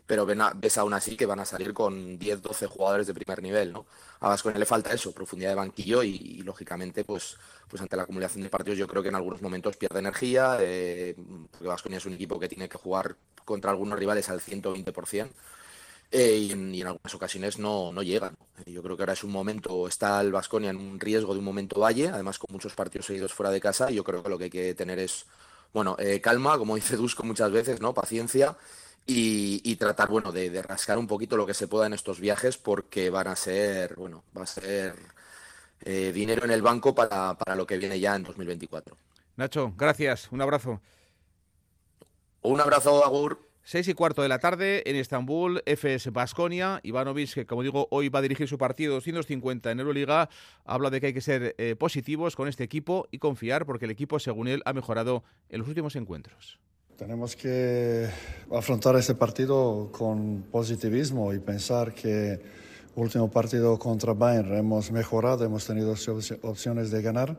Pero 0.07 0.27
ves 0.27 0.79
aún 0.79 0.95
así 0.95 1.17
que 1.17 1.27
van 1.27 1.41
a 1.41 1.45
salir 1.45 1.75
con 1.75 2.19
10, 2.21 2.41
12 2.41 2.69
jugadores 2.69 3.09
de 3.09 3.15
primer 3.15 3.43
nivel, 3.43 3.73
¿no? 3.73 3.87
A 4.21 4.29
Vasconia 4.29 4.61
le 4.61 4.67
falta 4.67 4.93
eso, 4.93 5.11
profundidad 5.13 5.51
de 5.51 5.57
banquillo 5.57 6.05
y, 6.05 6.43
lógicamente, 6.45 7.03
pues, 7.03 7.37
pues 7.69 7.83
ante 7.83 7.97
la 7.97 8.05
acumulación 8.05 8.45
de 8.45 8.49
partidos 8.49 8.79
yo 8.79 8.87
creo 8.87 9.03
que 9.03 9.09
en 9.09 9.17
algunos 9.17 9.43
momentos 9.43 9.77
pierde 9.77 9.99
energía, 9.99 10.59
eh, 10.61 11.17
porque 11.51 11.67
Vasconia 11.67 11.99
es 11.99 12.07
un 12.07 12.13
equipo 12.13 12.39
que 12.39 12.49
tiene 12.49 12.69
que 12.69 12.79
jugar 12.79 13.17
contra 13.45 13.71
algunos 13.71 13.99
rivales 13.99 14.29
al 14.29 14.41
120%. 14.41 15.29
Eh, 16.15 16.37
y, 16.37 16.53
en, 16.53 16.87
algunas 16.87 17.15
ocasiones 17.15 17.59
no, 17.59 17.91
no 17.91 18.03
llegan. 18.03 18.37
Yo 18.67 18.83
creo 18.83 18.97
que 18.97 19.03
ahora 19.03 19.15
es 19.15 19.25
un 19.25 19.33
momento, 19.33 19.89
está 19.89 20.21
el 20.21 20.31
Vasconia 20.31 20.71
en 20.71 20.77
un 20.77 21.01
riesgo 21.01 21.33
de 21.33 21.39
un 21.39 21.45
momento 21.45 21.81
valle, 21.81 22.09
además 22.09 22.39
con 22.39 22.53
muchos 22.53 22.75
partidos 22.75 23.07
seguidos 23.07 23.33
fuera 23.33 23.51
de 23.51 23.61
casa, 23.61 23.91
y 23.91 23.95
yo 23.95 24.05
creo 24.05 24.23
que 24.23 24.29
lo 24.29 24.37
que 24.37 24.45
hay 24.45 24.51
que 24.51 24.75
tener 24.75 24.99
es, 24.99 25.25
bueno, 25.73 25.97
eh, 25.99 26.21
calma, 26.21 26.59
como 26.59 26.77
dice 26.77 26.97
Dusko 26.97 27.23
muchas 27.23 27.51
veces, 27.51 27.81
¿no? 27.81 27.95
Paciencia 27.95 28.57
y, 29.07 29.77
tratar, 29.77 30.09
bueno, 30.09 30.33
de, 30.33 30.63
rascar 30.63 30.99
un 30.99 31.07
poquito 31.07 31.37
lo 31.37 31.47
que 31.47 31.55
se 31.55 31.67
pueda 31.67 31.87
en 31.87 31.95
estos 31.95 32.21
viajes 32.21 32.57
porque 32.59 33.11
van 33.11 33.29
a 33.29 33.37
ser, 33.37 33.95
bueno, 33.97 34.23
va 34.37 34.43
a 34.43 34.47
ser 34.47 34.95
eh, 35.85 36.13
dinero 36.13 36.45
en 36.45 36.51
el 36.51 36.63
banco 36.63 36.95
para, 36.95 37.35
para 37.35 37.57
lo 37.57 37.67
que 37.67 37.79
viene 37.79 37.99
ya 37.99 38.15
en 38.15 38.23
2024. 38.25 38.97
Nacho, 39.37 39.73
gracias, 39.77 40.31
un 40.31 40.43
abrazo. 40.43 40.81
Un 42.43 42.61
abrazo, 42.61 43.05
Agur. 43.05 43.39
Seis 43.63 43.87
y 43.87 43.95
cuarto 43.95 44.23
de 44.23 44.29
la 44.29 44.41
tarde 44.41 44.83
en 44.91 44.97
Estambul, 44.97 45.63
FS 45.65 46.11
Basconia. 46.11 46.81
Ivanovic, 46.83 47.33
que 47.33 47.47
como 47.47 47.63
digo, 47.63 47.87
hoy 47.93 48.09
va 48.09 48.19
a 48.19 48.23
dirigir 48.23 48.49
su 48.49 48.59
partido 48.59 48.95
250 48.95 49.71
en 49.71 49.79
Euroliga, 49.79 50.29
habla 50.65 50.91
de 50.91 51.01
que 51.01 51.07
hay 51.07 51.15
que 51.15 51.21
ser 51.21 51.55
eh, 51.57 51.77
positivos 51.77 52.35
con 52.35 52.49
este 52.49 52.65
equipo 52.65 53.07
y 53.13 53.19
confiar 53.19 53.65
porque 53.65 53.85
el 53.85 53.93
equipo, 53.93 54.19
según 54.19 54.49
él, 54.49 54.61
ha 54.65 54.73
mejorado 54.73 55.23
en 55.49 55.61
los 55.61 55.69
últimos 55.69 55.95
encuentros. 55.95 56.59
Tenemos 56.97 57.37
que 57.37 58.09
afrontar 58.53 58.97
este 58.97 59.15
partido 59.15 59.93
con 59.93 60.43
positivismo 60.51 61.33
y 61.33 61.39
pensar 61.39 61.95
que 61.95 62.41
último 62.97 63.31
partido 63.31 63.79
contra 63.79 64.15
Bayern 64.15 64.57
hemos 64.57 64.91
mejorado, 64.91 65.45
hemos 65.45 65.65
tenido 65.65 65.95
opciones 66.43 66.91
de 66.91 67.03
ganar 67.03 67.39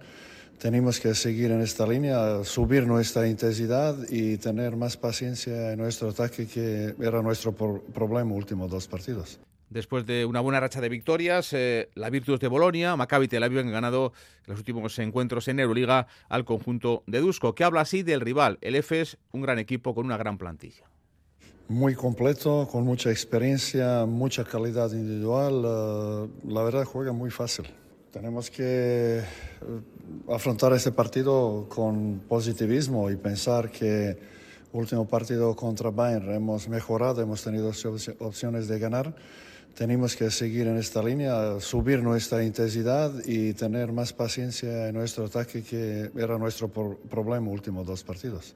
tenemos 0.59 0.99
que 0.99 1.13
seguir 1.15 1.51
en 1.51 1.61
esta 1.61 1.85
línea, 1.85 2.43
subir 2.43 2.87
nuestra 2.87 3.27
intensidad 3.27 3.97
y 4.09 4.37
tener 4.37 4.75
más 4.75 4.97
paciencia 4.97 5.71
en 5.73 5.79
nuestro 5.79 6.09
ataque, 6.09 6.47
que 6.47 6.95
era 6.99 7.21
nuestro 7.21 7.53
problema 7.53 8.33
últimos 8.33 8.69
dos 8.69 8.87
partidos. 8.87 9.39
Después 9.73 10.05
de 10.05 10.25
una 10.25 10.39
buena 10.39 10.59
racha 10.59 10.81
de 10.81 10.87
victorias, 10.87 11.51
eh, 11.51 11.89
la 11.95 12.11
Virtus 12.11 12.39
de 12.39 12.47
Bolonia, 12.47 12.95
Maccabi 12.95 13.27
Tel 13.27 13.41
Aviv 13.41 13.57
han 13.57 13.71
ganado 13.71 14.13
los 14.45 14.59
últimos 14.59 14.99
encuentros 14.99 15.47
en 15.47 15.59
Euroliga 15.59 16.05
al 16.29 16.45
conjunto 16.45 17.03
de 17.07 17.19
Dusko, 17.19 17.55
que 17.55 17.63
habla 17.63 17.81
así 17.81 18.03
del 18.03 18.21
rival. 18.21 18.59
El 18.61 18.75
EFES, 18.75 19.17
un 19.31 19.41
gran 19.41 19.57
equipo 19.57 19.95
con 19.95 20.05
una 20.05 20.15
gran 20.15 20.37
plantilla. 20.37 20.85
Muy 21.69 21.95
completo, 21.95 22.67
con 22.71 22.83
mucha 22.83 23.09
experiencia, 23.09 24.05
mucha 24.05 24.43
calidad 24.43 24.91
individual. 24.91 25.63
Eh, 25.65 26.29
la 26.49 26.61
verdad 26.61 26.85
juega 26.85 27.11
muy 27.11 27.31
fácil. 27.31 27.65
Tenemos 28.11 28.51
que 28.51 29.21
eh, 29.21 29.23
afrontar 30.29 30.73
este 30.73 30.91
partido 30.91 31.67
con 31.69 32.21
positivismo 32.27 33.09
y 33.09 33.15
pensar 33.15 33.71
que 33.71 34.17
último 34.73 35.07
partido 35.07 35.55
contra 35.55 35.91
Bayern 35.91 36.31
hemos 36.31 36.67
mejorado, 36.67 37.21
hemos 37.21 37.43
tenido 37.43 37.71
opciones 38.19 38.67
de 38.67 38.79
ganar. 38.79 39.15
Tenemos 39.75 40.15
que 40.15 40.29
seguir 40.29 40.67
en 40.67 40.77
esta 40.77 41.01
línea, 41.01 41.59
subir 41.59 42.03
nuestra 42.03 42.43
intensidad 42.43 43.11
y 43.25 43.53
tener 43.53 43.91
más 43.91 44.13
paciencia 44.13 44.87
en 44.87 44.95
nuestro 44.95 45.25
ataque, 45.25 45.63
que 45.63 46.11
era 46.15 46.37
nuestro 46.37 46.69
problema 46.69 47.49
últimos 47.49 47.85
dos 47.85 48.03
partidos. 48.03 48.55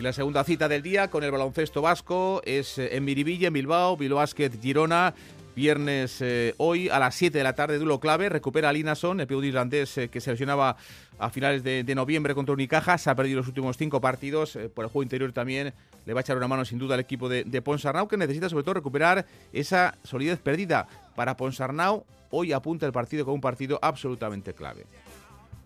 Y 0.00 0.02
la 0.02 0.14
segunda 0.14 0.44
cita 0.44 0.66
del 0.66 0.80
día 0.80 1.10
con 1.10 1.24
el 1.24 1.30
baloncesto 1.30 1.82
vasco 1.82 2.40
es 2.46 2.78
eh, 2.78 2.96
en 2.96 3.04
Miribilla, 3.04 3.48
en 3.48 3.52
Bilbao, 3.52 3.98
Basket 3.98 4.50
Girona. 4.58 5.12
Viernes 5.54 6.22
eh, 6.22 6.54
hoy 6.56 6.88
a 6.88 6.98
las 6.98 7.14
7 7.14 7.36
de 7.36 7.44
la 7.44 7.54
tarde, 7.54 7.76
duelo 7.76 8.00
clave. 8.00 8.30
Recupera 8.30 8.70
a 8.70 8.72
Linason, 8.72 9.20
el 9.20 9.26
peudí 9.26 9.48
irlandés 9.48 9.98
eh, 9.98 10.08
que 10.08 10.22
se 10.22 10.30
lesionaba 10.30 10.78
a 11.18 11.28
finales 11.28 11.62
de, 11.62 11.84
noviembre 11.94 12.34
contra 12.34 12.54
Unicaja. 12.54 12.96
Se 12.96 13.10
ha 13.10 13.14
perdido 13.14 13.40
los 13.40 13.48
últimos 13.48 13.76
cinco 13.76 14.00
partidos. 14.00 14.58
por 14.74 14.86
el 14.86 14.90
juego 14.90 15.02
interior 15.02 15.32
también 15.32 15.74
le 16.06 16.14
va 16.14 16.20
a 16.20 16.22
echar 16.22 16.38
una 16.38 16.48
mano 16.48 16.64
sin 16.64 16.78
duda 16.78 16.94
al 16.94 17.00
equipo 17.00 17.28
de, 17.28 17.44
de 17.44 17.62
que 18.08 18.16
necesita 18.16 18.48
sobre 18.48 18.64
todo 18.64 18.72
recuperar 18.72 19.26
esa 19.52 19.98
solidez 20.02 20.38
perdida. 20.38 20.88
Para 21.14 21.36
Ponsarnau, 21.36 22.06
hoy 22.30 22.54
apunta 22.54 22.86
el 22.86 22.92
partido 22.92 23.26
como 23.26 23.34
un 23.34 23.42
partido 23.42 23.78
absolutamente 23.82 24.54
clave. 24.54 24.86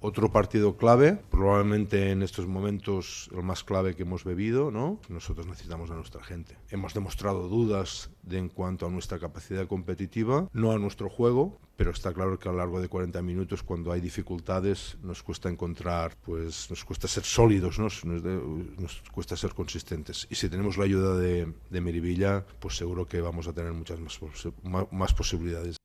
Otro 0.05 0.31
partido 0.31 0.77
clave, 0.77 1.19
probablemente 1.31 2.11
en 2.11 2.23
estos 2.23 2.47
momentos 2.47 3.31
el 3.33 3.43
más 3.43 3.65
clave 3.65 3.95
que 3.97 4.03
hemos 4.03 4.23
bebido, 4.23 4.71
¿no? 4.71 5.01
Nosotros 5.09 5.47
necesitamos 5.47 5.91
a 5.91 5.95
nuestra 5.95 6.23
gente. 6.23 6.59
Hemos 6.69 6.93
demostrado 6.93 7.49
dudas 7.49 8.11
de 8.23 8.37
en 8.37 8.51
cuanto 8.51 8.87
a 8.87 8.91
nuestra 8.91 9.19
capacidad 9.19 9.67
competitiva, 9.67 10.51
no 10.53 10.73
a 10.73 10.79
nuestro 10.79 11.09
juego, 11.09 11.59
pero 11.77 11.91
está 11.91 12.13
claro 12.13 12.39
que 12.39 12.51
a 12.51 12.53
lo 12.53 12.59
largo 12.59 12.83
de 12.83 12.89
40 12.89 13.23
minutos 13.23 13.63
cuando 13.63 13.93
hay 13.93 14.03
dificultades 14.03 14.99
nos 15.03 15.23
cuesta 15.23 15.49
encontrar, 15.49 16.19
pues 16.23 16.69
nos 16.69 16.85
cuesta 16.85 17.09
ser 17.09 17.25
sólidos, 17.25 17.79
¿no? 17.79 17.85
nos, 17.85 18.05
nos 18.05 19.03
cuesta 19.11 19.39
ser 19.39 19.55
consistentes. 19.55 20.27
Y 20.29 20.35
si 20.35 20.51
tenemos 20.51 20.77
la 20.77 20.85
ayuda 20.85 21.17
de, 21.17 21.51
de 21.71 21.81
Merivilla, 21.81 22.45
pues 22.61 22.77
seguro 22.77 23.07
que 23.07 23.23
vamos 23.23 23.49
a 23.49 23.55
tener 23.55 23.73
muchas 23.73 23.99
más, 24.01 24.21
más 24.93 25.15
posibilidades 25.15 25.79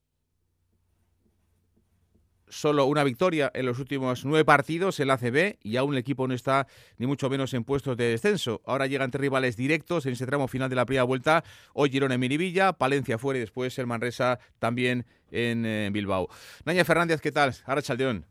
solo 2.49 2.85
una 2.85 3.03
victoria 3.03 3.51
en 3.53 3.65
los 3.65 3.79
últimos 3.79 4.25
nueve 4.25 4.45
partidos 4.45 4.99
el 4.99 5.09
ACB 5.11 5.57
y 5.63 5.77
aún 5.77 5.93
el 5.93 5.99
equipo 5.99 6.27
no 6.27 6.33
está 6.33 6.67
ni 6.97 7.07
mucho 7.07 7.29
menos 7.29 7.53
en 7.53 7.63
puestos 7.63 7.95
de 7.97 8.05
descenso. 8.05 8.61
Ahora 8.65 8.87
llegan 8.87 9.11
tres 9.11 9.21
rivales 9.21 9.55
directos 9.55 10.05
en 10.05 10.13
ese 10.13 10.25
tramo 10.25 10.47
final 10.47 10.69
de 10.69 10.75
la 10.75 10.85
primera 10.85 11.03
vuelta. 11.03 11.43
Hoy 11.73 11.89
Girona 11.89 12.15
en 12.15 12.19
Miribilla, 12.19 12.73
Palencia 12.73 13.17
fuera 13.17 13.37
y 13.37 13.41
después 13.41 13.77
el 13.79 13.87
Manresa 13.87 14.39
también 14.59 15.05
en, 15.31 15.65
eh, 15.65 15.89
Bilbao. 15.91 16.27
Naña 16.65 16.83
Fernández, 16.83 17.21
¿qué 17.21 17.31
tal? 17.31 17.55
Ahora 17.65 17.81
Chaldeón. 17.81 18.25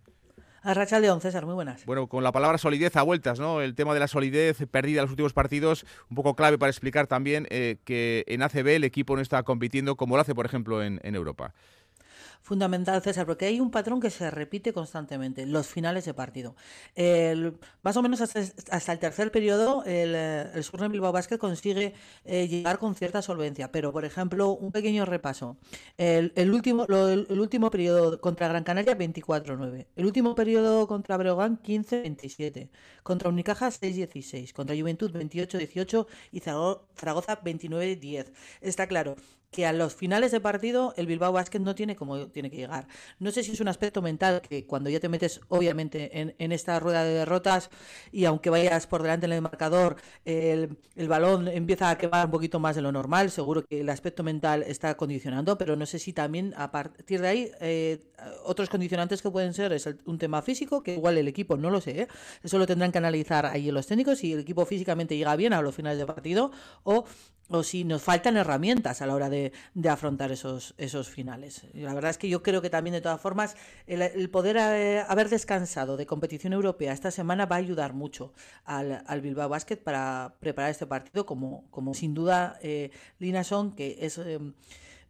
Arrachaldeón, 0.61 1.21
César, 1.21 1.47
muy 1.47 1.55
buenas. 1.55 1.85
Bueno, 1.87 2.09
con 2.09 2.25
la 2.25 2.33
palabra 2.33 2.59
solidez 2.59 2.97
a 2.97 3.03
vueltas, 3.03 3.39
¿no? 3.39 3.63
El 3.63 3.77
tema 3.77 3.95
de 3.95 4.01
la 4.01 4.09
solidez 4.09 4.59
perdida 4.71 5.01
en 5.01 5.05
los 5.05 5.13
últimos 5.13 5.33
partidos, 5.33 5.87
un 6.11 6.17
poco 6.17 6.35
clave 6.35 6.59
para 6.59 6.69
explicar 6.69 7.07
también 7.07 7.47
eh, 7.51 7.77
que 7.85 8.25
en 8.27 8.43
ACB 8.43 8.67
el 8.67 8.85
equipo 8.85 9.15
no 9.15 9.23
está 9.23 9.45
compitiendo 9.45 9.97
como 9.97 10.17
lo 10.17 10.23
hace, 10.23 10.35
por 10.35 10.45
ejemplo, 10.45 10.83
en 10.83 11.01
Europa 11.03 11.55
fundamental, 12.43 13.03
César, 13.03 13.27
porque 13.27 13.47
hay 13.47 13.61
un 13.61 13.71
patrón 13.71 14.01
que 14.01 14.11
se 14.11 14.31
repite 14.31 14.73
constantemente, 14.73 15.47
los 15.47 15.67
finales 15.67 16.05
de 16.05 16.15
partido. 16.15 16.55
más 17.83 17.97
o 17.97 18.03
menos 18.03 18.21
hasta, 18.21 18.93
el 18.93 18.99
tercer 18.99 19.31
periodo, 19.31 19.85
el, 19.85 20.15
el 20.15 20.65
Surne 20.65 20.89
Bilbao 20.89 21.13
Basket 21.13 21.39
consigue 21.39 21.95
eh, 22.25 22.49
llegar 22.49 22.79
con 22.79 22.95
cierta 22.95 23.23
solvencia, 23.23 23.71
pero, 23.73 23.93
por 23.93 24.05
ejemplo, 24.05 24.51
un 24.51 24.73
pequeño 24.73 25.05
repaso. 25.05 25.57
El, 25.97 26.33
último, 26.51 26.87
el, 26.87 27.41
último 27.41 27.71
periodo 27.71 28.21
contra 28.21 28.49
Gran 28.49 28.65
Canaria, 28.65 28.97
24-9. 28.97 29.87
El 29.97 30.07
último 30.07 30.35
periodo 30.35 30.87
contra 30.87 31.17
Breogán, 31.17 31.61
15-27. 31.63 32.71
Contra 33.03 33.29
Unicaja, 33.29 33.69
6-16. 33.69 34.53
Contra 34.53 34.77
Juventud, 34.77 35.11
28-18. 35.13 36.07
Y 36.33 36.41
Zaragoza, 36.41 37.41
29-10. 37.43 38.33
Está 38.61 38.87
claro 38.87 39.17
que 39.51 39.67
a 39.67 39.73
los 39.73 39.95
finales 39.95 40.31
de 40.31 40.41
partido 40.41 40.93
el 40.97 41.07
Bilbao 41.07 41.33
Basket 41.33 41.61
no 41.61 41.75
tiene 41.75 41.97
como 41.97 42.29
tiene 42.29 42.51
que 42.51 42.57
llegar. 42.57 42.87
No 43.19 43.31
sé 43.31 43.43
si 43.43 43.53
es 43.53 43.61
un 43.61 43.69
aspecto 43.69 44.03
mental 44.03 44.43
que 44.43 44.67
cuando 44.67 44.91
ya 44.91 45.01
te 45.01 45.09
metes 45.09 45.41
obviamente 45.49 46.21
en, 46.21 46.35
en 46.39 46.53
esta 46.53 46.79
rueda 46.81 47.03
de 47.05 47.15
derrotas 47.15 47.71
y 48.13 48.27
aunque 48.27 48.51
vayas 48.51 48.87
por 48.87 49.03
delante 49.03 49.27
en 49.27 49.33
el 49.33 49.43
marcador, 49.43 49.97
el, 50.25 50.77
el, 50.97 51.09
balón 51.09 51.49
empieza 51.49 51.89
a 51.89 51.97
quemar 51.97 52.27
un 52.27 52.31
poquito 52.31 52.61
más 52.61 52.77
de 52.77 52.83
lo 52.83 52.93
normal, 52.93 53.31
seguro 53.31 53.65
que 53.65 53.81
el 53.81 53.89
aspecto 53.89 54.23
mental 54.23 54.63
está 54.67 54.97
condicionando, 54.97 55.57
pero 55.57 55.77
no 55.77 55.87
sé 55.87 55.99
si 55.99 56.13
también 56.13 56.53
a 56.57 56.71
partir 56.71 57.21
de 57.23 57.29
ahí 57.29 57.51
eh, 57.61 58.03
otros 58.45 58.69
condicionantes 58.69 59.23
que 59.23 59.31
pueden 59.31 59.55
ser 59.55 59.73
es 59.73 59.89
un 60.05 60.19
tema 60.19 60.43
físico, 60.43 60.83
que 60.83 60.95
igual 60.95 61.17
el 61.17 61.29
equipo 61.29 61.57
no 61.57 61.71
lo 61.71 61.81
sé, 61.81 62.03
¿eh? 62.03 62.09
eso 62.43 62.59
lo 62.59 62.67
tendrán 62.67 62.93
que 62.93 62.99
analizar 62.99 63.47
ahí 63.47 63.71
los 63.71 63.87
técnicos 63.87 64.19
si 64.19 64.33
el 64.33 64.41
equipo 64.41 64.67
físicamente 64.67 65.17
llega 65.17 65.35
bien 65.37 65.53
a 65.53 65.63
los 65.63 65.75
finales 65.75 65.99
de 65.99 66.07
partido 66.07 66.51
o 66.83 67.05
o 67.49 67.63
si 67.63 67.85
nos 67.85 68.03
faltan 68.03 68.37
herramientas 68.37 69.03
a 69.03 69.07
la 69.07 69.15
hora 69.15 69.29
de, 69.31 69.53
afrontar 69.89 70.33
esos, 70.33 70.75
esos 70.79 71.09
finales. 71.09 71.67
La 71.75 71.95
verdad 71.95 72.11
es 72.11 72.19
que 72.19 72.29
yo 72.29 72.43
creo 72.43 72.63
que 72.63 72.71
también, 72.71 72.95
de 72.95 73.01
todas 73.01 73.21
formas, 73.21 73.57
el, 73.87 74.31
poder 74.31 74.57
eh, 74.59 75.05
haber 75.09 75.29
descansado 75.29 75.97
de 75.97 76.07
competición 76.07 76.53
europea 76.53 76.93
esta 76.93 77.11
semana 77.11 77.47
va 77.47 77.57
a 77.57 77.61
ayudar 77.61 77.95
mucho 77.95 78.33
al, 78.65 79.21
Bilbao 79.21 79.49
Basket 79.49 79.77
para 79.77 80.35
preparar 80.41 80.71
este 80.71 80.87
partido, 80.87 81.27
como, 81.27 81.65
como 81.71 81.95
sin 81.95 82.15
duda 82.15 82.59
eh, 82.63 82.91
Lina 83.19 83.45
Son, 83.45 83.75
que 83.75 83.99
es... 84.01 84.19
Eh, 84.19 84.39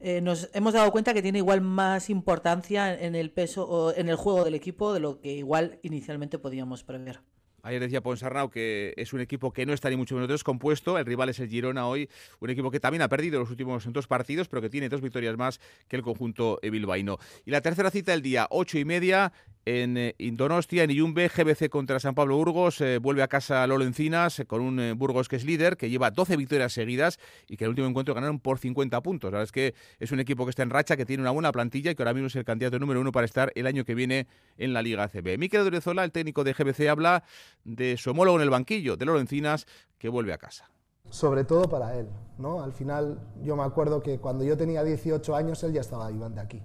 eh, 0.01 0.21
nos 0.21 0.49
hemos 0.53 0.75
dado 0.75 0.93
cuenta 0.93 1.13
que 1.13 1.23
tiene 1.23 1.39
igual 1.39 1.61
más 1.61 2.09
importancia 2.09 2.95
en 2.95 3.17
el 3.17 3.33
peso 3.33 3.69
o 3.69 3.93
en 3.93 4.09
el 4.09 4.15
juego 4.15 4.45
del 4.45 4.55
equipo 4.55 4.93
de 4.93 5.01
lo 5.01 5.21
que 5.21 5.33
igual 5.33 5.81
inicialmente 5.83 6.39
podíamos 6.39 6.85
prever. 6.85 7.21
Ayer 7.63 7.81
decía 7.81 8.01
Ponsarnau 8.01 8.51
que 8.51 8.95
es 8.97 9.13
un 9.13 9.21
equipo 9.21 9.53
que 9.53 9.67
no 9.67 9.73
está 9.73 9.91
ni 9.91 9.97
mucho 9.97 10.15
menos 10.15 10.29
descompuesto. 10.29 10.99
El 10.99 11.07
rival 11.07 11.29
es 11.29 11.41
el 11.41 11.49
Girona 11.49 11.87
hoy, 11.87 12.09
un 12.41 12.51
equipo 12.51 12.71
que 12.71 12.81
también 12.81 13.03
ha 13.03 13.09
perdido 13.09 13.41
los 13.41 13.51
últimos 13.51 13.91
dos 13.93 14.07
partidos, 14.07 14.49
pero 14.49 14.63
que 14.63 14.71
tiene 14.71 14.89
dos 14.89 15.01
victorias 15.01 15.37
más 15.37 15.61
que 15.89 15.97
el 15.97 16.03
conjunto 16.03 16.61
bilbaíno. 16.63 17.19
Y 17.45 17.51
la 17.51 17.61
tercera 17.61 17.91
cita 17.91 18.15
el 18.15 18.23
día, 18.23 18.47
ocho 18.51 18.79
y 18.79 18.85
media, 18.85 19.33
en 19.69 19.99
eh, 19.99 20.15
Indonostia, 20.17 20.85
en 20.85 20.91
Iyumbe, 20.91 21.29
GBC 21.29 21.69
contra 21.69 22.01
San 22.01 22.15
Pablo 22.15 22.37
Burgos, 22.37 22.81
eh, 22.81 22.97
vuelve 22.97 23.23
a 23.23 23.29
casa 23.29 23.67
Lolo 23.67 23.85
Encinas 23.85 24.41
eh, 24.41 24.47
con 24.47 24.63
un 24.63 24.97
Burgos 24.97 25.29
que 25.29 25.37
es 25.37 25.45
líder, 25.45 25.77
que 25.77 25.91
lleva 25.91 26.11
12 26.11 26.39
victorias 26.39 26.73
seguidas 26.73 27.19
y 27.47 27.59
que 27.59 27.65
el 27.65 27.71
último 27.71 27.87
encuentro 27.87 28.15
ganaron 28.15 28.41
por 28.41 28.59
50 28.59 29.03
puntos. 29.03 29.31
La 29.31 29.39
verdad 29.39 29.45
es 29.45 29.53
que 29.53 29.75
es 29.99 30.11
un 30.11 30.21
equipo 30.21 30.47
que 30.47 30.51
está 30.51 30.63
en 30.63 30.71
racha, 30.71 30.97
que 30.97 31.05
tiene 31.05 31.23
una 31.23 31.33
buena 31.33 31.53
plantilla 31.53 31.91
y 31.91 31.95
que 31.95 32.03
ahora 32.03 32.15
mismo 32.15 32.29
es 32.29 32.37
el 32.37 32.47
candidato 32.47 32.79
número 32.79 32.99
uno 32.99 33.13
para 33.13 33.27
estar 33.27 33.53
el 33.55 33.67
año 33.67 33.85
que 33.85 33.95
viene 33.95 34.27
en 34.57 34.73
la 34.73 34.81
Liga 34.81 35.03
ACB. 35.05 35.37
Miquel 35.39 35.65
Durezola, 35.65 36.03
el 36.03 36.13
técnico 36.13 36.45
de 36.45 36.55
GBC, 36.55 36.89
habla 36.89 37.25
de 37.65 37.99
su 37.99 38.11
homólogo 38.11 38.39
en 38.39 38.45
el 38.45 38.51
banquillo, 38.51 38.97
de 38.97 39.05
Lolo 39.05 39.21
Encinas, 39.21 39.67
que 39.99 40.09
vuelve 40.09 40.33
a 40.33 40.39
casa 40.39 40.71
sobre 41.11 41.43
todo 41.45 41.71
para 41.71 41.95
él. 41.97 42.07
¿no? 42.37 42.63
Al 42.63 42.75
final, 42.75 43.19
yo 43.43 43.57
me 43.57 43.63
acuerdo 43.63 44.03
que 44.03 44.19
cuando 44.19 44.45
yo 44.45 44.59
tenía 44.59 44.85
18 44.85 45.35
años, 45.35 45.63
él 45.65 45.73
ya 45.73 45.81
estaba 45.81 46.07
ayudante 46.07 46.39
aquí. 46.39 46.63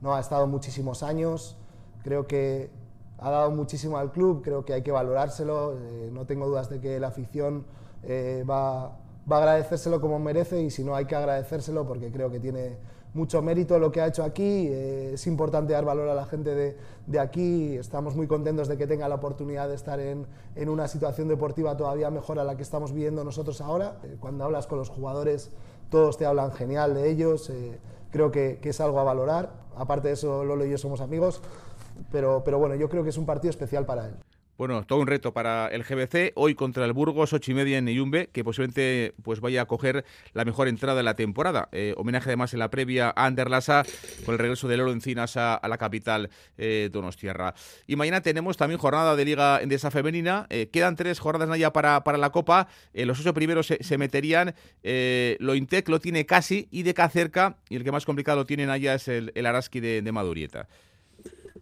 ¿no? 0.00 0.16
Ha 0.16 0.20
estado 0.20 0.48
muchísimos 0.48 1.04
años, 1.04 1.56
Creo 2.06 2.28
que 2.28 2.70
ha 3.18 3.30
dado 3.30 3.50
muchísimo 3.50 3.98
al 3.98 4.12
club, 4.12 4.40
creo 4.40 4.64
que 4.64 4.72
hay 4.72 4.82
que 4.82 4.92
valorárselo, 4.92 5.72
eh, 5.76 6.08
no 6.12 6.24
tengo 6.24 6.46
dudas 6.46 6.70
de 6.70 6.78
que 6.78 7.00
la 7.00 7.08
afición 7.08 7.64
eh, 8.04 8.44
va, 8.48 8.96
va, 9.28 9.36
a 9.36 9.38
agradecérselo 9.38 10.00
como 10.00 10.20
merece 10.20 10.62
y 10.62 10.70
si 10.70 10.84
no 10.84 10.94
hay 10.94 11.06
que 11.06 11.16
agradecérselo 11.16 11.84
porque 11.84 12.12
creo 12.12 12.30
que 12.30 12.38
tiene 12.38 12.76
mucho 13.12 13.42
mérito 13.42 13.80
lo 13.80 13.90
que 13.90 14.02
ha 14.02 14.06
hecho 14.06 14.22
aquí, 14.22 14.68
eh, 14.68 15.14
es 15.14 15.26
importante 15.26 15.72
dar 15.72 15.84
valor 15.84 16.08
a 16.08 16.14
la 16.14 16.26
gente 16.26 16.54
de, 16.54 16.76
de, 17.08 17.18
aquí, 17.18 17.74
estamos 17.76 18.14
muy 18.14 18.28
contentos 18.28 18.68
de 18.68 18.76
que 18.76 18.86
tenga 18.86 19.08
la 19.08 19.16
oportunidad 19.16 19.68
de 19.68 19.74
estar 19.74 19.98
en, 19.98 20.28
en, 20.54 20.68
una 20.68 20.86
situación 20.86 21.26
deportiva 21.26 21.76
todavía 21.76 22.08
mejor 22.12 22.38
a 22.38 22.44
la 22.44 22.56
que 22.56 22.62
estamos 22.62 22.92
viviendo 22.92 23.24
nosotros 23.24 23.60
ahora, 23.60 23.96
cuando 24.20 24.44
hablas 24.44 24.68
con 24.68 24.78
los 24.78 24.90
jugadores 24.90 25.50
todos 25.90 26.18
te 26.18 26.24
hablan 26.24 26.52
genial 26.52 26.94
de 26.94 27.10
ellos, 27.10 27.50
creo 28.12 28.30
que, 28.30 28.60
que 28.62 28.68
es 28.68 28.80
algo 28.80 29.00
a 29.00 29.02
valorar, 29.02 29.66
aparte 29.76 30.06
de 30.08 30.14
eso 30.14 30.44
Lolo 30.44 30.64
y 30.64 30.70
yo 30.70 30.78
somos 30.78 31.00
amigos, 31.00 31.42
pero, 32.10 32.42
pero 32.44 32.58
bueno, 32.58 32.74
yo 32.74 32.88
creo 32.88 33.02
que 33.02 33.10
es 33.10 33.18
un 33.18 33.26
partido 33.26 33.50
especial 33.50 33.86
para 33.86 34.06
él. 34.06 34.14
Bueno, 34.58 34.86
todo 34.86 35.00
un 35.00 35.06
reto 35.06 35.34
para 35.34 35.68
el 35.68 35.84
GBC, 35.84 36.32
hoy 36.34 36.54
contra 36.54 36.86
el 36.86 36.94
Burgos, 36.94 37.34
ocho 37.34 37.50
y 37.50 37.54
media 37.54 37.76
en 37.76 37.88
Iyumbe, 37.88 38.28
que 38.28 38.42
posiblemente 38.42 39.12
pues 39.22 39.40
vaya 39.40 39.60
a 39.60 39.66
coger 39.66 40.06
la 40.32 40.46
mejor 40.46 40.66
entrada 40.68 40.96
de 40.96 41.02
la 41.02 41.12
temporada. 41.12 41.68
Eh, 41.72 41.92
homenaje 41.98 42.30
además 42.30 42.54
en 42.54 42.60
la 42.60 42.70
previa 42.70 43.12
a 43.14 43.26
Ander 43.26 43.50
Lassa, 43.50 43.84
con 44.24 44.32
el 44.32 44.38
regreso 44.38 44.66
de 44.66 44.78
Loro 44.78 44.92
Encinas 44.92 45.36
a, 45.36 45.60
la 45.68 45.76
capital 45.76 46.30
eh, 46.56 46.88
Donostierra. 46.90 47.54
Y 47.86 47.96
mañana 47.96 48.22
tenemos 48.22 48.56
también 48.56 48.80
jornada 48.80 49.14
de 49.14 49.26
Liga 49.26 49.60
Endesa 49.60 49.90
Femenina, 49.90 50.46
eh, 50.48 50.70
quedan 50.70 50.96
tres 50.96 51.18
jornadas 51.18 51.58
ya 51.58 51.74
para, 51.74 52.02
para 52.02 52.16
la 52.16 52.30
Copa, 52.30 52.68
eh, 52.94 53.04
los 53.04 53.20
ocho 53.20 53.34
primeros 53.34 53.66
se, 53.66 53.98
meterían, 53.98 54.54
lo 55.38 55.54
Intec 55.54 55.86
lo 55.90 56.00
tiene 56.00 56.24
casi 56.24 56.66
y 56.70 56.82
de 56.82 56.94
cerca, 57.10 57.58
y 57.68 57.76
el 57.76 57.84
que 57.84 57.92
más 57.92 58.06
complicado 58.06 58.38
lo 58.38 58.46
tienen 58.46 58.70
allá 58.70 58.94
es 58.94 59.06
el, 59.08 59.32
el 59.34 59.44
Araski 59.44 59.80
de, 59.80 60.00
de 60.00 60.12
Madurieta. 60.12 60.66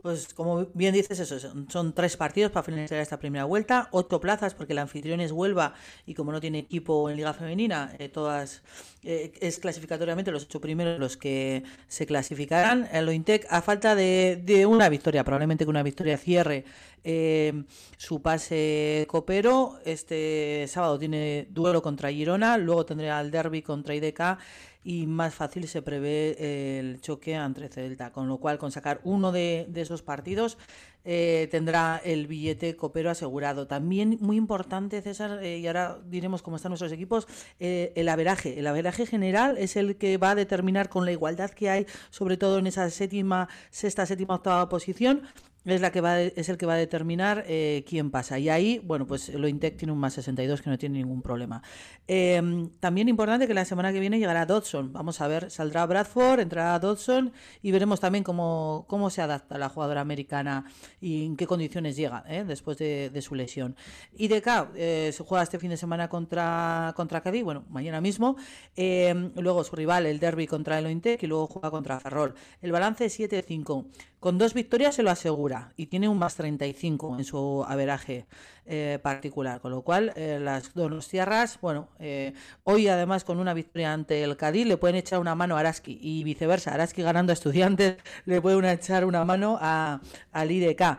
Pues 0.04 0.34
como 0.34 0.66
bien 0.74 0.92
dices, 0.92 1.18
eso 1.18 1.38
son, 1.70 1.94
tres 1.94 2.18
partidos 2.18 2.52
para 2.52 2.62
finalizar 2.62 2.98
esta 2.98 3.18
primera 3.18 3.46
vuelta, 3.46 3.88
ocho 3.90 4.20
plazas 4.20 4.52
porque 4.52 4.74
el 4.74 4.78
anfitrión 4.80 5.22
es 5.22 5.32
Huelva 5.32 5.72
y 6.04 6.12
como 6.12 6.30
no 6.30 6.42
tiene 6.42 6.58
equipo 6.58 7.08
en 7.08 7.16
Liga 7.16 7.32
Femenina, 7.32 7.90
eh, 7.98 8.10
todas 8.10 8.60
eh, 9.02 9.32
es 9.40 9.58
clasificatoriamente 9.58 10.30
los 10.30 10.42
ocho 10.42 10.60
primeros 10.60 11.00
los 11.00 11.16
que 11.16 11.62
se 11.88 12.04
clasificarán. 12.04 12.86
El 12.92 13.06
Lointec, 13.06 13.46
a 13.48 13.62
falta 13.62 13.94
de, 13.94 14.66
una 14.68 14.90
victoria, 14.90 15.24
probablemente 15.24 15.64
que 15.64 15.70
una 15.70 15.82
victoria 15.82 16.18
cierre 16.18 16.66
eh, 17.02 17.64
su 17.96 18.20
pase 18.20 19.06
copero. 19.08 19.78
Este 19.86 20.66
sábado 20.68 20.98
tiene 20.98 21.48
duelo 21.48 21.80
contra 21.80 22.10
Girona, 22.10 22.58
luego 22.58 22.84
tendrá 22.84 23.22
el 23.22 23.30
derby 23.30 23.62
contra 23.62 23.94
IDK 23.94 24.36
y 24.84 25.06
más 25.06 25.34
fácil 25.34 25.66
se 25.66 25.80
prevé 25.82 26.78
el 26.78 27.00
choque 27.00 27.34
entre 27.34 27.68
Celta, 27.68 28.12
con 28.12 28.28
lo 28.28 28.36
cual 28.38 28.58
con 28.58 28.70
sacar 28.70 29.00
uno 29.02 29.32
de, 29.32 29.66
esos 29.74 30.02
partidos 30.02 30.58
eh, 31.06 31.48
tendrá 31.50 32.00
el 32.04 32.26
billete 32.26 32.76
copero 32.76 33.10
asegurado. 33.10 33.66
También 33.66 34.18
muy 34.20 34.36
importante, 34.36 35.00
César, 35.00 35.42
eh, 35.42 35.58
y 35.58 35.66
ahora 35.66 35.98
diremos 36.06 36.42
cómo 36.42 36.56
están 36.56 36.70
nuestros 36.70 36.92
equipos, 36.92 37.26
eh, 37.58 37.92
el 37.96 38.08
averaje. 38.10 38.58
El 38.58 38.66
averaje 38.66 39.06
general 39.06 39.56
es 39.58 39.76
el 39.76 39.96
que 39.96 40.18
va 40.18 40.30
a 40.30 40.34
determinar 40.34 40.90
con 40.90 41.06
la 41.06 41.12
igualdad 41.12 41.50
que 41.50 41.70
hay, 41.70 41.86
sobre 42.10 42.36
todo 42.36 42.58
en 42.58 42.66
esa 42.66 42.88
séptima, 42.90 43.48
sexta, 43.70 44.04
séptima, 44.04 44.34
octava 44.34 44.68
posición, 44.68 45.22
es 45.64 45.80
la 45.80 45.90
que 45.90 46.00
va 46.00 46.20
es 46.20 46.48
el 46.48 46.56
que 46.56 46.66
va 46.66 46.74
a 46.74 46.76
determinar 46.76 47.44
eh, 47.46 47.84
quién 47.88 48.10
pasa. 48.10 48.38
Y 48.38 48.48
ahí, 48.48 48.80
bueno, 48.84 49.06
pues 49.06 49.28
lo 49.30 49.48
Intec 49.48 49.76
tiene 49.76 49.92
un 49.92 49.98
más 49.98 50.14
62 50.14 50.62
que 50.62 50.70
no 50.70 50.78
tiene 50.78 50.98
ningún 50.98 51.22
problema. 51.22 51.62
Em, 52.06 52.68
también 52.80 53.08
importante 53.08 53.46
que 53.46 53.54
la 53.54 53.64
semana 53.64 53.92
que 53.92 54.00
viene 54.00 54.18
llegará 54.18 54.46
Dodson. 54.46 54.92
Vamos 54.92 55.20
a 55.20 55.28
ver, 55.28 55.50
saldrá 55.50 55.86
Bradford, 55.86 56.40
entrará 56.40 56.78
Dodson 56.78 57.32
y 57.62 57.70
veremos 57.70 58.00
también 58.00 58.24
cómo, 58.24 58.84
cómo 58.88 59.10
se 59.10 59.22
adapta 59.22 59.58
la 59.58 59.68
jugadora 59.68 60.00
americana 60.00 60.64
y 61.00 61.26
en 61.26 61.36
qué 61.36 61.46
condiciones 61.46 61.96
llega 61.96 62.24
¿eh? 62.28 62.44
después 62.44 62.78
de, 62.78 63.22
su 63.22 63.34
lesión. 63.34 63.76
Y 64.12 64.28
de 64.28 64.36
acá 64.36 64.70
eh, 64.74 65.14
juega 65.26 65.44
este 65.44 65.58
fin 65.58 65.70
de 65.70 65.76
semana 65.76 66.08
contra, 66.08 66.92
contra 66.94 67.22
bueno, 67.42 67.64
mañana 67.70 68.00
mismo. 68.00 68.36
Em, 68.76 69.32
luego 69.36 69.64
su 69.64 69.74
rival, 69.76 70.06
el 70.06 70.18
derby 70.18 70.46
contra 70.46 70.78
el 70.78 70.86
Ointec 70.86 71.22
y 71.22 71.26
luego 71.26 71.46
juega 71.46 71.70
contra 71.70 71.98
Ferrol. 72.00 72.34
El 72.60 72.72
balance 72.72 73.06
es 73.06 73.18
7-5. 73.18 73.86
Con 74.24 74.38
dos 74.38 74.54
victorias 74.54 74.94
se 74.94 75.02
lo 75.02 75.10
asegura 75.10 75.74
y 75.76 75.88
tiene 75.88 76.08
un 76.08 76.18
más 76.18 76.34
35 76.36 77.18
en 77.18 77.24
su 77.24 77.62
averaje 77.68 78.24
eh, 78.64 78.98
particular, 79.02 79.60
con 79.60 79.70
lo 79.70 79.82
cual 79.82 80.14
eh, 80.16 80.38
las 80.40 80.72
dos 80.72 81.06
tierras, 81.08 81.58
bueno, 81.60 81.90
eh, 81.98 82.32
hoy 82.62 82.88
además 82.88 83.22
con 83.22 83.38
una 83.38 83.52
victoria 83.52 83.92
ante 83.92 84.22
el 84.22 84.38
Cádiz 84.38 84.66
le 84.66 84.78
pueden 84.78 84.96
echar 84.96 85.18
una 85.18 85.34
mano 85.34 85.58
a 85.58 85.60
Araski 85.60 85.98
y 86.00 86.24
viceversa, 86.24 86.72
Araski 86.72 87.02
ganando 87.02 87.32
a 87.32 87.34
estudiantes 87.34 87.98
le 88.24 88.40
pueden 88.40 88.64
echar 88.64 89.04
una 89.04 89.26
mano 89.26 89.58
a, 89.60 90.00
al 90.32 90.50
IDK. 90.50 90.98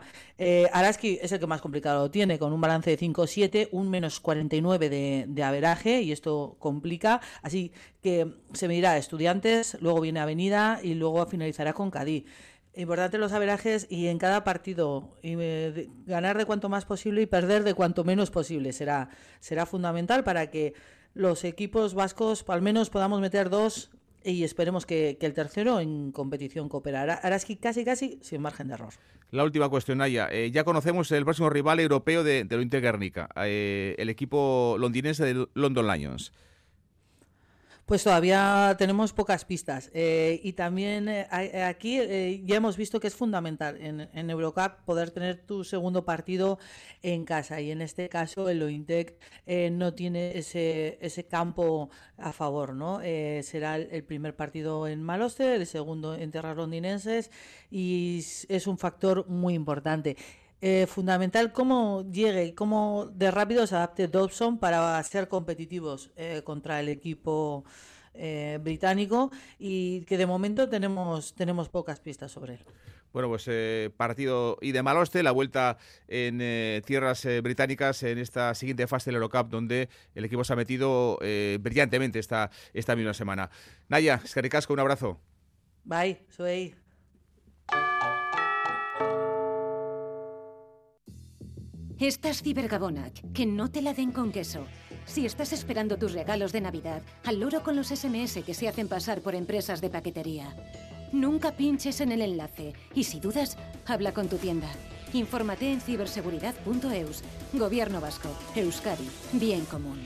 Araski 0.72 1.18
es 1.20 1.32
el 1.32 1.40
que 1.40 1.46
más 1.48 1.60
complicado 1.60 2.04
lo 2.04 2.10
tiene, 2.12 2.38
con 2.38 2.52
un 2.52 2.60
balance 2.60 2.94
de 2.94 2.98
5-7, 2.98 3.70
un 3.72 3.90
menos 3.90 4.20
49 4.20 4.88
de, 4.88 5.24
de 5.26 5.42
averaje, 5.42 6.02
y 6.02 6.12
esto 6.12 6.56
complica. 6.60 7.20
Así 7.42 7.72
que 8.02 8.36
se 8.52 8.68
medirá 8.68 8.96
estudiantes, 8.98 9.78
luego 9.80 10.00
viene 10.00 10.20
Avenida 10.20 10.78
y 10.80 10.94
luego 10.94 11.26
finalizará 11.26 11.72
con 11.72 11.90
Cádiz. 11.90 12.24
Importante 12.76 13.16
los 13.16 13.32
averajes 13.32 13.86
y 13.88 14.08
en 14.08 14.18
cada 14.18 14.44
partido 14.44 15.16
eh, 15.22 15.88
ganar 16.04 16.36
de 16.36 16.44
cuanto 16.44 16.68
más 16.68 16.84
posible 16.84 17.22
y 17.22 17.26
perder 17.26 17.64
de 17.64 17.72
cuanto 17.72 18.04
menos 18.04 18.30
posible 18.30 18.74
será, 18.74 19.08
será 19.40 19.64
fundamental 19.64 20.24
para 20.24 20.50
que 20.50 20.74
los 21.14 21.44
equipos 21.44 21.94
vascos 21.94 22.44
al 22.48 22.60
menos 22.60 22.90
podamos 22.90 23.22
meter 23.22 23.48
dos 23.48 23.90
y 24.22 24.44
esperemos 24.44 24.84
que, 24.84 25.16
el 25.18 25.32
tercero 25.32 25.80
en 25.80 26.12
competición 26.12 26.68
cooperará. 26.68 27.14
Araski 27.14 27.56
casi 27.56 27.82
casi 27.82 28.18
sin 28.20 28.42
margen 28.42 28.68
de 28.68 28.74
error. 28.74 28.92
La 29.30 29.42
última 29.42 29.70
cuestión, 29.70 29.98
Naya. 29.98 30.28
Eh, 30.30 30.50
ya 30.50 30.64
conocemos 30.64 31.10
el 31.12 31.24
próximo 31.24 31.48
rival 31.48 31.80
europeo 31.80 32.24
de, 32.24 32.44
de 32.44 32.60
Inter 32.60 32.82
Guernica, 32.82 33.30
eh, 33.36 33.94
el 33.96 34.10
equipo 34.10 34.76
londinense 34.78 35.24
de 35.24 35.46
London 35.54 35.86
Lions. 35.86 36.30
Pues 37.86 38.02
todavía 38.02 38.74
tenemos 38.76 39.12
pocas 39.12 39.44
pistas. 39.44 39.92
Eh, 39.94 40.40
y 40.42 40.54
también 40.54 41.08
eh, 41.08 41.28
eh, 41.30 41.62
aquí 41.62 42.00
ya 42.44 42.56
hemos 42.56 42.76
visto 42.76 42.98
que 42.98 43.06
es 43.06 43.14
fundamental 43.14 43.76
en, 43.80 44.08
en, 44.12 44.28
Eurocup 44.28 44.82
poder 44.84 45.12
tener 45.12 45.46
tu 45.46 45.62
segundo 45.62 46.04
partido 46.04 46.58
en 47.02 47.24
casa. 47.24 47.60
Y 47.60 47.70
en 47.70 47.82
este 47.82 48.08
caso 48.08 48.48
el 48.48 48.60
Ointec 48.60 49.14
no 49.70 49.94
tiene 49.94 50.36
ese, 50.36 50.98
ese 51.00 51.28
campo 51.28 51.90
a 52.18 52.32
favor. 52.32 52.74
¿no? 52.74 52.98
será 53.42 53.76
el, 53.76 54.02
primer 54.02 54.34
partido 54.34 54.88
en 54.88 55.00
Maloste, 55.04 55.54
el 55.54 55.66
segundo 55.66 56.16
en 56.16 56.32
tierras 56.32 56.56
londinenses 56.56 57.30
y 57.70 58.18
es 58.48 58.66
un 58.66 58.78
factor 58.78 59.28
muy 59.28 59.54
importante. 59.54 60.16
Eh, 60.62 60.86
fundamental 60.86 61.52
cómo 61.52 62.10
llegue 62.10 62.46
y 62.46 62.52
cómo 62.52 63.10
de 63.12 63.30
rápido 63.30 63.66
se 63.66 63.74
adapte 63.74 64.08
Dobson 64.08 64.58
para 64.58 65.02
ser 65.02 65.28
competitivos 65.28 66.10
eh, 66.16 66.40
contra 66.44 66.80
el 66.80 66.88
equipo 66.88 67.64
eh, 68.14 68.58
británico 68.62 69.30
y 69.58 70.00
que 70.06 70.16
de 70.16 70.24
momento 70.24 70.66
tenemos, 70.68 71.34
tenemos 71.34 71.68
pocas 71.68 72.00
pistas 72.00 72.32
sobre 72.32 72.54
él. 72.54 72.60
Bueno, 73.12 73.28
pues 73.28 73.48
partido 73.96 74.58
y 74.60 74.72
de 74.72 74.82
Maloste, 74.82 75.22
la 75.22 75.30
vuelta 75.30 75.78
en 76.06 76.82
tierras 76.82 77.26
británicas 77.42 78.02
en 78.02 78.18
esta 78.18 78.54
siguiente 78.54 78.86
fase 78.86 79.08
del 79.10 79.22
Eurocup, 79.22 79.48
donde 79.48 79.88
el 80.14 80.26
equipo 80.26 80.44
se 80.44 80.52
ha 80.52 80.56
metido 80.56 81.18
brillantemente 81.60 82.18
esta, 82.18 82.50
esta 82.74 82.94
misma 82.94 83.14
semana. 83.14 83.48
Naya, 83.88 84.20
Escaricasco, 84.22 84.74
un 84.74 84.80
abrazo. 84.80 85.18
Bye, 85.84 86.26
soy. 86.28 86.74
Estas 91.98 92.42
Cibergabonac, 92.42 93.32
que 93.32 93.46
no 93.46 93.70
te 93.70 93.80
la 93.80 93.94
den 93.94 94.12
con 94.12 94.30
queso. 94.30 94.66
Si 95.06 95.24
estás 95.24 95.54
esperando 95.54 95.96
tus 95.96 96.12
regalos 96.12 96.52
de 96.52 96.60
Navidad, 96.60 97.00
al 97.24 97.40
loro 97.40 97.62
con 97.62 97.74
los 97.74 97.88
SMS 97.88 98.44
que 98.44 98.52
se 98.52 98.68
hacen 98.68 98.86
pasar 98.86 99.22
por 99.22 99.34
empresas 99.34 99.80
de 99.80 99.88
paquetería. 99.88 100.54
Nunca 101.12 101.52
pinches 101.52 102.02
en 102.02 102.12
el 102.12 102.20
enlace 102.20 102.74
y 102.94 103.04
si 103.04 103.18
dudas, 103.18 103.56
habla 103.86 104.12
con 104.12 104.28
tu 104.28 104.36
tienda. 104.36 104.68
Infórmate 105.14 105.72
en 105.72 105.80
ciberseguridad.eus. 105.80 107.22
Gobierno 107.54 108.02
Vasco, 108.02 108.28
Euskadi, 108.54 109.08
bien 109.32 109.64
común. 109.64 109.98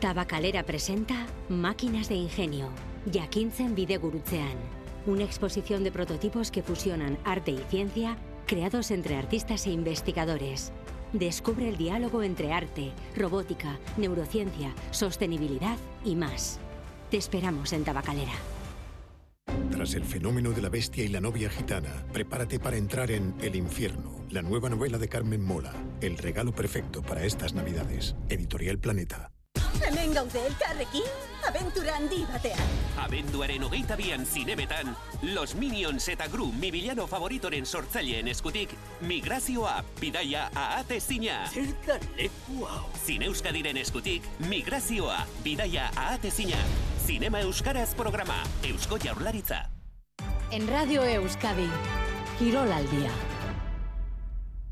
Tabacalera 0.00 0.64
presenta 0.64 1.26
Máquinas 1.48 2.08
de 2.08 2.16
Ingenio, 2.16 2.70
Jakintzen 3.12 3.76
Bidegurutzean. 3.76 4.56
Una 5.06 5.22
exposición 5.22 5.84
de 5.84 5.92
prototipos 5.92 6.50
que 6.50 6.64
fusionan 6.64 7.18
arte 7.24 7.52
y 7.52 7.58
ciencia 7.70 8.16
creados 8.50 8.90
entre 8.90 9.14
artistas 9.14 9.64
e 9.68 9.70
investigadores. 9.70 10.72
Descubre 11.12 11.68
el 11.68 11.76
diálogo 11.76 12.24
entre 12.24 12.52
arte, 12.52 12.90
robótica, 13.14 13.78
neurociencia, 13.96 14.74
sostenibilidad 14.90 15.78
y 16.04 16.16
más. 16.16 16.58
Te 17.12 17.16
esperamos 17.16 17.72
en 17.72 17.84
Tabacalera. 17.84 18.32
Tras 19.70 19.94
el 19.94 20.02
fenómeno 20.02 20.50
de 20.50 20.62
la 20.62 20.68
bestia 20.68 21.04
y 21.04 21.08
la 21.08 21.20
novia 21.20 21.48
gitana, 21.48 22.04
prepárate 22.12 22.58
para 22.58 22.76
entrar 22.76 23.12
en 23.12 23.36
El 23.40 23.54
infierno, 23.54 24.24
la 24.30 24.42
nueva 24.42 24.68
novela 24.68 24.98
de 24.98 25.08
Carmen 25.08 25.44
Mola, 25.44 25.72
el 26.00 26.18
regalo 26.18 26.52
perfecto 26.52 27.02
para 27.02 27.24
estas 27.24 27.54
Navidades. 27.54 28.16
Editorial 28.28 28.80
Planeta. 28.80 29.30
Hemen 29.78 30.12
gaude 30.14 30.40
elkarrekin, 30.46 31.06
abentura 31.48 31.94
handi 31.96 32.24
batean. 32.28 32.74
Abenduaren 33.00 33.64
hogeita 33.64 33.96
bian 33.96 34.26
zinemetan, 34.26 34.92
Los 35.22 35.54
Minions 35.54 36.08
eta 36.12 36.26
Gru, 36.28 36.50
mi 36.52 36.70
villano 36.70 37.06
favoritoren 37.06 37.66
sortzaileen 37.66 38.28
eskutik, 38.28 38.74
migrazioa, 39.00 39.78
bidaia 40.00 40.50
ahate 40.54 41.00
zina. 41.00 41.40
Zertan 41.48 42.04
leku 42.18 42.66
hau. 42.66 42.84
Zine 43.06 43.30
Euskadiren 43.30 43.80
eskutik, 43.80 44.26
migrazioa, 44.50 45.24
bidaia 45.44 45.90
ahate 45.96 46.30
zina. 46.30 46.60
Zinema 47.06 47.40
Euskaraz 47.40 47.94
programa, 47.94 48.42
Eusko 48.62 48.98
Jaurlaritza. 48.98 49.68
En 50.50 50.68
Radio 50.68 51.04
Euskadi, 51.04 51.68
Kirol 52.38 52.72
al 52.72 52.90
día. 52.90 53.29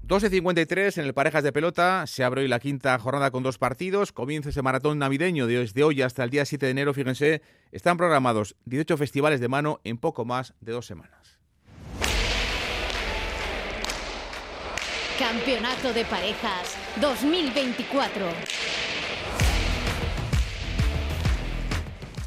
12.53 0.09 0.97
en 0.97 1.05
el 1.05 1.13
Parejas 1.13 1.45
de 1.45 1.53
Pelota. 1.53 2.07
Se 2.07 2.25
abre 2.25 2.41
hoy 2.41 2.49
la 2.49 2.61
quinta 2.61 2.99
jornada 2.99 3.31
con 3.31 3.43
dos 3.43 3.59
partidos. 3.59 4.11
Comienza 4.11 4.49
ese 4.49 4.63
maratón 4.63 4.99
navideño 4.99 5.47
desde 5.47 5.85
hoy 5.85 6.01
hasta 6.01 6.25
el 6.25 6.31
día 6.31 6.47
7 6.47 6.65
de 6.65 6.73
enero. 6.73 6.95
Fíjense, 6.95 7.43
están 7.73 7.99
programados 7.99 8.57
18 8.65 8.97
festivales 8.97 9.39
de 9.39 9.49
mano 9.49 9.81
en 9.85 9.99
poco 9.99 10.25
más 10.25 10.55
de 10.63 10.73
dos 10.73 10.87
semanas. 10.87 11.39
Campeonato 15.19 15.93
de 15.93 16.07
Parejas 16.07 16.79
2024. 17.03 18.29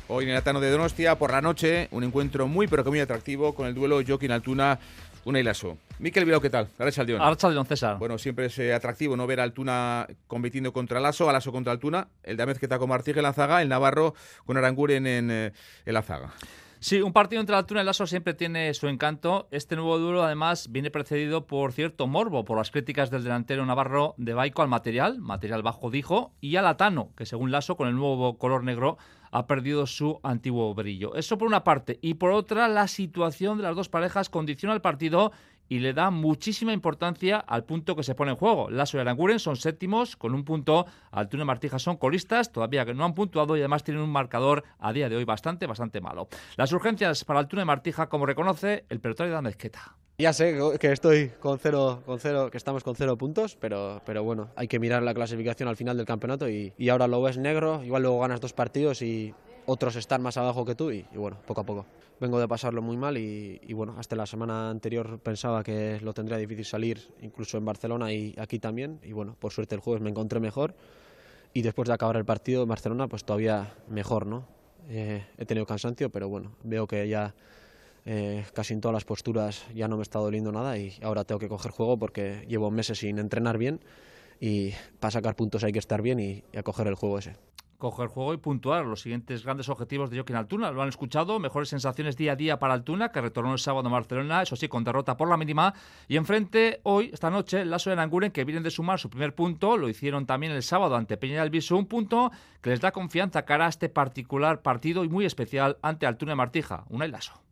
Hoy 0.07 0.25
en 0.25 0.31
el 0.31 0.37
Atano 0.37 0.59
de 0.59 0.69
Donostia, 0.69 1.17
por 1.17 1.31
la 1.31 1.41
noche, 1.41 1.87
un 1.89 2.03
encuentro 2.03 2.47
muy 2.47 2.67
pero 2.67 2.83
que 2.83 2.91
muy 2.91 2.99
atractivo 2.99 3.55
con 3.55 3.65
el 3.65 3.73
duelo 3.73 4.01
Joaquín 4.05 4.31
Altuna 4.31 4.77
una 5.25 5.39
y 5.39 5.43
lazo. 5.43 5.77
Miquel 5.99 6.25
Bilbao, 6.25 6.41
¿qué 6.41 6.49
tal? 6.49 6.67
Arrachaldeón. 6.79 7.21
Arrachaldeón, 7.21 7.65
César. 7.65 7.97
Bueno, 7.99 8.17
siempre 8.17 8.47
es 8.47 8.57
eh, 8.59 8.73
atractivo 8.73 9.15
no 9.15 9.27
ver 9.27 9.39
a 9.39 9.43
Altuna 9.43 10.07
compitiendo 10.27 10.73
contra 10.73 10.99
Lasso, 10.99 11.29
a 11.29 11.33
Lasso 11.33 11.51
contra 11.51 11.71
Altuna, 11.71 12.07
el 12.23 12.37
Damez 12.37 12.59
que 12.59 12.65
está 12.65 12.79
con 12.79 12.89
Martí 12.89 13.11
en 13.11 13.21
la 13.21 13.33
zaga, 13.33 13.61
el 13.61 13.69
Navarro 13.69 14.15
con 14.45 14.57
Aranguren 14.57 15.05
en, 15.05 15.31
eh, 15.31 15.51
en 15.85 15.93
la 15.93 16.01
zaga. 16.01 16.31
Sí, 16.83 16.99
un 16.99 17.13
partido 17.13 17.39
entre 17.39 17.55
Altuna 17.55 17.83
y 17.83 17.85
Lasso 17.85 18.07
siempre 18.07 18.33
tiene 18.33 18.73
su 18.73 18.87
encanto. 18.87 19.47
Este 19.51 19.75
nuevo 19.75 19.99
duelo, 19.99 20.23
además, 20.23 20.71
viene 20.71 20.89
precedido 20.89 21.45
por 21.45 21.73
cierto 21.73 22.07
morbo 22.07 22.43
por 22.43 22.57
las 22.57 22.71
críticas 22.71 23.11
del 23.11 23.23
delantero 23.23 23.63
navarro 23.67 24.15
de 24.17 24.33
Baico 24.33 24.63
al 24.63 24.67
material, 24.67 25.19
material 25.19 25.61
bajo 25.61 25.91
dijo, 25.91 26.33
y 26.41 26.55
al 26.55 26.65
Atano, 26.65 27.11
que 27.15 27.27
según 27.27 27.51
Lasso, 27.51 27.77
con 27.77 27.87
el 27.87 27.93
nuevo 27.93 28.39
color 28.39 28.63
negro, 28.63 28.97
ha 29.31 29.47
perdido 29.47 29.87
su 29.87 30.19
antiguo 30.23 30.73
brillo. 30.73 31.15
Eso 31.15 31.37
por 31.37 31.47
una 31.47 31.63
parte. 31.63 31.99
Y 32.01 32.15
por 32.15 32.31
otra, 32.31 32.67
la 32.67 32.87
situación 32.87 33.57
de 33.57 33.63
las 33.63 33.75
dos 33.75 33.89
parejas 33.89 34.29
condiciona 34.29 34.73
el 34.73 34.81
partido 34.81 35.31
y 35.71 35.79
le 35.79 35.93
da 35.93 36.11
muchísima 36.11 36.73
importancia 36.73 37.37
al 37.37 37.63
punto 37.63 37.95
que 37.95 38.03
se 38.03 38.13
pone 38.13 38.31
en 38.31 38.37
juego. 38.37 38.69
Lasso 38.69 38.97
y 38.97 38.99
Aranguren 38.99 39.39
son 39.39 39.55
séptimos, 39.55 40.17
con 40.17 40.35
un 40.35 40.43
punto. 40.43 40.85
Altuna 41.11 41.43
y 41.43 41.45
Martija 41.45 41.79
son 41.79 41.95
colistas, 41.95 42.51
todavía 42.51 42.85
que 42.85 42.93
no 42.93 43.05
han 43.05 43.13
puntuado 43.13 43.55
y 43.55 43.61
además 43.61 43.85
tienen 43.85 44.03
un 44.03 44.11
marcador 44.11 44.65
a 44.79 44.91
día 44.91 45.07
de 45.07 45.15
hoy 45.15 45.23
bastante, 45.23 45.67
bastante 45.67 46.01
malo. 46.01 46.27
Las 46.57 46.73
urgencias 46.73 47.23
para 47.23 47.39
Altuna 47.39 47.61
y 47.61 47.65
Martija, 47.65 48.09
como 48.09 48.25
reconoce 48.25 48.83
el 48.89 48.99
pelotario 48.99 49.31
de 49.31 49.37
la 49.37 49.41
mezqueta. 49.41 49.95
Ya 50.21 50.33
sé 50.33 50.55
que 50.79 50.91
estoy 50.91 51.29
con 51.39 51.57
cero, 51.57 52.03
con 52.05 52.19
cero, 52.19 52.49
que 52.51 52.57
estamos 52.57 52.83
con 52.83 52.95
cero 52.95 53.17
puntos, 53.17 53.57
pero, 53.59 54.01
pero 54.05 54.23
bueno, 54.23 54.49
hay 54.55 54.67
que 54.67 54.77
mirar 54.77 55.01
la 55.01 55.15
clasificación 55.15 55.67
al 55.67 55.75
final 55.75 55.97
del 55.97 56.05
campeonato 56.05 56.47
y, 56.47 56.73
y 56.77 56.89
ahora 56.89 57.07
lo 57.07 57.21
ves 57.23 57.39
negro, 57.39 57.83
igual 57.83 58.03
luego 58.03 58.19
ganas 58.19 58.39
dos 58.39 58.53
partidos 58.53 59.01
y, 59.01 59.33
otros 59.65 59.95
están 59.95 60.21
más 60.21 60.37
abajo 60.37 60.65
que 60.65 60.75
tú 60.75 60.91
y, 60.91 61.05
bueno, 61.13 61.37
poco 61.45 61.61
a 61.61 61.63
poco. 61.63 61.85
Vengo 62.19 62.39
de 62.39 62.47
pasarlo 62.47 62.81
muy 62.81 62.97
mal 62.97 63.17
y, 63.17 63.73
bueno, 63.73 63.95
hasta 63.97 64.15
la 64.15 64.25
semana 64.25 64.69
anterior 64.69 65.19
pensaba 65.19 65.63
que 65.63 65.99
lo 66.01 66.13
tendría 66.13 66.37
difícil 66.37 66.65
salir, 66.65 67.13
incluso 67.21 67.57
en 67.57 67.65
Barcelona 67.65 68.11
y 68.13 68.35
aquí 68.37 68.59
también. 68.59 68.99
Y 69.03 69.13
bueno, 69.13 69.35
por 69.39 69.51
suerte 69.51 69.75
el 69.75 69.81
jueves 69.81 70.01
me 70.01 70.09
encontré 70.09 70.39
mejor 70.39 70.75
y 71.53 71.61
después 71.61 71.87
de 71.87 71.93
acabar 71.93 72.17
el 72.17 72.25
partido 72.25 72.63
en 72.63 72.69
Barcelona, 72.69 73.07
pues 73.07 73.23
todavía 73.23 73.73
mejor, 73.87 74.25
¿no? 74.25 74.45
Eh, 74.89 75.25
he 75.37 75.45
tenido 75.45 75.65
cansancio, 75.65 76.09
pero 76.09 76.27
bueno, 76.27 76.51
veo 76.63 76.87
que 76.87 77.07
ya 77.07 77.33
eh, 78.05 78.45
casi 78.53 78.73
en 78.73 78.81
todas 78.81 78.93
las 78.93 79.05
posturas 79.05 79.65
ya 79.73 79.87
no 79.87 79.97
me 79.97 80.03
está 80.03 80.19
doliendo 80.19 80.51
nada 80.51 80.77
y 80.77 80.97
ahora 81.03 81.23
tengo 81.23 81.39
que 81.39 81.49
coger 81.49 81.71
juego 81.71 81.97
porque 81.97 82.45
llevo 82.47 82.71
meses 82.71 82.99
sin 82.99 83.19
entrenar 83.19 83.57
bien 83.57 83.79
y 84.39 84.71
para 84.99 85.11
sacar 85.11 85.35
puntos 85.35 85.63
hay 85.63 85.71
que 85.71 85.79
estar 85.79 86.01
bien 86.01 86.19
y, 86.19 86.43
y 86.51 86.57
a 86.57 86.63
coger 86.63 86.87
el 86.87 86.95
juego 86.95 87.19
ese 87.19 87.35
coger 87.81 88.07
juego 88.07 88.33
y 88.33 88.37
puntuar 88.37 88.85
los 88.85 89.01
siguientes 89.01 89.43
grandes 89.43 89.67
objetivos 89.67 90.09
de 90.09 90.17
Joaquín 90.17 90.37
Altuna. 90.37 90.71
Lo 90.71 90.81
han 90.83 90.89
escuchado, 90.89 91.39
mejores 91.39 91.67
sensaciones 91.67 92.15
día 92.15 92.33
a 92.33 92.35
día 92.35 92.59
para 92.59 92.75
Altuna, 92.75 93.11
que 93.11 93.19
retornó 93.19 93.51
el 93.51 93.59
sábado 93.59 93.89
a 93.89 93.91
Barcelona, 93.91 94.43
eso 94.43 94.55
sí, 94.55 94.69
con 94.69 94.85
derrota 94.85 95.17
por 95.17 95.27
la 95.27 95.35
mínima. 95.35 95.73
Y 96.07 96.15
enfrente, 96.15 96.79
hoy, 96.83 97.09
esta 97.11 97.29
noche, 97.29 97.65
Lasso 97.65 97.89
de 97.89 97.99
Anguren, 97.99 98.31
que 98.31 98.45
vienen 98.45 98.63
de 98.63 98.71
sumar 98.71 98.99
su 98.99 99.09
primer 99.09 99.35
punto, 99.35 99.77
lo 99.77 99.89
hicieron 99.89 100.25
también 100.25 100.53
el 100.53 100.63
sábado 100.63 100.95
ante 100.95 101.17
Peña 101.17 101.41
del 101.41 101.49
Viso, 101.49 101.75
un 101.75 101.87
punto 101.87 102.31
que 102.61 102.69
les 102.69 102.79
da 102.79 102.91
confianza 102.91 103.43
cara 103.43 103.65
a 103.65 103.69
este 103.69 103.89
particular 103.89 104.61
partido 104.61 105.03
y 105.03 105.09
muy 105.09 105.25
especial 105.25 105.77
ante 105.81 106.05
Altuna 106.05 106.33
y 106.33 106.35
Martija, 106.35 106.85
una 106.89 107.07
y 107.07 107.09
Lasso. 107.09 107.50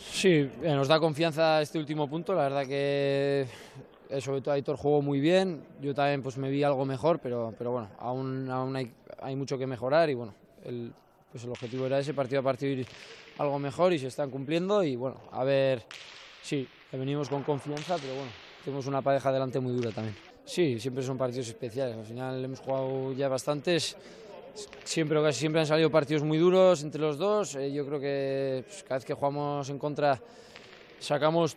Sí, 0.00 0.28
eh, 0.28 0.74
nos 0.74 0.88
da 0.88 0.98
confianza 0.98 1.60
este 1.60 1.78
último 1.78 2.08
punto, 2.08 2.34
la 2.34 2.44
verdad 2.44 2.66
que 2.66 3.46
eh, 4.08 4.20
sobre 4.20 4.40
todo 4.40 4.54
Aitor 4.54 4.76
jugó 4.76 5.02
muy 5.02 5.20
bien, 5.20 5.62
yo 5.80 5.94
también 5.94 6.22
pues 6.22 6.38
me 6.38 6.50
vi 6.50 6.62
algo 6.62 6.84
mejor, 6.84 7.20
pero, 7.20 7.54
pero 7.56 7.72
bueno, 7.72 7.90
aún, 7.98 8.50
aún 8.50 8.74
hay, 8.74 8.92
hay 9.20 9.36
mucho 9.36 9.58
que 9.58 9.66
mejorar 9.66 10.08
y 10.08 10.14
bueno, 10.14 10.34
el, 10.64 10.92
pues 11.30 11.44
el 11.44 11.50
objetivo 11.50 11.86
era 11.86 11.98
ese, 11.98 12.14
partido 12.14 12.40
a 12.40 12.42
partido 12.42 12.72
ir 12.72 12.86
algo 13.38 13.58
mejor 13.58 13.92
y 13.92 13.98
se 13.98 14.08
están 14.08 14.30
cumpliendo 14.30 14.82
y 14.82 14.96
bueno, 14.96 15.20
a 15.32 15.44
ver, 15.44 15.84
sí, 16.42 16.66
venimos 16.92 17.28
con 17.28 17.42
confianza, 17.42 17.96
pero 18.00 18.14
bueno, 18.14 18.30
tenemos 18.64 18.86
una 18.86 19.02
pareja 19.02 19.30
delante 19.30 19.60
muy 19.60 19.72
dura 19.72 19.90
también. 19.90 20.16
Sí, 20.44 20.80
siempre 20.80 21.04
son 21.04 21.18
partidos 21.18 21.48
especiales, 21.48 21.96
al 21.96 22.06
final 22.06 22.44
hemos 22.44 22.58
jugado 22.60 23.12
ya 23.12 23.28
bastantes, 23.28 23.96
siempre 24.84 25.22
casi 25.22 25.40
siempre 25.40 25.60
han 25.60 25.66
salido 25.66 25.90
partidos 25.90 26.22
muy 26.22 26.38
duros 26.38 26.82
entre 26.82 27.00
los 27.00 27.18
dos, 27.18 27.54
eh, 27.56 27.72
yo 27.72 27.86
creo 27.86 28.00
que 28.00 28.64
pues, 28.66 28.82
cada 28.82 28.96
vez 28.96 29.04
que 29.04 29.14
jugamos 29.14 29.68
en 29.68 29.78
contra 29.78 30.20
sacamos 30.98 31.56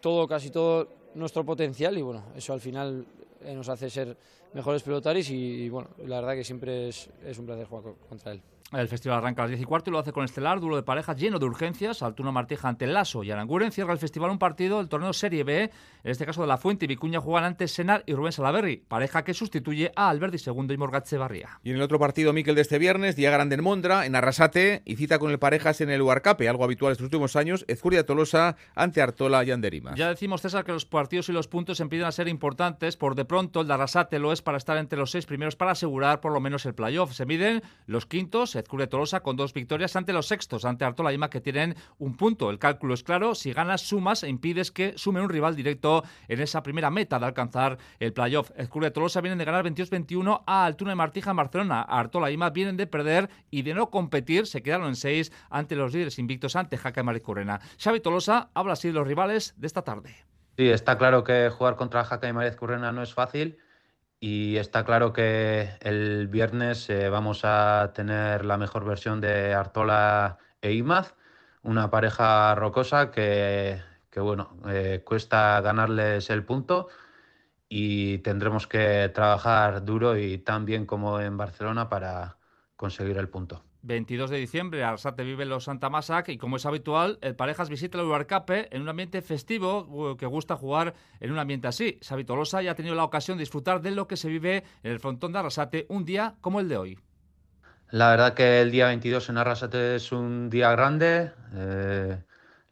todo, 0.00 0.26
casi 0.26 0.50
todo 0.50 0.88
nuestro 1.14 1.44
potencial 1.44 1.96
y 1.96 2.02
bueno, 2.02 2.24
eso 2.36 2.52
al 2.52 2.60
final 2.60 3.06
eh, 3.44 3.54
nos 3.54 3.68
hace 3.68 3.90
ser 3.90 4.16
mejores 4.52 4.82
pelotaris 4.82 5.30
y, 5.30 5.68
bueno, 5.68 5.88
la 6.06 6.20
verdad 6.20 6.34
que 6.34 6.44
siempre 6.44 6.88
es 6.88 7.08
un 7.38 7.46
placer 7.46 7.66
jugar 7.66 7.94
contra 8.08 8.32
él. 8.32 8.42
El 8.72 8.88
festival 8.88 9.18
arranca 9.18 9.42
a 9.42 9.44
las 9.44 9.50
10 9.50 9.62
y 9.62 9.64
cuarto 9.64 9.90
y 9.90 9.92
lo 9.92 10.00
hace 10.00 10.12
con 10.12 10.24
Estelar, 10.24 10.58
duro 10.58 10.74
de 10.74 10.82
parejas 10.82 11.16
lleno 11.16 11.38
de 11.38 11.44
urgencias. 11.44 12.02
Altuna 12.02 12.32
Martija 12.32 12.68
ante 12.68 12.86
Lasso 12.86 13.22
y 13.22 13.30
Aranguren 13.30 13.70
cierra 13.70 13.92
el 13.92 13.98
festival 13.98 14.30
un 14.30 14.38
partido 14.38 14.78
del 14.78 14.88
torneo 14.88 15.12
Serie 15.12 15.44
B. 15.44 15.70
En 16.02 16.10
este 16.10 16.26
caso 16.26 16.40
de 16.40 16.48
La 16.48 16.56
Fuente 16.56 16.86
y 16.86 16.88
Vicuña 16.88 17.20
juegan 17.20 17.44
ante 17.44 17.68
Senar 17.68 18.02
y 18.06 18.14
Rubén 18.14 18.32
Salaberry, 18.32 18.78
pareja 18.88 19.22
que 19.22 19.32
sustituye 19.32 19.92
a 19.94 20.08
Alberti 20.08 20.38
II 20.44 20.74
y 20.74 20.76
Morgatze 20.76 21.18
Barría. 21.18 21.60
Y 21.62 21.70
en 21.70 21.76
el 21.76 21.82
otro 21.82 22.00
partido, 22.00 22.32
Miquel, 22.32 22.56
de 22.56 22.62
este 22.62 22.78
viernes, 22.78 23.14
día 23.14 23.30
grande 23.30 23.54
en 23.54 23.62
Mondra, 23.62 24.06
en 24.06 24.16
Arrasate 24.16 24.82
y 24.84 24.96
cita 24.96 25.18
con 25.18 25.30
el 25.30 25.38
parejas 25.38 25.80
en 25.80 25.90
el 25.90 26.02
Uarcape, 26.02 26.48
algo 26.48 26.64
habitual 26.64 26.92
estos 26.92 27.04
últimos 27.04 27.36
años, 27.36 27.64
Ezcuria 27.68 28.04
Tolosa 28.04 28.56
ante 28.74 29.00
Artola 29.02 29.44
y 29.44 29.52
Anderima. 29.52 29.94
Ya 29.94 30.08
decimos, 30.08 30.40
César, 30.40 30.64
que 30.64 30.72
los 30.72 30.84
partidos 30.84 31.28
y 31.28 31.32
los 31.32 31.46
puntos 31.48 31.78
empiezan 31.80 32.08
a 32.08 32.12
ser 32.12 32.26
importantes. 32.26 32.96
Por 32.96 33.14
de 33.14 33.24
pronto, 33.24 33.60
el 33.60 33.68
de 33.68 33.74
Arrasate 33.74 34.18
lo 34.18 34.32
es 34.32 34.42
para 34.42 34.58
estar 34.58 34.78
entre 34.78 34.98
los 34.98 35.12
seis 35.12 35.26
primeros 35.26 35.54
para 35.54 35.72
asegurar 35.72 36.20
por 36.20 36.32
lo 36.32 36.40
menos 36.40 36.66
el 36.66 36.74
playoff. 36.74 37.12
Se 37.12 37.24
miden 37.24 37.62
los 37.86 38.06
quintos, 38.06 38.53
Ezcuria 38.60 38.88
Tolosa 38.88 39.20
con 39.20 39.36
dos 39.36 39.52
victorias 39.52 39.96
ante 39.96 40.12
los 40.12 40.26
sextos, 40.26 40.64
ante 40.64 40.84
Artola 40.84 41.12
y 41.12 41.14
Ima, 41.14 41.30
que 41.30 41.40
tienen 41.40 41.74
un 41.98 42.16
punto. 42.16 42.50
El 42.50 42.58
cálculo 42.58 42.94
es 42.94 43.02
claro, 43.02 43.34
si 43.34 43.52
ganas 43.52 43.82
sumas 43.82 44.22
e 44.22 44.28
impides 44.28 44.70
que 44.70 44.94
sume 44.96 45.20
un 45.20 45.28
rival 45.28 45.56
directo 45.56 46.04
en 46.28 46.40
esa 46.40 46.62
primera 46.62 46.90
meta 46.90 47.18
de 47.18 47.26
alcanzar 47.26 47.78
el 47.98 48.12
playoff. 48.12 48.50
El 48.56 48.68
Club 48.68 48.84
de 48.84 48.90
Tolosa 48.90 49.20
vienen 49.20 49.38
de 49.38 49.44
ganar 49.44 49.64
22-21 49.64 50.42
a 50.46 50.64
Altuna 50.64 50.92
y 50.92 50.96
Martija 50.96 51.30
en 51.30 51.36
Barcelona. 51.36 51.82
Artola 51.82 52.30
y 52.30 52.34
Ima 52.34 52.50
vienen 52.50 52.76
de 52.76 52.86
perder 52.86 53.30
y 53.50 53.62
de 53.62 53.74
no 53.74 53.90
competir, 53.90 54.46
se 54.46 54.62
quedaron 54.62 54.88
en 54.88 54.96
seis 54.96 55.32
ante 55.50 55.76
los 55.76 55.92
líderes 55.92 56.18
invictos 56.18 56.56
ante 56.56 56.76
Jaca 56.76 57.00
y 57.00 57.04
Maricurrena. 57.04 57.60
Xavi 57.78 58.00
Tolosa 58.00 58.50
habla 58.54 58.74
así 58.74 58.88
de 58.88 58.94
los 58.94 59.06
rivales 59.06 59.54
de 59.56 59.66
esta 59.66 59.82
tarde. 59.82 60.14
Sí, 60.56 60.68
está 60.68 60.96
claro 60.98 61.24
que 61.24 61.50
jugar 61.50 61.76
contra 61.76 62.04
Jaca 62.04 62.28
y 62.28 62.32
no 62.32 63.02
es 63.02 63.14
fácil 63.14 63.58
y 64.26 64.56
está 64.56 64.86
claro 64.86 65.12
que 65.12 65.68
el 65.82 66.28
viernes 66.28 66.88
eh, 66.88 67.10
vamos 67.10 67.42
a 67.44 67.92
tener 67.94 68.46
la 68.46 68.56
mejor 68.56 68.86
versión 68.86 69.20
de 69.20 69.52
Artola 69.52 70.38
e 70.62 70.72
Imaz, 70.72 71.14
una 71.62 71.90
pareja 71.90 72.54
rocosa 72.54 73.10
que, 73.10 73.82
bueno, 74.16 74.56
eh, 74.66 75.02
cuesta 75.04 75.60
ganarles 75.60 76.30
el 76.30 76.42
punto 76.42 76.88
y 77.68 78.16
tendremos 78.20 78.66
que 78.66 79.10
trabajar 79.12 79.84
duro 79.84 80.16
y 80.16 80.38
tan 80.38 80.64
bien 80.64 80.86
como 80.86 81.20
en 81.20 81.36
Barcelona 81.36 81.90
para 81.90 82.38
conseguir 82.76 83.18
el 83.18 83.28
punto. 83.28 83.62
22 83.84 84.30
de 84.30 84.38
diciembre, 84.38 84.82
Arsate 84.82 85.24
vive 85.24 85.44
los 85.44 85.64
Santa 85.64 85.90
Masac 85.90 86.30
y 86.30 86.38
como 86.38 86.56
es 86.56 86.64
habitual, 86.64 87.18
el 87.20 87.36
Parejas 87.36 87.68
visita 87.68 87.98
el 87.98 88.06
Ubarcape 88.06 88.74
en 88.74 88.80
un 88.80 88.88
ambiente 88.88 89.20
festivo 89.20 90.16
que 90.16 90.24
gusta 90.24 90.56
jugar 90.56 90.94
en 91.20 91.30
un 91.30 91.38
ambiente 91.38 91.68
así. 91.68 91.98
Xavi 92.02 92.24
Tolosa 92.24 92.62
ya 92.62 92.72
ha 92.72 92.74
tenido 92.74 92.94
la 92.94 93.04
ocasión 93.04 93.36
de 93.36 93.42
disfrutar 93.42 93.82
de 93.82 93.90
lo 93.90 94.08
que 94.08 94.16
se 94.16 94.28
vive 94.28 94.64
en 94.82 94.92
el 94.92 95.00
frontón 95.00 95.32
de 95.32 95.38
Arrasate 95.38 95.86
un 95.90 96.06
día 96.06 96.34
como 96.40 96.60
el 96.60 96.68
de 96.68 96.76
hoy. 96.78 96.98
La 97.90 98.08
verdad 98.08 98.32
que 98.32 98.62
el 98.62 98.70
día 98.70 98.86
22 98.86 99.28
en 99.28 99.36
Arrasate 99.36 99.96
es 99.96 100.12
un 100.12 100.48
día 100.48 100.70
grande. 100.70 101.32
Eh, 101.54 102.18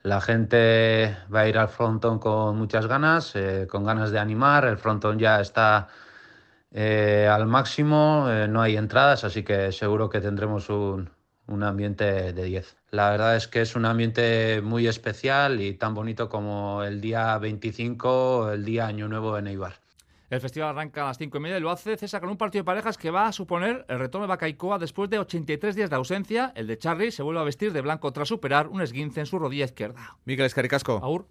la 0.03 0.21
gente 0.21 1.17
va 1.33 1.41
a 1.41 1.49
ir 1.49 1.59
al 1.59 1.69
frontón 1.69 2.19
con 2.19 2.57
muchas 2.57 2.87
ganas, 2.87 3.37
eh, 3.37 3.67
con 3.71 3.85
ganas 3.85 4.11
de 4.11 4.19
animar. 4.19 4.65
El 4.65 4.79
frontón 4.79 5.19
ya 5.19 5.41
está 5.41 5.89
eh, 6.75 7.29
al 7.31 7.47
máximo, 7.47 8.27
eh, 8.31 8.49
no 8.49 8.63
hay 8.63 8.77
entradas, 8.77 9.25
así 9.25 9.43
que 9.43 9.73
seguro 9.73 10.09
que 10.09 10.21
tendremos 10.21 10.71
un, 10.71 11.11
un 11.47 11.63
ambiente 11.63 12.33
de 12.33 12.45
10. 12.45 12.77
La 12.91 13.11
verdad 13.11 13.37
es 13.37 13.49
que 13.49 13.61
es 13.61 13.77
un 13.77 13.85
ambiente 13.85 14.61
muy 14.63 14.87
especial 14.87 15.61
y 15.61 15.75
tan 15.75 15.95
bonito 15.95 16.29
como 16.29 16.83
el 16.83 17.01
día 17.01 17.37
25, 17.39 18.53
el 18.53 18.65
día 18.65 18.87
Año 18.87 19.09
Nuevo 19.09 19.37
en 19.39 19.49
Eibar. 19.49 19.75
El 20.31 20.41
festival 20.41 20.71
arranca 20.71 21.03
a 21.03 21.09
las 21.09 21.19
5 21.19 21.37
y 21.37 21.41
media 21.41 21.59
y 21.59 21.61
lo 21.61 21.71
hace 21.71 21.95
César 21.99 22.23
con 22.23 22.31
un 22.31 22.39
partido 22.39 22.63
de 22.63 22.65
parejas 22.65 22.97
que 22.97 23.11
va 23.11 23.27
a 23.27 23.33
suponer 23.33 23.85
el 23.87 23.99
retorno 23.99 24.27
de 24.27 24.31
Bacaicoa 24.31 24.79
después 24.79 25.11
de 25.11 25.19
83 25.19 25.75
días 25.75 25.91
de 25.91 25.97
ausencia. 25.97 26.53
El 26.57 26.67
de 26.69 26.79
Charlie 26.79 27.11
se 27.11 27.23
vuelve 27.23 27.43
a 27.43 27.45
vestir 27.45 27.71
de 27.75 27.83
blanco 27.83 28.11
tras 28.15 28.29
superar 28.29 28.69
un 28.69 28.81
esguince 28.81 29.21
en 29.21 29.27
su 29.27 29.39
rodilla 29.39 29.67
izquierda. 29.67 30.17
Miguel 30.25 30.47
Escaricasco. 30.47 31.01
Aur. 31.03 31.27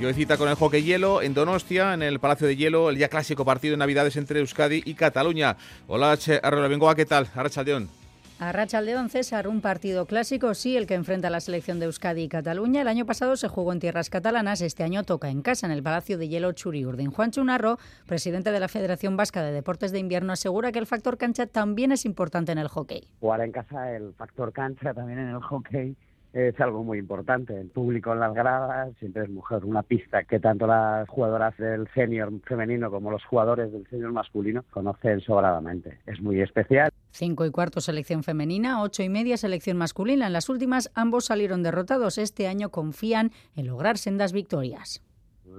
Y 0.00 0.04
hoy 0.06 0.14
cita 0.14 0.38
con 0.38 0.48
el 0.48 0.54
hockey 0.54 0.82
hielo 0.82 1.20
en 1.20 1.34
Donostia, 1.34 1.92
en 1.92 2.00
el 2.00 2.20
Palacio 2.20 2.46
de 2.46 2.56
Hielo, 2.56 2.88
el 2.88 2.96
ya 2.96 3.10
clásico 3.10 3.44
partido 3.44 3.72
de 3.72 3.76
Navidades 3.76 4.16
entre 4.16 4.40
Euskadi 4.40 4.82
y 4.86 4.94
Cataluña. 4.94 5.58
Hola, 5.88 6.16
Arrola 6.42 6.68
Bengoa, 6.68 6.94
¿qué 6.94 7.04
tal? 7.04 7.28
Arrachaldeón. 7.34 7.90
Arrachaldeón, 8.38 9.10
César, 9.10 9.46
un 9.46 9.60
partido 9.60 10.06
clásico, 10.06 10.54
sí, 10.54 10.74
el 10.78 10.86
que 10.86 10.94
enfrenta 10.94 11.28
a 11.28 11.30
la 11.30 11.40
selección 11.40 11.80
de 11.80 11.84
Euskadi 11.84 12.22
y 12.22 12.28
Cataluña. 12.30 12.80
El 12.80 12.88
año 12.88 13.04
pasado 13.04 13.36
se 13.36 13.48
jugó 13.48 13.74
en 13.74 13.80
tierras 13.80 14.08
catalanas, 14.08 14.62
este 14.62 14.84
año 14.84 15.02
toca 15.02 15.28
en 15.28 15.42
casa, 15.42 15.66
en 15.66 15.72
el 15.72 15.82
Palacio 15.82 16.16
de 16.16 16.28
Hielo 16.28 16.52
Churiurdin. 16.52 17.10
Juan 17.10 17.30
Chunarro, 17.30 17.78
presidente 18.06 18.52
de 18.52 18.60
la 18.60 18.68
Federación 18.68 19.18
Vasca 19.18 19.42
de 19.42 19.52
Deportes 19.52 19.92
de 19.92 19.98
Invierno, 19.98 20.32
asegura 20.32 20.72
que 20.72 20.78
el 20.78 20.86
factor 20.86 21.18
cancha 21.18 21.44
también 21.44 21.92
es 21.92 22.06
importante 22.06 22.52
en 22.52 22.58
el 22.58 22.68
hockey. 22.68 23.06
Jugar 23.20 23.42
en 23.42 23.52
casa, 23.52 23.94
el 23.94 24.14
factor 24.14 24.50
cancha 24.54 24.94
también 24.94 25.18
en 25.18 25.28
el 25.28 25.42
hockey 25.42 25.94
es 26.32 26.58
algo 26.60 26.84
muy 26.84 26.98
importante. 26.98 27.58
El 27.58 27.68
público 27.68 28.12
en 28.12 28.20
las 28.20 28.34
gradas 28.34 28.94
siempre 28.98 29.24
es 29.24 29.30
mujer, 29.30 29.64
una 29.64 29.82
pista 29.82 30.24
que 30.24 30.40
tanto 30.40 30.66
las 30.66 31.08
jugadoras 31.08 31.56
del 31.56 31.88
senior 31.94 32.32
femenino 32.46 32.90
como 32.90 33.10
los 33.10 33.24
jugadores 33.24 33.72
del 33.72 33.86
senior 33.88 34.12
masculino 34.12 34.64
conocen 34.70 35.20
sobradamente. 35.20 35.98
Es 36.06 36.20
muy 36.20 36.40
especial. 36.40 36.90
Cinco 37.10 37.44
y 37.44 37.50
cuarto 37.50 37.80
selección 37.80 38.22
femenina, 38.22 38.82
ocho 38.82 39.02
y 39.02 39.08
media 39.08 39.36
selección 39.36 39.76
masculina. 39.76 40.26
En 40.26 40.32
las 40.32 40.48
últimas 40.48 40.90
ambos 40.94 41.26
salieron 41.26 41.62
derrotados. 41.62 42.18
Este 42.18 42.46
año 42.46 42.70
confían 42.70 43.32
en 43.56 43.66
lograr 43.66 43.98
sendas 43.98 44.32
victorias. 44.32 45.02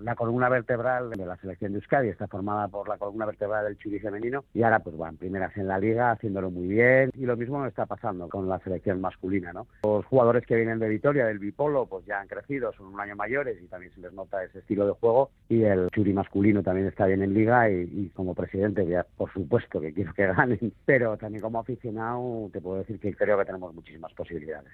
La 0.03 0.15
columna 0.15 0.49
vertebral 0.49 1.11
de 1.11 1.25
la 1.25 1.35
selección 1.37 1.73
de 1.73 1.79
Euskadi 1.79 2.09
está 2.09 2.27
formada 2.27 2.67
por 2.69 2.87
la 2.87 2.97
columna 2.97 3.25
vertebral 3.25 3.65
del 3.65 3.77
Churi 3.77 3.99
femenino 3.99 4.45
y 4.53 4.63
ahora 4.63 4.79
pues 4.79 4.97
van 4.97 5.17
primeras 5.17 5.55
en 5.57 5.67
la 5.67 5.77
liga 5.77 6.11
haciéndolo 6.11 6.49
muy 6.49 6.67
bien 6.67 7.11
y 7.13 7.25
lo 7.25 7.35
mismo 7.35 7.65
está 7.65 7.85
pasando 7.85 8.29
con 8.29 8.47
la 8.47 8.59
selección 8.59 9.01
masculina, 9.01 9.51
¿no? 9.53 9.67
Los 9.83 10.05
jugadores 10.05 10.45
que 10.45 10.55
vienen 10.55 10.79
de 10.79 10.87
Vitoria, 10.87 11.25
del 11.25 11.39
Bipolo, 11.39 11.85
pues 11.85 12.05
ya 12.05 12.19
han 12.19 12.27
crecido, 12.27 12.71
son 12.73 12.87
un 12.87 12.99
año 12.99 13.15
mayores 13.15 13.61
y 13.61 13.67
también 13.67 13.93
se 13.93 14.01
les 14.01 14.13
nota 14.13 14.43
ese 14.43 14.59
estilo 14.59 14.87
de 14.87 14.93
juego 14.93 15.29
y 15.49 15.63
el 15.63 15.89
Churi 15.91 16.13
masculino 16.13 16.63
también 16.63 16.87
está 16.87 17.05
bien 17.05 17.21
en 17.21 17.33
liga 17.33 17.69
y, 17.69 17.81
y 17.81 18.09
como 18.15 18.33
presidente 18.33 18.87
ya 18.87 19.05
por 19.17 19.31
supuesto 19.33 19.81
que 19.81 19.93
quiero 19.93 20.13
que 20.13 20.25
ganen, 20.25 20.73
pero 20.85 21.17
también 21.17 21.41
como 21.41 21.59
aficionado 21.59 22.49
te 22.51 22.61
puedo 22.61 22.77
decir 22.77 22.99
que 22.99 23.13
creo 23.13 23.37
que 23.37 23.45
tenemos 23.45 23.73
muchísimas 23.73 24.13
posibilidades. 24.13 24.71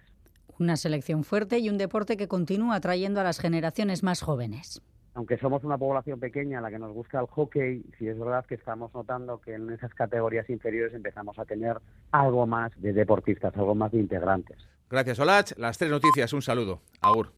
Una 0.60 0.76
selección 0.76 1.24
fuerte 1.24 1.60
y 1.60 1.70
un 1.70 1.78
deporte 1.78 2.18
que 2.18 2.28
continúa 2.28 2.76
atrayendo 2.76 3.20
a 3.20 3.24
las 3.24 3.40
generaciones 3.40 4.04
más 4.04 4.22
jóvenes 4.22 4.82
aunque 5.18 5.40
somos 5.40 5.64
una 5.64 5.80
población 5.80 6.20
pequeña 6.20 6.62
la 6.62 6.70
que 6.70 6.78
nos 6.78 6.94
gusta 6.94 7.20
el 7.20 7.26
hockey, 7.26 7.84
sí 7.98 8.08
es 8.08 8.20
verdad 8.20 8.46
que 8.46 8.54
estamos 8.54 8.94
notando 8.94 9.42
que 9.42 9.56
en 9.56 9.72
esas 9.72 9.92
categorías 9.96 10.48
inferiores 10.48 10.94
empezamos 10.94 11.40
a 11.40 11.46
tener 11.46 11.78
algo 12.12 12.46
más 12.46 12.72
de 12.80 12.94
deportistas, 12.94 13.58
algo 13.58 13.74
más 13.74 13.92
de 13.92 13.98
integrantes. 13.98 14.58
Gracias, 14.92 15.20
Olach. 15.20 15.58
Las 15.58 15.80
tres 15.80 15.90
noticias, 15.90 16.32
un 16.34 16.44
saludo. 16.44 16.82
Agur. 17.02 17.32